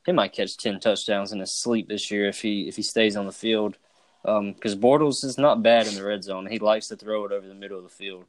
he 0.06 0.14
might 0.14 0.32
catch 0.32 0.56
ten 0.56 0.80
touchdowns 0.80 1.34
in 1.34 1.40
his 1.40 1.52
sleep 1.52 1.90
this 1.90 2.10
year 2.12 2.30
if 2.30 2.42
he 2.42 2.68
if 2.68 2.78
he 2.78 2.84
stays 2.84 3.18
on 3.18 3.26
the 3.26 3.34
field. 3.34 3.78
Because 4.24 4.74
um, 4.74 4.80
Bortles 4.80 5.26
is 5.26 5.38
not 5.38 5.64
bad 5.64 5.86
in 5.86 5.96
the 5.96 6.04
red 6.04 6.24
zone. 6.24 6.46
He 6.46 6.60
likes 6.60 6.88
to 6.88 6.96
throw 6.96 7.26
it 7.26 7.34
over 7.34 7.46
the 7.46 7.54
middle 7.54 7.78
of 7.78 7.84
the 7.84 7.90
field. 7.90 8.24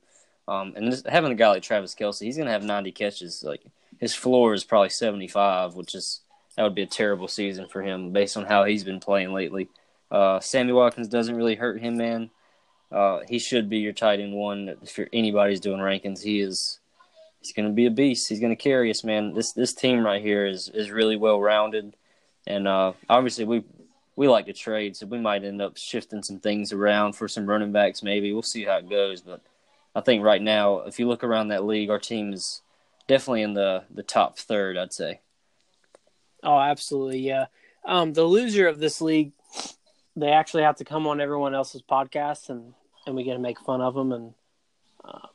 Um, 0.49 0.72
and 0.74 0.92
this, 0.92 1.05
having 1.09 1.30
a 1.30 1.36
guy 1.36 1.51
like 1.51 1.62
Travis 1.62 1.95
Kelce, 1.95 2.24
he's 2.24 2.36
going 2.36 2.47
to 2.47 2.53
have 2.53 2.64
90 2.64 2.90
catches. 2.90 3.45
Like 3.45 3.62
his 4.01 4.12
floor 4.12 4.55
is 4.55 4.64
probably 4.64 4.88
75, 4.88 5.74
which 5.74 5.95
is 5.95 6.20
that 6.57 6.63
would 6.63 6.75
be 6.75 6.83
a 6.83 6.87
terrible 6.87 7.29
season 7.29 7.67
for 7.69 7.83
him 7.83 8.13
based 8.13 8.37
on 8.37 8.45
how 8.45 8.65
he's 8.65 8.85
been 8.85 9.01
playing 9.01 9.33
lately. 9.33 9.69
Uh, 10.11 10.41
Sammy 10.41 10.73
Watkins 10.73 11.09
doesn't 11.09 11.37
really 11.37 11.57
hurt 11.57 11.81
him, 11.81 11.97
man. 11.97 12.31
Uh, 12.93 13.21
he 13.29 13.39
should 13.39 13.69
be 13.69 13.79
your 13.79 13.93
tight 13.93 14.21
end 14.21 14.35
one 14.35 14.77
if 14.83 14.99
anybody's 15.13 15.61
doing 15.61 15.81
rankings. 15.81 16.23
He 16.23 16.41
is. 16.41 16.79
He's 17.41 17.53
going 17.53 17.69
to 17.69 17.75
be 17.75 17.87
a 17.87 17.91
beast. 17.91 18.29
He's 18.29 18.41
going 18.41 18.57
to 18.57 18.63
carry 18.63 18.91
us, 18.91 19.05
man. 19.05 19.35
This 19.35 19.53
this 19.53 19.75
team 19.75 20.05
right 20.05 20.23
here 20.23 20.47
is 20.47 20.69
is 20.69 20.91
really 20.91 21.17
well 21.17 21.41
rounded, 21.41 21.95
and 22.47 22.69
uh, 22.69 22.93
obviously 23.09 23.45
we 23.45 23.65
we 24.17 24.29
like 24.29 24.47
to 24.47 24.53
trade, 24.53 24.97
so 24.97 25.07
we 25.07 25.19
might 25.19 25.45
end 25.45 25.61
up 25.61 25.77
shifting 25.77 26.23
some 26.23 26.39
things 26.39 26.73
around 26.73 27.15
for 27.15 27.27
some 27.27 27.47
running 27.47 27.73
backs. 27.73 28.03
Maybe 28.03 28.33
we'll 28.33 28.43
see 28.43 28.65
how 28.65 28.79
it 28.79 28.89
goes, 28.89 29.21
but 29.21 29.43
I 29.95 30.01
think 30.01 30.23
right 30.23 30.41
now, 30.41 30.81
if 30.81 30.99
you 30.99 31.09
look 31.09 31.25
around 31.25 31.49
that 31.49 31.65
league, 31.65 31.91
our 31.91 31.99
team 31.99 32.33
is 32.33 32.63
definitely 33.09 33.43
in 33.43 33.55
the 33.55 33.85
the 33.93 34.05
top 34.05 34.39
third. 34.39 34.79
I'd 34.79 34.93
say. 34.93 35.21
Oh, 36.45 36.59
absolutely, 36.59 37.20
yeah. 37.20 37.47
Um, 37.84 38.12
the 38.12 38.24
loser 38.24 38.68
of 38.68 38.78
this 38.78 39.01
league, 39.01 39.32
they 40.16 40.30
actually 40.30 40.62
have 40.62 40.76
to 40.76 40.84
come 40.84 41.07
on 41.07 41.20
everyone 41.20 41.55
else's 41.55 41.82
podcast 41.82 42.51
and 42.51 42.74
and 43.07 43.14
we 43.14 43.24
get 43.24 43.34
to 43.34 43.38
make 43.38 43.61
fun 43.61 43.80
of 43.80 43.95
them 43.95 44.12
and 44.12 44.34
um, 45.05 45.28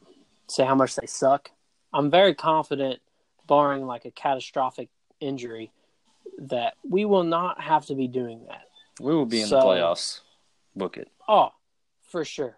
say 0.47 0.66
how 0.66 0.76
much 0.76 0.95
they 0.95 1.05
suck. 1.05 1.51
I'm 1.93 2.10
very 2.10 2.34
confident, 2.34 2.99
barring 3.47 3.86
like 3.86 4.05
a 4.05 4.12
catastrophic 4.12 4.89
injury, 5.20 5.72
that 6.39 6.76
we 6.88 7.05
will 7.05 7.24
not 7.24 7.62
have 7.62 7.86
to 7.88 7.95
be 7.95 8.07
doing 8.07 8.45
that. 8.47 8.64
We 8.99 9.14
will 9.14 9.26
be 9.26 9.41
in 9.41 9.47
so, 9.47 9.60
the 9.60 9.66
playoffs. 9.66 10.22
Book 10.76 10.97
it. 10.97 11.10
Oh, 11.28 11.49
for 12.03 12.26
sure, 12.26 12.57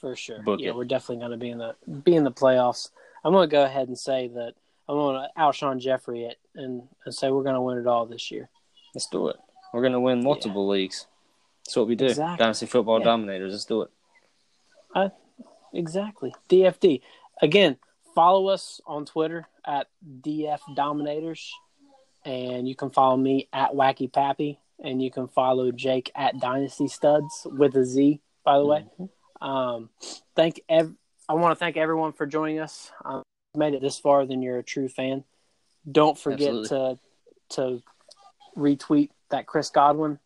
for 0.00 0.16
sure. 0.16 0.42
Book 0.42 0.60
yeah, 0.60 0.70
it. 0.70 0.76
we're 0.76 0.84
definitely 0.84 1.18
going 1.18 1.32
to 1.32 1.36
be 1.36 1.50
in 1.50 1.58
the 1.58 1.74
be 2.02 2.14
in 2.14 2.24
the 2.24 2.32
playoffs. 2.32 2.90
I'm 3.24 3.32
going 3.32 3.48
to 3.48 3.52
go 3.52 3.64
ahead 3.64 3.88
and 3.88 3.98
say 3.98 4.28
that 4.28 4.54
I'm 4.90 4.96
going 4.96 5.22
to 5.22 5.40
Alshon 5.40 5.78
Jeffery 5.78 6.24
it 6.24 6.38
and, 6.56 6.82
and 7.04 7.14
say 7.14 7.30
we're 7.30 7.44
going 7.44 7.54
to 7.54 7.60
win 7.60 7.78
it 7.78 7.86
all 7.86 8.06
this 8.06 8.32
year. 8.32 8.50
Let's 8.92 9.06
do 9.06 9.28
it. 9.28 9.36
We're 9.72 9.82
going 9.82 9.92
to 9.92 10.00
win 10.00 10.24
multiple 10.24 10.66
yeah. 10.66 10.80
leagues. 10.80 11.06
That's 11.64 11.76
what 11.76 11.86
we 11.86 11.94
do. 11.94 12.06
Exactly. 12.06 12.44
Dynasty 12.44 12.66
Football 12.66 12.98
yeah. 12.98 13.04
Dominators. 13.04 13.52
Let's 13.52 13.64
do 13.66 13.82
it. 13.82 13.90
Uh, 14.92 15.10
exactly. 15.72 16.34
DFD. 16.48 17.02
Again, 17.40 17.76
follow 18.16 18.48
us 18.48 18.80
on 18.84 19.06
Twitter 19.06 19.46
at 19.64 19.86
DF 20.22 20.58
Dominators, 20.74 21.52
and 22.24 22.68
you 22.68 22.74
can 22.74 22.90
follow 22.90 23.16
me 23.16 23.48
at 23.52 23.70
Wacky 23.70 24.12
Pappy, 24.12 24.58
and 24.82 25.00
you 25.00 25.12
can 25.12 25.28
follow 25.28 25.70
Jake 25.70 26.10
at 26.16 26.40
Dynasty 26.40 26.88
Studs 26.88 27.46
with 27.46 27.76
a 27.76 27.84
Z. 27.84 28.20
By 28.44 28.58
the 28.58 28.66
way, 28.66 28.86
mm-hmm. 29.00 29.48
um, 29.48 29.90
thank 30.34 30.60
ev- 30.68 30.96
I 31.28 31.34
want 31.34 31.52
to 31.52 31.56
thank 31.56 31.76
everyone 31.76 32.12
for 32.12 32.26
joining 32.26 32.58
us. 32.58 32.90
Um, 33.04 33.22
made 33.54 33.74
it 33.74 33.82
this 33.82 33.98
far, 33.98 34.26
then 34.26 34.42
you're 34.42 34.58
a 34.58 34.62
true 34.62 34.88
fan. 34.88 35.24
Don't 35.90 36.18
forget 36.18 36.48
Absolutely. 36.48 36.68
to 36.68 36.98
to 37.56 37.82
retweet 38.56 39.10
that 39.30 39.46
Chris 39.46 39.70
Godwin 39.70 40.18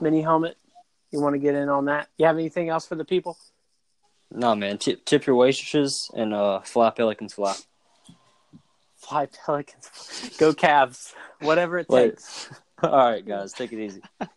mini 0.00 0.22
helmet. 0.22 0.56
You 1.10 1.20
want 1.20 1.34
to 1.34 1.38
get 1.38 1.54
in 1.54 1.68
on 1.68 1.86
that? 1.86 2.08
You 2.18 2.26
have 2.26 2.36
anything 2.36 2.68
else 2.68 2.86
for 2.86 2.96
the 2.96 3.04
people? 3.04 3.38
No, 4.30 4.54
man. 4.54 4.78
Tip, 4.78 5.04
tip 5.04 5.26
your 5.26 5.36
waitresses 5.36 6.10
and 6.14 6.34
uh, 6.34 6.60
fly 6.60 6.90
pelicans 6.90 7.34
fly. 7.34 7.54
Fly 8.96 9.26
pelicans. 9.26 10.30
Go 10.38 10.52
Cavs. 10.52 11.14
Whatever 11.40 11.78
it 11.78 11.88
takes. 11.88 12.50
All 12.82 12.90
right, 12.90 13.24
guys. 13.24 13.52
Take 13.52 13.72
it 13.72 13.78
easy. 13.78 14.02